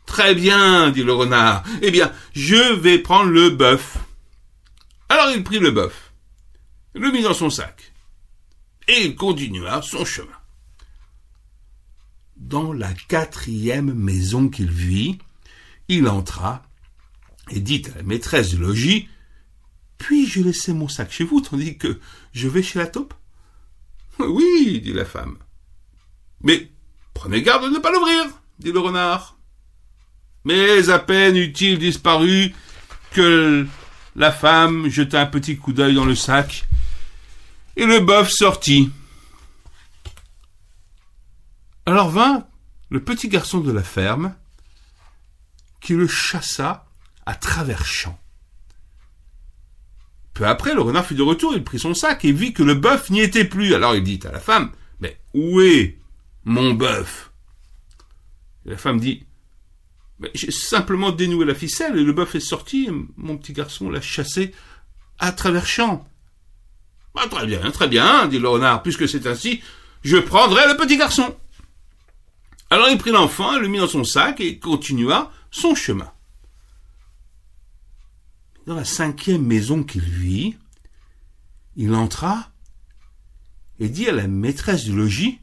Très 0.07 0.35
bien, 0.35 0.91
dit 0.91 1.03
le 1.03 1.13
renard. 1.13 1.65
Eh 1.83 1.91
bien, 1.91 2.13
je 2.33 2.75
vais 2.75 2.99
prendre 2.99 3.31
le 3.31 3.51
bœuf. 3.51 3.99
Alors 5.09 5.31
il 5.35 5.43
prit 5.43 5.59
le 5.59 5.71
bœuf, 5.71 6.13
le 6.95 7.11
mit 7.11 7.23
dans 7.23 7.35
son 7.35 7.51
sac, 7.51 7.93
et 8.89 9.07
il 9.07 9.17
continua 9.17 9.81
son 9.81 10.05
chemin. 10.05 10.29
Dans 12.37 12.73
la 12.73 12.93
quatrième 12.93 13.95
maison 13.95 14.49
qu'il 14.49 14.71
vit, 14.71 15.19
il 15.89 16.09
entra 16.09 16.68
et 17.51 17.61
dit 17.61 17.83
à 17.93 17.99
la 17.99 18.03
maîtresse 18.03 18.51
du 18.51 18.59
logis 18.59 19.09
Puis-je 19.99 20.43
laisser 20.43 20.73
mon 20.73 20.89
sac 20.89 21.13
chez 21.13 21.25
vous 21.25 21.41
tandis 21.41 21.79
que 21.79 21.99
je 22.33 22.49
vais 22.49 22.63
chez 22.63 22.79
la 22.79 22.87
taupe? 22.87 23.15
Oui, 24.19 24.81
dit 24.83 24.93
la 24.93 25.05
femme. 25.05 25.39
Mais 26.43 26.71
prenez 27.15 27.43
garde 27.43 27.65
de 27.65 27.71
ne 27.71 27.79
pas 27.79 27.91
l'ouvrir, 27.91 28.25
dit 28.59 28.73
le 28.73 28.79
renard. 28.79 29.37
Mais 30.45 30.89
à 30.89 30.99
peine 30.99 31.37
eut-il 31.37 31.79
disparu 31.79 32.55
que 33.13 33.67
la 34.17 34.33
femme 34.33 34.89
jeta 34.89 35.21
un 35.21 35.27
petit 35.27 35.57
coup 35.57 35.73
d'œil 35.73 35.95
dans 35.95 36.05
le 36.05 36.15
sac 36.15 36.65
et 37.77 37.87
le 37.87 38.01
bœuf 38.01 38.31
sortit. 38.31 38.91
Alors 41.87 42.11
vint 42.11 42.47
le 42.91 43.03
petit 43.03 43.29
garçon 43.29 43.61
de 43.61 43.71
la 43.71 43.83
ferme 43.83 44.35
qui 45.81 45.95
le 45.95 46.09
chassa 46.09 46.88
à 47.29 47.35
travers 47.35 47.85
champs. 47.85 48.19
Peu 50.33 50.47
après, 50.47 50.73
le 50.73 50.81
renard 50.81 51.05
fut 51.05 51.15
de 51.15 51.23
retour, 51.23 51.53
il 51.55 51.63
prit 51.63 51.79
son 51.79 51.93
sac 51.93 52.25
et 52.25 52.33
vit 52.33 52.55
que 52.55 52.63
le 52.63 52.75
bœuf 52.75 53.11
n'y 53.11 53.21
était 53.21 53.45
plus. 53.45 53.75
Alors 53.75 53.95
il 53.95 54.03
dit 54.03 54.19
à 54.25 54.33
la 54.33 54.41
femme, 54.41 54.73
Mais 54.99 55.21
où 55.35 55.61
est 55.61 55.99
mon 56.45 56.73
bœuf? 56.73 57.31
La 58.65 58.79
femme 58.79 58.99
dit, 58.99 59.27
j'ai 60.33 60.51
simplement 60.51 61.13
dénoué 61.13 61.45
la 61.45 61.55
ficelle 61.55 61.99
et 61.99 62.03
le 62.03 62.15
bœuf 62.15 62.35
est 62.35 62.41
sorti 62.41 62.87
et 62.87 62.93
mon 63.19 63.37
petit 63.37 63.53
garçon 63.53 63.91
l'a 63.91 64.01
chassé 64.01 64.55
à 65.19 65.31
travers 65.31 65.67
champs. 65.67 66.09
Ah, 67.15 67.29
très 67.29 67.47
bien, 67.47 67.71
très 67.71 67.89
bien, 67.89 68.27
dit 68.27 68.39
le 68.39 68.49
renard, 68.49 68.83
puisque 68.83 69.07
c'est 69.07 69.27
ainsi, 69.27 69.61
je 70.03 70.17
prendrai 70.17 70.67
le 70.67 70.79
petit 70.79 70.97
garçon. 70.97 71.37
Alors 72.71 72.89
il 72.89 72.97
prit 72.97 73.11
l'enfant, 73.11 73.59
le 73.59 73.69
mit 73.69 73.81
dans 73.81 73.87
son 73.87 74.05
sac 74.05 74.41
et 74.41 74.59
continua 74.59 75.31
son 75.51 75.75
chemin. 75.75 76.11
Dans 78.69 78.75
la 78.75 78.85
cinquième 78.85 79.47
maison 79.47 79.83
qu'il 79.83 80.03
vit, 80.03 80.55
il 81.77 81.95
entra 81.95 82.51
et 83.79 83.89
dit 83.89 84.07
à 84.11 84.13
la 84.13 84.27
maîtresse 84.27 84.85
du 84.85 84.95
logis 84.95 85.39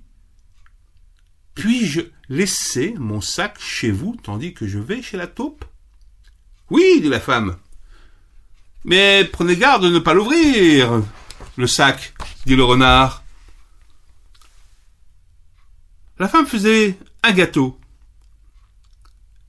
puis-je 1.55 2.01
laisser 2.29 2.93
mon 2.99 3.21
sac 3.21 3.59
chez 3.59 3.89
vous 3.89 4.15
tandis 4.21 4.53
que 4.53 4.67
je 4.67 4.77
vais 4.77 5.01
chez 5.01 5.17
la 5.17 5.25
taupe? 5.25 5.65
Oui, 6.69 6.99
dit 7.01 7.09
la 7.09 7.19
femme. 7.19 7.57
Mais 8.83 9.25
prenez 9.25 9.57
garde 9.57 9.81
de 9.81 9.89
ne 9.89 9.97
pas 9.97 10.13
l'ouvrir, 10.13 11.01
le 11.57 11.65
sac, 11.65 12.13
dit 12.45 12.55
le 12.55 12.63
renard. 12.63 13.23
La 16.19 16.27
femme 16.27 16.45
faisait 16.45 16.95
un 17.23 17.31
gâteau. 17.31 17.79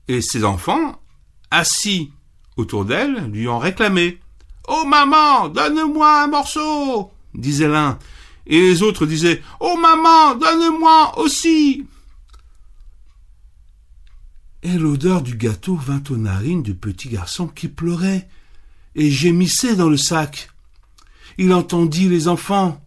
Et 0.07 0.23
ses 0.23 0.43
enfants, 0.45 0.99
assis 1.51 2.11
autour 2.57 2.85
d'elle, 2.85 3.29
lui 3.31 3.47
en 3.47 3.59
réclamaient. 3.59 4.17
Oh 4.67 4.83
maman, 4.85 5.47
donne-moi 5.49 6.23
un 6.23 6.27
morceau, 6.27 7.11
disait 7.33 7.67
l'un. 7.67 7.97
Et 8.45 8.59
les 8.59 8.83
autres 8.83 9.05
disaient 9.05 9.41
Oh 9.59 9.77
maman, 9.77 10.35
donne-moi 10.35 11.19
aussi 11.19 11.85
et 14.63 14.77
l'odeur 14.77 15.21
du 15.21 15.35
gâteau 15.35 15.75
vint 15.75 16.03
aux 16.09 16.17
narines 16.17 16.63
du 16.63 16.75
petit 16.75 17.07
garçon 17.07 17.47
qui 17.47 17.69
pleurait 17.69 18.27
et 18.95 19.09
gémissait 19.09 19.75
dans 19.75 19.89
le 19.89 19.97
sac. 19.97 20.49
Il 21.37 21.53
entendit 21.53 22.09
les 22.09 22.27
enfants. 22.27 22.83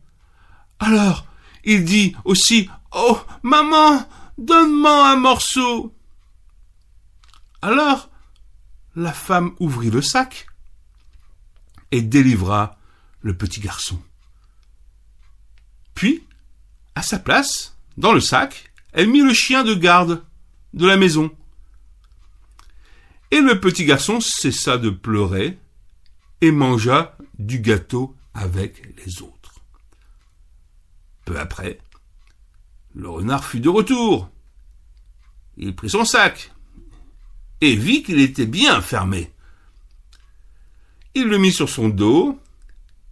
Alors, 0.79 1.27
il 1.65 1.85
dit 1.85 2.15
aussi 2.25 2.69
Oh, 2.95 3.19
maman, 3.43 4.07
donne-moi 4.37 5.11
un 5.11 5.17
morceau. 5.17 5.95
Alors, 7.63 8.10
la 9.01 9.13
femme 9.13 9.55
ouvrit 9.61 9.91
le 9.91 10.03
sac 10.03 10.47
et 11.91 12.03
délivra 12.03 12.79
le 13.23 13.37
petit 13.37 13.61
garçon. 13.61 14.01
Puis, 15.95 16.23
à 16.95 17.03
sa 17.03 17.19
place, 17.19 17.77
dans 17.97 18.13
le 18.13 18.21
sac, 18.21 18.71
elle 18.93 19.09
mit 19.09 19.23
le 19.23 19.33
chien 19.33 19.65
de 19.65 19.75
garde 19.75 20.23
de 20.75 20.87
la 20.87 20.97
maison 20.97 21.35
et 23.31 23.41
le 23.41 23.59
petit 23.59 23.85
garçon 23.85 24.21
cessa 24.21 24.77
de 24.77 24.91
pleurer 24.91 25.59
et 26.41 26.51
mangea 26.51 27.17
du 27.39 27.61
gâteau 27.61 28.17
avec 28.35 28.95
les 28.99 29.23
autres. 29.23 29.61
Peu 31.25 31.39
après, 31.39 31.79
le 32.95 33.09
renard 33.09 33.45
fut 33.45 33.61
de 33.61 33.69
retour. 33.69 34.29
Il 35.57 35.75
prit 35.75 35.91
son 35.91 36.05
sac 36.05 36.53
et 37.61 37.77
vit 37.77 38.03
qu'il 38.03 38.21
était 38.21 38.47
bien 38.47 38.81
fermé. 38.81 39.33
Il 41.15 41.25
le 41.25 41.39
mit 41.39 41.53
sur 41.53 41.69
son 41.69 41.89
dos 41.89 42.39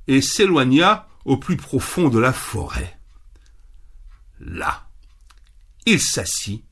et 0.07 0.23
s'éloigna 0.23 1.09
au 1.25 1.37
plus 1.37 1.57
profond 1.57 2.09
de 2.09 2.19
la 2.19 2.33
forêt. 2.33 2.99
Là, 4.41 4.87
il 5.85 6.01
s'assit, 6.01 6.63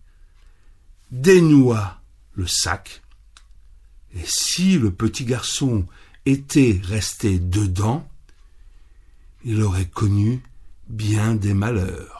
dénoua 1.11 2.01
le 2.35 2.47
sac 2.47 3.03
et 4.16 4.24
si 4.24 4.78
le 4.78 4.90
petit 4.90 5.24
garçon 5.24 5.86
était 6.24 6.81
resté 6.82 7.39
dedans, 7.39 8.09
il 9.44 9.62
aurait 9.62 9.89
connu 9.89 10.43
bien 10.89 11.35
des 11.35 11.53
malheurs. 11.53 12.15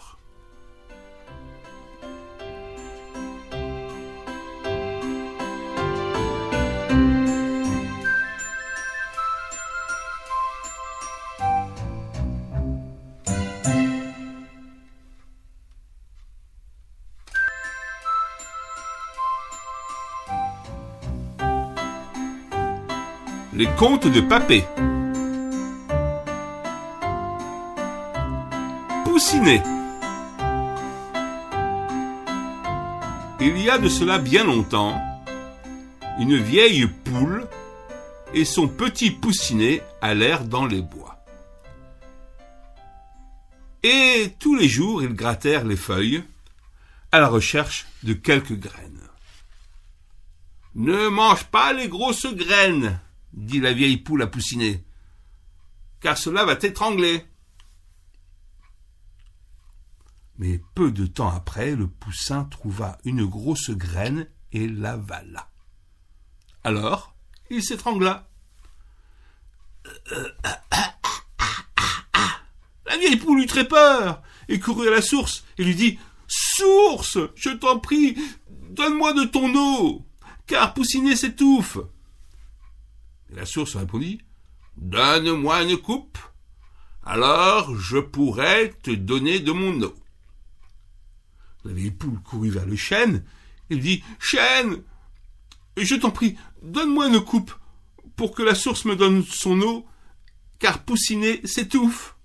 Contes 23.77 24.07
de 24.07 24.23
Papé. 24.23 24.65
Poussinet. 29.05 29.63
Il 33.39 33.59
y 33.59 33.69
a 33.69 33.77
de 33.77 33.91
cela 33.91 34.17
bien 34.17 34.45
longtemps, 34.45 34.99
une 36.19 36.39
vieille 36.39 36.87
poule 36.87 37.47
et 38.33 38.47
son 38.47 38.67
petit 38.67 39.11
poussinet 39.11 39.83
allèrent 40.01 40.45
dans 40.45 40.65
les 40.65 40.81
bois. 40.81 41.23
Et 43.83 44.33
tous 44.39 44.55
les 44.55 44.69
jours 44.69 45.03
ils 45.03 45.15
grattèrent 45.15 45.67
les 45.67 45.77
feuilles 45.77 46.25
à 47.13 47.21
la 47.21 47.29
recherche 47.29 47.87
de 48.05 48.15
quelques 48.15 48.59
graines. 48.59 49.07
Ne 50.75 51.09
mange 51.09 51.45
pas 51.45 51.75
les 51.75 51.89
grosses 51.89 52.35
graines, 52.35 52.99
dit 53.37 53.61
la 53.61 53.73
vieille 53.73 53.99
poule 53.99 54.23
à 54.23 54.27
Poussinet, 54.27 54.85
car 56.01 56.19
cela 56.19 56.45
va 56.45 56.57
t'étrangler. 56.57 57.25
Mais 60.39 60.61
peu 60.75 60.91
de 60.91 61.07
temps 61.07 61.31
après, 61.31 61.77
le 61.77 61.87
poussin 61.87 62.45
trouva 62.45 62.99
une 63.05 63.25
grosse 63.25 63.71
graine 63.71 64.29
et 64.53 64.69
l'avala. 64.69 65.49
Alors, 66.65 67.15
il 67.51 67.63
s'étrangla. 67.63 68.29
La 72.87 72.97
vieille 72.99 73.17
poule 73.17 73.41
eut 73.41 73.47
très 73.47 73.69
peur 73.69 74.23
et 74.49 74.59
courut 74.59 74.89
à 74.89 74.91
la 74.91 75.03
source 75.03 75.45
et 75.59 75.65
lui 75.65 75.75
dit 75.75 75.99
Source, 76.29 77.19
je 77.35 77.51
t'en 77.51 77.79
prie, 77.79 78.17
donne-moi 78.71 79.13
de 79.13 79.25
ton 79.25 79.55
eau, 79.55 80.07
car 80.47 80.75
Poussinet 80.75 81.17
s'étouffe. 81.17 81.79
Et 83.31 83.37
la 83.37 83.47
source 83.47 83.77
répondit 83.77 84.21
Donne-moi 84.77 85.63
une 85.63 85.77
coupe, 85.79 86.19
alors 87.03 87.77
je 87.79 87.99
pourrai 87.99 88.75
te 88.83 88.91
donner 88.91 89.41
de 89.41 89.53
mon 89.53 89.81
eau. 89.83 89.95
La 91.65 91.73
vieille 91.73 91.91
poule 91.91 92.21
courut 92.21 92.51
vers 92.51 92.67
le 92.67 92.77
chêne 92.77 93.25
et 93.71 93.77
dit 93.77 94.05
Chêne, 94.21 94.83
je 95.77 95.95
t'en 95.97 96.11
prie, 96.11 96.37
donne-moi 96.63 97.09
une 97.09 97.21
coupe 97.21 97.53
pour 98.17 98.35
que 98.35 98.43
la 98.43 98.55
source 98.55 98.85
me 98.85 98.97
donne 98.97 99.25
son 99.25 99.61
eau, 99.63 99.87
car 100.59 100.83
Poussinet 100.85 101.41
s'étouffe. 101.45 102.17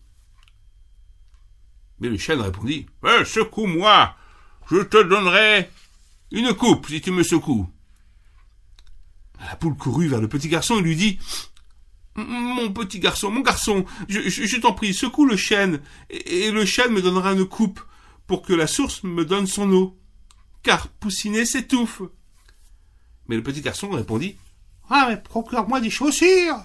Mais 2.00 2.10
le 2.10 2.18
chêne 2.18 2.42
répondit 2.42 2.88
eh, 3.06 3.26
Secoue-moi, 3.26 4.16
je 4.70 4.78
te 4.78 5.02
donnerai 5.04 5.70
une 6.32 6.54
coupe 6.54 6.88
si 6.88 7.02
tu 7.02 7.12
me 7.12 7.24
secoues. 7.24 7.68
La 9.48 9.56
poule 9.56 9.76
courut 9.76 10.08
vers 10.08 10.22
le 10.22 10.28
petit 10.28 10.50
garçon 10.50 10.78
et 10.78 10.82
lui 10.82 10.96
dit 10.96 11.20
Mon 12.16 12.72
petit 12.72 13.00
garçon, 13.00 13.32
mon 13.32 13.42
garçon, 13.42 13.86
je, 14.08 14.60
t'en 14.60 14.74
prie, 14.74 14.94
secoue 14.94 15.26
le 15.26 15.38
chêne, 15.38 15.82
et, 16.10 16.52
le 16.52 16.66
chêne 16.66 16.92
me 16.92 17.02
donnera 17.02 17.34
une 17.34 17.46
coupe 17.46 17.82
pour 18.28 18.44
que 18.44 18.54
la 18.54 18.68
source 18.68 19.04
me 19.04 19.26
donne 19.26 19.48
son 19.48 19.72
eau, 19.72 19.98
car 20.64 20.88
Poussinet 20.88 21.46
s'étouffe. 21.46 22.02
Mais 23.28 23.36
le 23.36 23.44
petit 23.44 23.62
garçon 23.62 23.90
répondit 23.90 24.36
Ah, 24.90 25.08
mais 25.10 25.18
procure-moi 25.18 25.82
des 25.82 25.90
chaussures, 25.90 26.64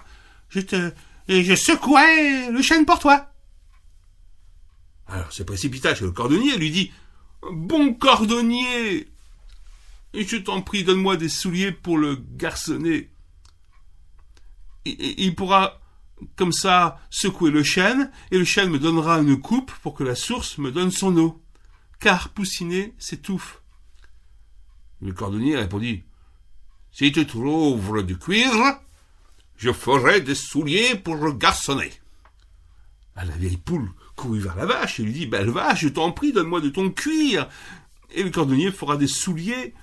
je 0.48 0.60
te. 0.60 0.92
je 1.28 1.54
secouerai 1.54 2.50
le 2.50 2.62
chêne 2.62 2.84
pour 2.84 2.98
toi. 2.98 3.30
Alors 5.08 5.32
se 5.32 5.42
précipita 5.42 5.94
chez 5.94 6.04
le 6.04 6.10
cordonnier 6.10 6.54
et 6.54 6.58
lui 6.58 6.70
dit 6.70 6.92
Bon 7.52 7.94
cordonnier, 7.94 9.08
je 10.24 10.36
t'en 10.36 10.62
prie, 10.62 10.84
donne-moi 10.84 11.16
des 11.16 11.28
souliers 11.28 11.72
pour 11.72 11.98
le 11.98 12.16
garçonner. 12.16 13.10
Il 14.84 15.34
pourra, 15.34 15.80
comme 16.36 16.52
ça, 16.52 17.00
secouer 17.10 17.50
le 17.50 17.62
chêne, 17.62 18.10
et 18.30 18.38
le 18.38 18.44
chêne 18.44 18.70
me 18.70 18.78
donnera 18.78 19.18
une 19.18 19.40
coupe 19.40 19.72
pour 19.82 19.94
que 19.94 20.04
la 20.04 20.14
source 20.14 20.58
me 20.58 20.70
donne 20.70 20.90
son 20.90 21.16
eau. 21.16 21.42
Car 21.98 22.30
Poussinet 22.30 22.94
s'étouffe. 22.98 23.62
Le 25.00 25.12
cordonnier 25.12 25.56
répondit 25.56 26.04
Si 26.92 27.10
tu 27.12 27.26
trouves 27.26 28.04
du 28.04 28.18
cuir, 28.18 28.52
je 29.56 29.72
ferai 29.72 30.20
des 30.20 30.34
souliers 30.34 30.94
pour 30.94 31.16
le 31.16 31.32
garçonner. 31.32 31.92
À 33.14 33.24
la 33.24 33.36
vieille 33.36 33.56
poule 33.56 33.90
courut 34.14 34.40
vers 34.40 34.56
la 34.56 34.66
vache 34.66 35.00
et 35.00 35.02
lui 35.02 35.12
dit 35.12 35.26
Belle 35.26 35.50
vache, 35.50 35.80
je 35.80 35.88
t'en 35.88 36.12
prie, 36.12 36.32
donne-moi 36.32 36.60
de 36.60 36.68
ton 36.68 36.90
cuir. 36.90 37.48
Et 38.14 38.22
le 38.22 38.30
cordonnier 38.30 38.70
fera 38.70 38.96
des 38.96 39.06
souliers 39.06 39.74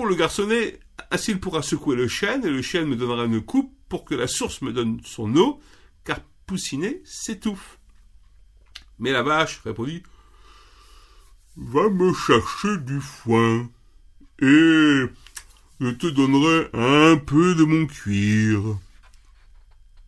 pour 0.00 0.08
le 0.08 0.14
garçonnet, 0.14 0.80
ainsi 1.10 1.32
il 1.32 1.40
pourra 1.40 1.60
secouer 1.60 1.94
le 1.94 2.08
chêne, 2.08 2.42
et 2.46 2.48
le 2.48 2.62
chêne 2.62 2.86
me 2.86 2.96
donnera 2.96 3.26
une 3.26 3.42
coupe 3.42 3.70
pour 3.90 4.06
que 4.06 4.14
la 4.14 4.26
source 4.26 4.62
me 4.62 4.72
donne 4.72 4.98
son 5.04 5.36
eau, 5.36 5.60
car 6.04 6.20
Poussinet 6.46 7.02
s'étouffe. 7.04 7.78
Mais 8.98 9.12
la 9.12 9.22
vache 9.22 9.60
répondit 9.62 10.02
Va 11.58 11.90
me 11.90 12.14
chercher 12.14 12.78
du 12.78 12.98
foin, 12.98 13.68
et 14.40 15.04
je 15.80 15.90
te 15.90 16.06
donnerai 16.06 16.70
un 16.72 17.18
peu 17.18 17.54
de 17.54 17.64
mon 17.64 17.84
cuir. 17.86 18.78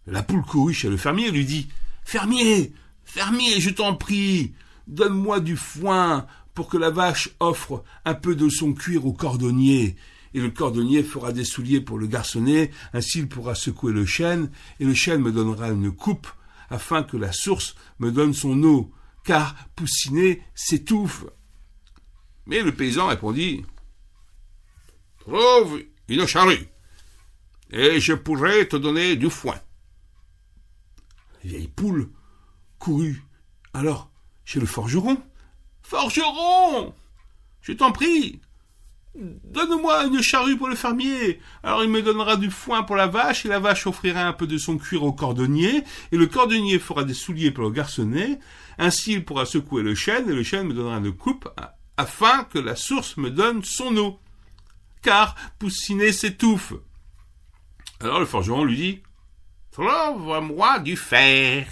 La 0.06 0.23
poule 0.23 0.40
courut 0.40 0.73
chez 0.73 0.89
le 0.89 0.97
fermier 0.97 1.27
et 1.27 1.32
lui 1.32 1.44
dit 1.44 1.69
Fermier, 2.06 2.73
fermier, 3.05 3.60
je 3.60 3.69
t'en 3.69 3.94
prie, 3.94 4.55
donne-moi 4.86 5.40
du 5.40 5.59
foin 5.59 6.27
pour 6.55 6.69
que 6.69 6.77
la 6.77 6.91
vache 6.91 7.31
offre 7.41 7.83
un 8.05 8.15
peu 8.15 8.35
de 8.35 8.49
son 8.49 8.73
cuir 8.73 9.07
au 9.07 9.12
cordonnier, 9.12 9.97
et 10.35 10.41
le 10.41 10.51
cordonnier 10.51 11.03
fera 11.03 11.33
des 11.33 11.45
souliers 11.45 11.81
pour 11.81 11.99
le 11.99 12.07
garçonnet, 12.07 12.70
ainsi 12.93 13.20
il 13.20 13.29
pourra 13.29 13.55
secouer 13.55 13.93
le 13.93 14.07
chêne, 14.07 14.51
et 14.81 14.85
le 14.85 14.95
chêne 14.95 15.20
me 15.20 15.33
donnera 15.33 15.69
une 15.69 15.93
coupe, 15.93 16.29
afin 16.70 17.03
que 17.03 17.16
la 17.16 17.33
source 17.33 17.74
me 17.99 18.11
donne 18.11 18.33
son 18.33 18.62
eau, 18.62 18.91
car 19.24 19.55
Poussinet 19.77 20.43
s'étouffe. 20.55 21.24
Mais 22.47 22.62
le 22.62 22.74
paysan 22.74 23.09
répondit 23.09 23.65
Trouve 25.20 25.83
une 26.09 26.27
charrue, 26.27 26.69
et 27.70 28.01
je 28.01 28.12
pourrai 28.15 28.66
te 28.66 28.77
donner 28.77 29.16
du 29.16 29.31
foin. 29.31 29.59
La 31.43 31.51
vieille 31.51 31.69
poule 31.69 32.11
courut 32.79 33.23
alors 33.74 34.11
chez 34.45 34.61
le 34.61 34.66
forgeron, 34.66 35.16
Forgeron 35.83 36.95
Je 37.61 37.73
t'en 37.73 37.93
prie 37.93 38.41
Donne-moi 39.15 40.07
une 40.07 40.23
charrue 40.23 40.57
pour 40.57 40.69
le 40.69 40.75
fermier. 40.75 41.39
Alors 41.63 41.85
il 41.85 41.91
me 41.91 42.01
donnera 42.01 42.37
du 42.37 42.51
foin 42.51 42.83
pour 42.83 42.97
la 42.97 43.07
vache, 43.07 43.45
et 43.45 43.49
la 43.49 43.59
vache 43.59 43.87
offrira 43.87 44.23
un 44.23 44.33
peu 44.33 44.47
de 44.47 44.57
son 44.57 44.79
cuir 44.79 45.03
au 45.03 45.13
cordonnier, 45.13 45.85
et 46.13 46.17
le 46.17 46.27
cordonnier 46.27 46.79
fera 46.79 47.05
des 47.05 47.13
souliers 47.13 47.51
pour 47.51 47.65
le 47.65 47.71
garçonnet. 47.71 48.39
Ainsi 48.79 49.13
il 49.13 49.25
pourra 49.25 49.45
secouer 49.45 49.83
le 49.83 49.95
chêne, 49.95 50.31
et 50.31 50.33
le 50.33 50.43
chêne 50.43 50.67
me 50.67 50.73
donnera 50.73 50.97
une 50.97 51.13
coupe, 51.13 51.47
afin 51.99 52.45
que 52.45 52.59
la 52.59 52.75
source 52.75 53.19
me 53.19 53.31
donne 53.31 53.63
son 53.63 53.95
eau. 53.99 54.19
Car 55.03 55.35
Poussinet 55.59 56.13
s'étouffe. 56.13 56.73
Alors 58.01 58.19
le 58.19 58.27
forgeron 58.27 58.65
lui 58.65 58.77
dit 58.77 59.03
Trouve-moi 59.73 60.79
du 60.79 60.97
fer. 60.97 61.67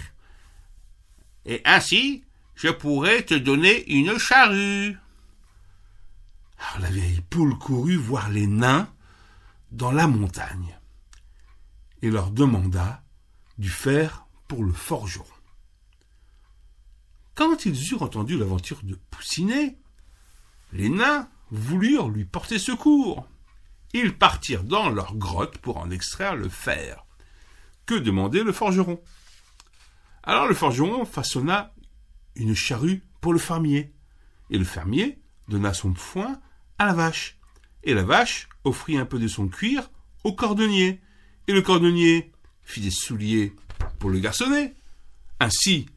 Et 1.45 1.61
ainsi, 1.65 2.23
je 2.61 2.69
pourrais 2.69 3.23
te 3.23 3.33
donner 3.33 3.91
une 3.91 4.19
charrue. 4.19 4.95
La 6.79 6.91
vieille 6.91 7.21
poule 7.21 7.57
courut 7.57 7.95
voir 7.95 8.29
les 8.29 8.45
nains 8.45 8.87
dans 9.71 9.91
la 9.91 10.05
montagne 10.05 10.77
et 12.03 12.11
leur 12.11 12.29
demanda 12.29 13.01
du 13.57 13.69
fer 13.69 14.27
pour 14.47 14.63
le 14.63 14.73
forgeron. 14.73 15.25
Quand 17.33 17.65
ils 17.65 17.91
eurent 17.91 18.03
entendu 18.03 18.37
l'aventure 18.37 18.83
de 18.83 18.93
Poussinet, 19.09 19.79
les 20.71 20.89
nains 20.89 21.29
voulurent 21.49 22.09
lui 22.09 22.25
porter 22.25 22.59
secours. 22.59 23.27
Ils 23.93 24.15
partirent 24.15 24.63
dans 24.63 24.89
leur 24.89 25.15
grotte 25.15 25.57
pour 25.57 25.77
en 25.77 25.89
extraire 25.89 26.35
le 26.35 26.47
fer. 26.47 27.05
Que 27.87 27.95
demandait 27.95 28.43
le 28.43 28.51
forgeron? 28.51 29.01
Alors 30.21 30.47
le 30.47 30.53
forgeron 30.53 31.05
façonna 31.05 31.73
une 32.35 32.55
charrue 32.55 33.03
pour 33.19 33.33
le 33.33 33.39
fermier. 33.39 33.91
Et 34.49 34.57
le 34.57 34.65
fermier 34.65 35.19
donna 35.47 35.73
son 35.73 35.93
foin 35.93 36.39
à 36.77 36.85
la 36.85 36.93
vache. 36.93 37.37
Et 37.83 37.93
la 37.93 38.03
vache 38.03 38.49
offrit 38.63 38.97
un 38.97 39.05
peu 39.05 39.19
de 39.19 39.27
son 39.27 39.47
cuir 39.47 39.89
au 40.23 40.33
cordonnier. 40.33 41.01
Et 41.47 41.53
le 41.53 41.61
cordonnier 41.61 42.31
fit 42.63 42.81
des 42.81 42.91
souliers 42.91 43.53
pour 43.99 44.09
le 44.09 44.19
garçonnet. 44.19 44.75
Ainsi, 45.39 45.87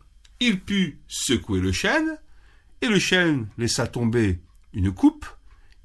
il 0.41 0.61
put 0.61 1.01
secouer 1.07 1.61
le 1.61 1.73
chêne, 1.73 2.19
et 2.81 2.89
le 2.89 2.99
chêne 2.99 3.49
laissa 3.59 3.87
tomber 3.87 4.41
une 4.73 4.93
coupe, 4.93 5.27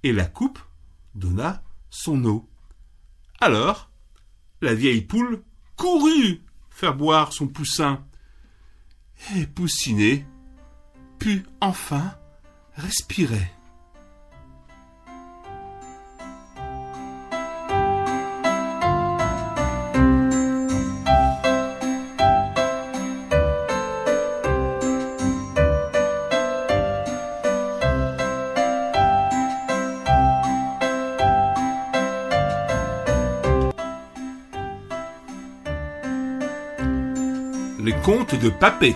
et 0.04 0.14
la 0.14 0.26
coupe 0.26 0.60
donna 1.16 1.64
son 1.90 2.24
eau. 2.26 2.50
Alors, 3.40 3.90
la 4.62 4.74
vieille 4.74 5.02
poule 5.02 5.44
courut 5.76 6.42
faire 6.70 6.96
boire 6.96 7.34
son 7.34 7.48
poussin. 7.48 8.06
Et 9.36 9.46
Poussinet 9.48 10.26
put 11.20 11.44
enfin 11.60 12.14
respirer. 12.76 13.52
Les 37.82 37.94
contes 38.04 38.36
de 38.36 38.50
Papé. 38.50 38.96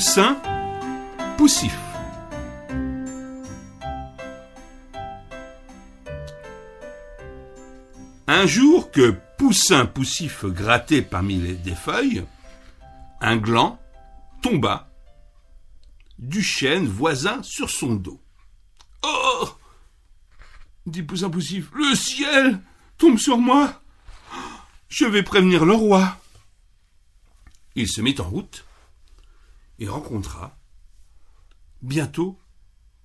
Poussin, 0.00 0.40
poussif. 1.36 1.78
Un 8.26 8.46
jour 8.46 8.90
que 8.90 9.14
Poussin 9.36 9.84
poussif 9.84 10.46
grattait 10.46 11.02
parmi 11.02 11.34
les, 11.34 11.52
des 11.52 11.74
feuilles, 11.74 12.24
un 13.20 13.36
gland 13.36 13.78
tomba 14.40 14.90
du 16.18 16.42
chêne 16.42 16.86
voisin 16.88 17.42
sur 17.42 17.68
son 17.68 17.94
dos. 17.94 18.22
Oh 19.02 19.50
dit 20.86 21.02
Poussin 21.02 21.28
poussif, 21.28 21.68
le 21.74 21.94
ciel 21.94 22.58
tombe 22.96 23.18
sur 23.18 23.36
moi. 23.36 23.82
Je 24.88 25.04
vais 25.04 25.22
prévenir 25.22 25.66
le 25.66 25.74
roi. 25.74 26.16
Il 27.74 27.86
se 27.86 28.00
mit 28.00 28.18
en 28.18 28.24
route 28.24 28.64
et 29.80 29.88
rencontra 29.88 30.56
bientôt 31.82 32.38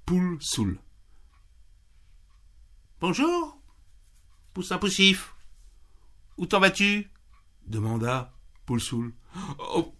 Poule 0.06 0.38
Soul. 0.42 0.78
Bonjour, 3.00 3.58
Poussin 4.54 4.78
Poussif. 4.78 5.34
Où 6.38 6.46
t'en 6.46 6.60
vas-tu? 6.60 7.10
demanda 7.66 8.34
Poule 8.66 8.82
Soul. 8.82 9.14
Oh, 9.74 9.94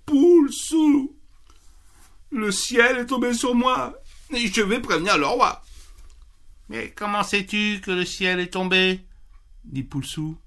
Soul 0.52 1.10
Le 2.32 2.52
ciel 2.52 2.98
est 2.98 3.06
tombé 3.08 3.34
sur 3.34 3.56
moi 3.56 3.98
et 4.32 4.48
je 4.48 4.62
vais 4.62 4.82
prévenir 4.82 5.18
le 5.18 5.26
roi. 5.26 5.64
Mais 6.70 6.92
comment 6.92 7.24
sais-tu 7.24 7.80
que 7.82 7.92
le 7.92 8.06
ciel 8.06 8.40
est 8.40 8.54
tombé? 8.54 9.06
dit 9.64 9.84
Poulsou. 9.84 10.38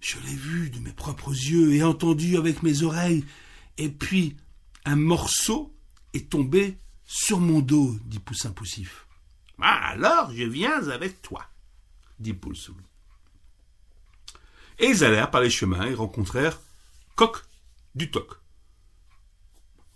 Je 0.00 0.18
l'ai 0.18 0.34
vu 0.34 0.68
de 0.70 0.80
mes 0.80 0.92
propres 0.92 1.30
yeux 1.30 1.74
et 1.74 1.84
entendu 1.84 2.36
avec 2.36 2.62
mes 2.62 2.82
oreilles, 2.82 3.24
et 3.78 3.88
puis 3.88 4.36
un 4.84 4.96
morceau 4.96 5.74
est 6.14 6.30
tombé 6.30 6.78
sur 7.04 7.40
mon 7.40 7.60
dos, 7.60 7.96
dit 8.04 8.18
Poussin 8.18 8.52
Poussif. 8.52 9.06
Ah, 9.60 9.90
alors 9.90 10.32
je 10.32 10.44
viens 10.44 10.88
avec 10.88 11.22
toi, 11.22 11.44
dit 12.18 12.32
Poulsou. 12.32 12.74
Et 14.78 14.86
ils 14.86 15.04
allèrent 15.04 15.30
par 15.30 15.40
les 15.40 15.50
chemins 15.50 15.86
et 15.86 15.94
rencontrèrent 15.94 16.60
Coq 17.14 17.36
du 17.94 18.10
Toc. 18.10 18.28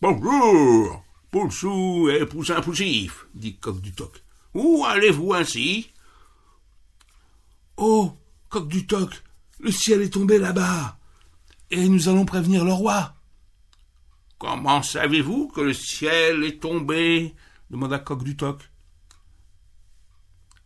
Bonjour, 0.01 1.05
Poulsou 1.31 2.09
et 2.11 2.27
Poussin 2.27 2.61
Poussif, 2.61 3.27
dit 3.35 3.57
Coq 3.57 3.81
du 3.81 3.93
Toc. 3.93 4.23
Où 4.55 4.85
allez-vous 4.87 5.35
ainsi? 5.35 5.93
Oh, 7.77 8.17
Coq 8.49 8.69
du 8.69 8.87
Toc, 8.87 9.25
le 9.59 9.73
ciel 9.73 10.03
est 10.03 10.13
tombé 10.13 10.39
là-bas, 10.39 10.99
et 11.71 11.89
nous 11.89 12.09
allons 12.09 12.25
prévenir 12.25 12.65
le 12.65 12.73
roi. 12.73 13.16
Comment 14.39 14.83
savez-vous 14.83 15.49
que 15.49 15.63
le 15.63 15.73
ciel 15.73 16.45
est 16.45 16.61
tombé? 16.61 17.35
demanda 17.71 17.99
Coq 17.99 18.23
du 18.23 18.37
Toc. 18.37 18.71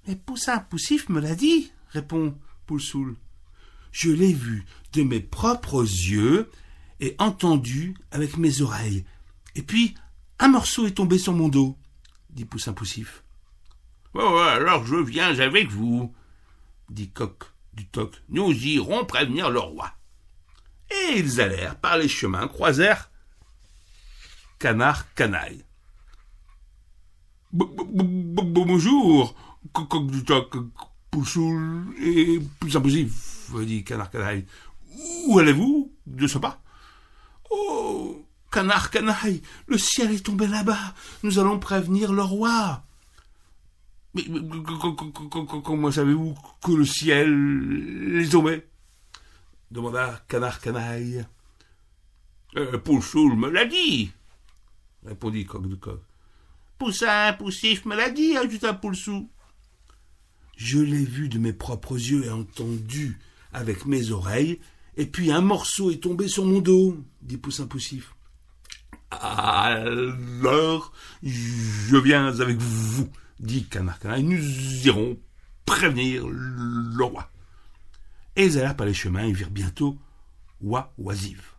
Mais 0.06 0.16
Poussin 0.16 0.58
Poussif 0.58 1.08
me 1.08 1.20
l'a 1.20 1.34
dit, 1.34 1.72
répond 1.90 2.36
Poulsoul. 2.66 3.16
Je 3.92 4.10
l'ai 4.10 4.32
vu 4.32 4.64
de 4.92 5.02
mes 5.02 5.20
propres 5.20 5.82
yeux 5.82 6.50
et 6.98 7.14
entendu 7.18 7.94
avec 8.10 8.36
mes 8.36 8.60
oreilles. 8.60 9.04
Et 9.54 9.62
puis, 9.62 9.94
un 10.38 10.48
morceau 10.48 10.86
est 10.86 10.92
tombé 10.96 11.18
sur 11.18 11.32
mon 11.32 11.48
dos, 11.48 11.78
dit 12.30 12.44
Poussin 12.44 12.72
Poussif. 12.72 13.22
Oh, 14.14 14.38
alors 14.38 14.84
je 14.84 14.96
viens 14.96 15.38
avec 15.38 15.68
vous, 15.68 16.12
dit 16.88 17.10
Coq 17.10 17.44
du 17.72 17.86
Toc. 17.86 18.20
Nous 18.28 18.52
irons 18.52 19.04
prévenir 19.04 19.50
le 19.50 19.60
roi. 19.60 19.92
Et 20.90 21.18
ils 21.18 21.40
allèrent 21.40 21.78
par 21.78 21.98
les 21.98 22.08
chemins, 22.08 22.48
croisèrent 22.48 23.09
Canard 24.60 25.12
Canaille. 25.14 25.64
Bonjour, 27.50 29.34
Poussoul 31.10 31.86
et 31.98 32.38
plus 32.60 32.76
impossible, 32.76 33.10
dit 33.64 33.82
Canard 33.82 34.10
Canaille. 34.10 34.44
Où 35.26 35.38
allez-vous 35.38 35.90
de 36.06 36.26
ce 36.26 36.36
pas? 36.36 36.60
Oh, 37.50 38.22
Canard 38.52 38.90
Canaille, 38.90 39.40
le 39.66 39.78
ciel 39.78 40.12
est 40.12 40.26
tombé 40.26 40.46
là-bas. 40.46 40.94
Nous 41.22 41.38
allons 41.38 41.58
prévenir 41.58 42.12
le 42.12 42.22
roi. 42.22 42.82
Mais, 44.12 44.24
comment 45.64 45.90
savez-vous 45.90 46.34
que 46.62 46.72
le 46.72 46.84
ciel 46.84 48.20
est 48.22 48.30
tombé? 48.30 48.66
demanda 49.70 50.22
Canard 50.28 50.60
Canaille. 50.60 51.24
Euh, 52.56 52.76
Poussoul 52.78 53.36
me 53.36 53.48
l'a 53.48 53.64
dit, 53.64 54.12
répondit 55.04 55.44
Coq 55.44 55.68
de 55.68 55.74
Coq. 55.74 56.00
Poussin 56.78 57.32
Poussif 57.34 57.84
me 57.84 57.94
l'a 57.94 58.10
dit, 58.10 58.36
ajouta 58.36 58.72
Poulsou. 58.72 59.28
Je 60.56 60.78
l'ai 60.78 61.04
vu 61.04 61.28
de 61.28 61.38
mes 61.38 61.52
propres 61.52 61.96
yeux 61.96 62.24
et 62.24 62.30
entendu 62.30 63.18
avec 63.52 63.86
mes 63.86 64.10
oreilles, 64.10 64.60
et 64.96 65.06
puis 65.06 65.30
un 65.32 65.40
morceau 65.40 65.90
est 65.90 66.02
tombé 66.02 66.28
sur 66.28 66.44
mon 66.44 66.60
dos, 66.60 66.96
dit 67.22 67.36
Poussin 67.36 67.66
Poussif. 67.66 68.14
Alors, 69.10 70.92
je 71.22 71.96
viens 71.96 72.40
avec 72.40 72.58
vous, 72.58 73.08
dit 73.40 73.64
Canard 73.64 73.98
Canaille, 73.98 74.22
nous 74.22 74.86
irons 74.86 75.18
prévenir 75.66 76.26
le 76.28 77.04
roi. 77.04 77.30
Et 78.36 78.46
ils 78.46 78.58
allèrent 78.58 78.76
par 78.76 78.86
les 78.86 78.94
chemins 78.94 79.24
et 79.24 79.32
virent 79.32 79.50
bientôt 79.50 79.98
Oie 80.62 80.92
Oisive. 80.98 81.49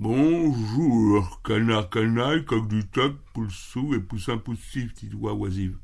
Bonjour, 0.00 1.42
Canard 1.42 1.90
Canaille, 1.90 2.44
Coq 2.44 2.68
du 2.68 2.86
Toc, 2.86 3.16
Poulsou 3.34 3.94
et 3.94 3.98
Poussin 3.98 4.38
Poussif, 4.38 4.94
dit 4.94 5.12
Oie 5.12 5.34
Oisive. 5.34 5.76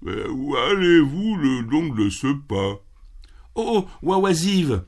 Mais 0.00 0.26
où 0.26 0.56
allez-vous 0.56 1.36
le 1.36 1.64
donc 1.64 1.94
de 1.94 2.08
ce 2.08 2.32
pas? 2.32 2.82
Oh, 3.54 3.86
Oisive, 4.00 4.84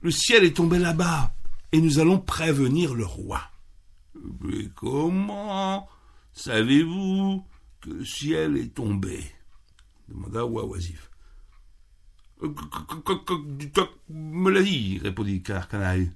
le 0.00 0.10
ciel 0.10 0.44
est 0.44 0.56
tombé 0.56 0.78
là-bas, 0.78 1.34
et 1.72 1.82
nous 1.82 1.98
allons 1.98 2.18
prévenir 2.18 2.94
le 2.94 3.04
roi. 3.04 3.42
Mais 4.40 4.70
comment 4.74 5.86
savez-vous 6.32 7.44
que 7.82 7.90
le 7.90 8.06
ciel 8.06 8.56
est 8.56 8.72
tombé? 8.74 9.22
demanda 10.08 10.46
Oisif. 10.46 11.10
Coq 12.40 13.56
du 13.58 13.70
Toc 13.70 13.90
me 14.08 14.50
l'a 14.50 14.62
dit, 14.62 14.98
répondit 15.02 15.42
Canaille. 15.42 16.10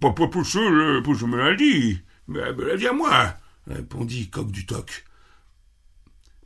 Papa 0.00 0.22
me 0.22 1.56
dit, 1.56 2.00
mais 2.26 2.52
me 2.54 2.64
l'a 2.64 2.76
dit 2.78 2.86
à 2.86 2.92
moi, 2.94 3.34
répondit 3.66 4.30
Coq 4.30 4.50
du 4.50 4.64
Toc. 4.64 5.04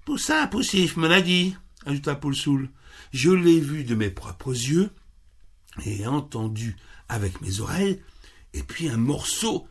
Poussin 0.05 0.49
Poussif 0.49 0.97
me 0.97 1.07
l'a 1.07 1.23
dit, 1.23 1.55
ajouta 1.87 2.17
Poulsoul. 2.17 2.69
Je 3.13 3.31
l'ai 3.31 3.61
vu 3.61 3.85
de 3.85 3.95
mes 3.95 4.11
propres 4.11 4.51
yeux 4.51 4.91
et 5.87 6.05
entendu 6.05 6.77
avec 7.09 7.41
mes 7.43 7.61
oreilles, 7.61 8.03
et 8.55 8.65
puis 8.65 8.89
un 8.89 8.97
morceau 8.97 9.69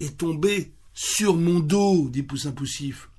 est 0.00 0.16
tombé 0.16 0.72
sur 0.94 1.36
mon 1.36 1.60
dos, 1.60 2.08
dit 2.08 2.22
Poussin 2.22 2.52
Poussif. 2.52 3.10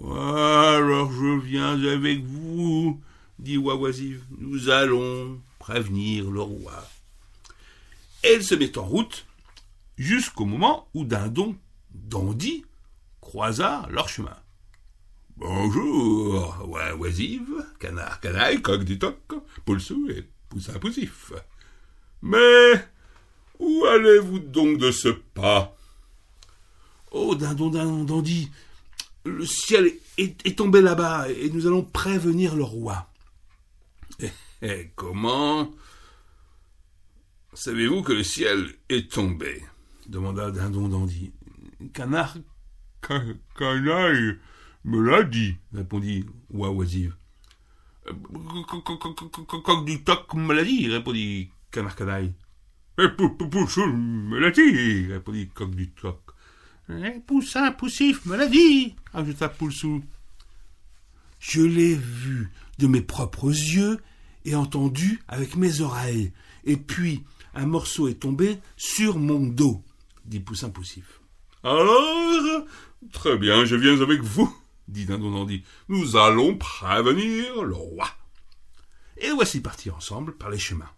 Alors 0.00 1.12
je 1.12 1.40
viens 1.40 1.82
avec 1.82 2.24
vous, 2.24 3.00
dit 3.40 3.56
Wawasive. 3.58 4.22
Nous 4.38 4.68
allons 4.68 5.40
prévenir 5.58 6.30
le 6.30 6.40
roi. 6.40 6.88
Elle 8.22 8.44
se 8.44 8.54
met 8.54 8.78
en 8.78 8.84
route 8.84 9.26
jusqu'au 9.98 10.44
moment 10.44 10.88
où 10.94 11.04
Dindon, 11.04 11.56
Dandy, 11.90 12.64
croisa 13.20 13.86
leur 13.90 14.08
chemin. 14.08 14.36
Bonjour, 15.36 16.56
Wawasive, 16.68 17.66
Canard 17.80 18.20
Canaille, 18.20 18.62
Coq 18.62 18.84
du 18.84 18.98
Toc, 18.98 19.18
Poulsou 19.64 20.08
et 20.10 20.24
Poussin 20.48 20.78
Poussif. 20.78 21.32
Mais 22.22 22.88
où 23.58 23.84
allez-vous 23.86 24.38
donc 24.38 24.78
de 24.78 24.92
ce 24.92 25.08
pas? 25.08 25.76
Oh, 27.10 27.34
Dindon, 27.34 27.70
Dindon, 27.70 28.04
Dandy, 28.04 28.50
le 29.24 29.44
ciel 29.44 29.92
est, 30.16 30.56
tombé 30.56 30.80
là-bas 30.80 31.28
et 31.28 31.50
nous 31.50 31.66
allons 31.66 31.82
prévenir 31.82 32.54
le 32.54 32.62
roi. 32.62 33.08
Et, 34.20 34.30
et 34.62 34.92
comment? 34.94 35.72
Savez-vous 37.54 38.02
que 38.02 38.12
le 38.12 38.22
ciel 38.22 38.74
est 38.88 39.10
tombé? 39.10 39.62
demanda 40.06 40.50
Dindon 40.50 40.88
Dandy. 40.88 41.32
Canard 41.92 42.36
Canaille 43.56 44.38
me 44.84 45.00
l'a 45.00 45.22
dit, 45.22 45.56
répondit 45.72 46.26
Oisive. 46.50 47.14
Coq 48.04 49.84
du 49.84 50.02
toc 50.02 50.34
me 50.34 50.54
l'a 50.54 50.64
dit, 50.64 50.88
répondit 50.88 51.50
Canard 51.70 51.96
Canaille. 51.96 52.32
Poussou 53.50 53.86
me 53.86 54.38
l'a 54.38 54.50
dit, 54.50 55.06
répondit 55.06 55.48
Coq 55.48 55.74
du 55.74 55.90
toc. 55.90 56.18
Poussin 57.26 57.72
Poussif 57.72 58.26
me 58.26 58.36
l'a 58.36 58.46
dit, 58.46 58.94
ajouta 59.14 59.48
Poulsou. 59.48 60.02
Je 61.38 61.62
l'ai 61.62 61.94
vu 61.94 62.50
de 62.78 62.86
mes 62.86 63.00
propres 63.00 63.48
yeux 63.48 63.98
et 64.44 64.54
entendu 64.54 65.20
avec 65.28 65.56
mes 65.56 65.80
oreilles, 65.80 66.32
et 66.64 66.76
puis 66.76 67.24
un 67.54 67.66
morceau 67.66 68.08
est 68.08 68.20
tombé 68.20 68.58
sur 68.76 69.18
mon 69.18 69.40
dos, 69.40 69.82
dit 70.24 70.40
Poussin 70.40 70.70
Poussif. 70.70 71.20
Alors, 71.62 72.66
très 73.12 73.36
bien, 73.36 73.64
je 73.64 73.76
viens 73.76 74.00
avec 74.00 74.20
vous, 74.20 74.54
dit 74.88 75.06
Dindon 75.06 75.30
Dandy. 75.30 75.62
Nous 75.88 76.16
allons 76.16 76.56
prévenir 76.56 77.62
le 77.62 77.74
roi. 77.74 78.08
et 79.16 79.30
voici 79.30 79.60
partis 79.60 79.90
ensemble 79.90 80.36
par 80.36 80.50
les 80.50 80.58
chemins. 80.58 80.90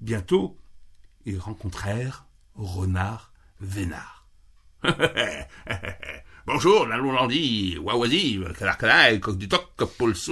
Bientôt, 0.00 0.58
ils 1.24 1.38
rencontrèrent 1.38 2.26
Renard 2.54 3.32
Vénard. 3.60 4.26
Bonjour, 6.44 6.88
la 6.88 6.96
Lolandie, 6.96 7.78
Wawazi, 7.78 8.40
Canarcanaille, 8.58 9.20
coq 9.20 9.38
du 9.38 9.48
toc, 9.48 9.68
pousse 9.96 10.30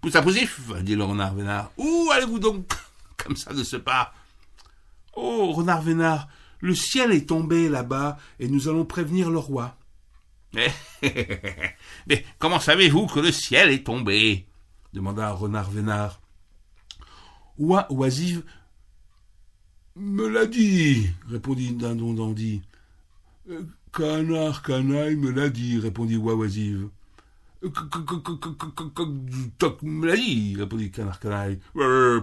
poussif, 0.00 0.60
dit 0.80 0.96
le 0.96 1.04
renard 1.04 1.34
Vénard. 1.34 1.70
Où 1.76 2.08
allez-vous 2.14 2.38
donc, 2.38 2.72
comme 3.16 3.36
ça 3.36 3.52
de 3.52 3.64
ce 3.64 3.76
pas 3.76 4.12
Oh, 5.14 5.52
renard 5.52 5.82
Vénard, 5.82 6.28
le 6.60 6.74
ciel 6.74 7.12
est 7.12 7.28
tombé 7.28 7.68
là-bas 7.68 8.18
et 8.38 8.48
nous 8.48 8.68
allons 8.68 8.84
prévenir 8.84 9.30
le 9.30 9.38
roi. 9.38 9.76
Mais 12.06 12.24
comment 12.38 12.60
savez-vous 12.60 13.06
que 13.06 13.20
le 13.20 13.32
ciel 13.32 13.70
est 13.70 13.84
tombé? 13.84 14.46
demanda 14.92 15.30
Renard 15.32 15.70
Vénard. 15.70 16.20
Oua 17.58 17.86
Oisive 17.90 18.42
me 19.94 20.28
l'a 20.28 20.46
dit, 20.46 21.08
répondit 21.28 21.72
Dindon 21.72 22.14
Dandy. 22.14 22.62
Euh, 23.50 23.62
canard 23.92 24.62
Canaille 24.62 25.16
me 25.16 25.30
l'a 25.30 25.48
dit, 25.48 25.78
répondit 25.78 26.16
Oua 26.16 26.34
Oisive. 26.34 26.88
Toc 29.58 29.82
me 29.82 30.06
l'a 30.06 30.16
dit, 30.16 30.56
répondit 30.58 30.90
Canard 30.90 31.20
Canaille. 31.20 31.58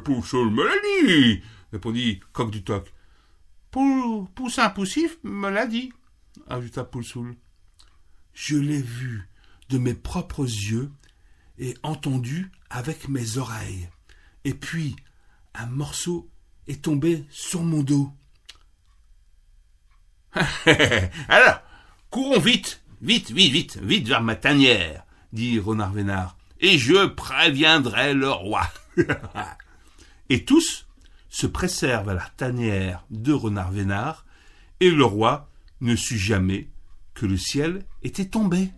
Poussoul 0.03 0.51
me 0.51 0.63
l'a 0.63 0.75
dit, 0.83 1.41
répondit 1.71 2.19
Coq 2.31 2.51
du 2.51 2.63
Toc. 2.63 2.93
Poussin 3.71 4.69
Poussif 4.69 5.17
me 5.23 5.49
l'a 5.49 5.65
dit, 5.65 5.91
ajouta 6.47 6.83
Poulsoul. 6.83 7.35
Je 8.33 8.57
l'ai 8.57 8.81
vu 8.81 9.29
de 9.69 9.77
mes 9.79 9.95
propres 9.95 10.43
yeux 10.43 10.91
et 11.57 11.75
entendu 11.81 12.51
avec 12.69 13.09
mes 13.09 13.37
oreilles. 13.37 13.89
Et 14.43 14.53
puis, 14.53 14.95
un 15.55 15.65
morceau 15.67 16.29
est 16.67 16.83
tombé 16.83 17.25
sur 17.29 17.63
mon 17.63 17.81
dos. 17.81 18.11
Alors, 21.27 21.61
courons 22.09 22.39
vite, 22.39 22.81
vite, 23.01 23.31
vite, 23.31 23.51
vite, 23.51 23.77
vite 23.77 24.07
vers 24.07 24.21
ma 24.21 24.35
tanière, 24.35 25.05
dit 25.33 25.59
Renard 25.59 25.91
Vénard, 25.91 26.37
et 26.61 26.77
je 26.77 27.07
préviendrai 27.07 28.13
le 28.13 28.29
roi. 28.29 28.63
et 30.29 30.45
tous 30.45 30.87
se 31.29 31.47
pressèrent 31.47 32.03
vers 32.03 32.15
la 32.15 32.29
tanière 32.37 33.03
de 33.09 33.33
Renard 33.33 33.71
Vénard, 33.71 34.25
et 34.79 34.89
le 34.89 35.03
roi 35.03 35.49
ne 35.81 35.95
sut 35.95 36.17
jamais 36.17 36.69
que 37.13 37.25
le 37.25 37.37
ciel 37.37 37.83
était 38.03 38.25
tombé. 38.25 38.69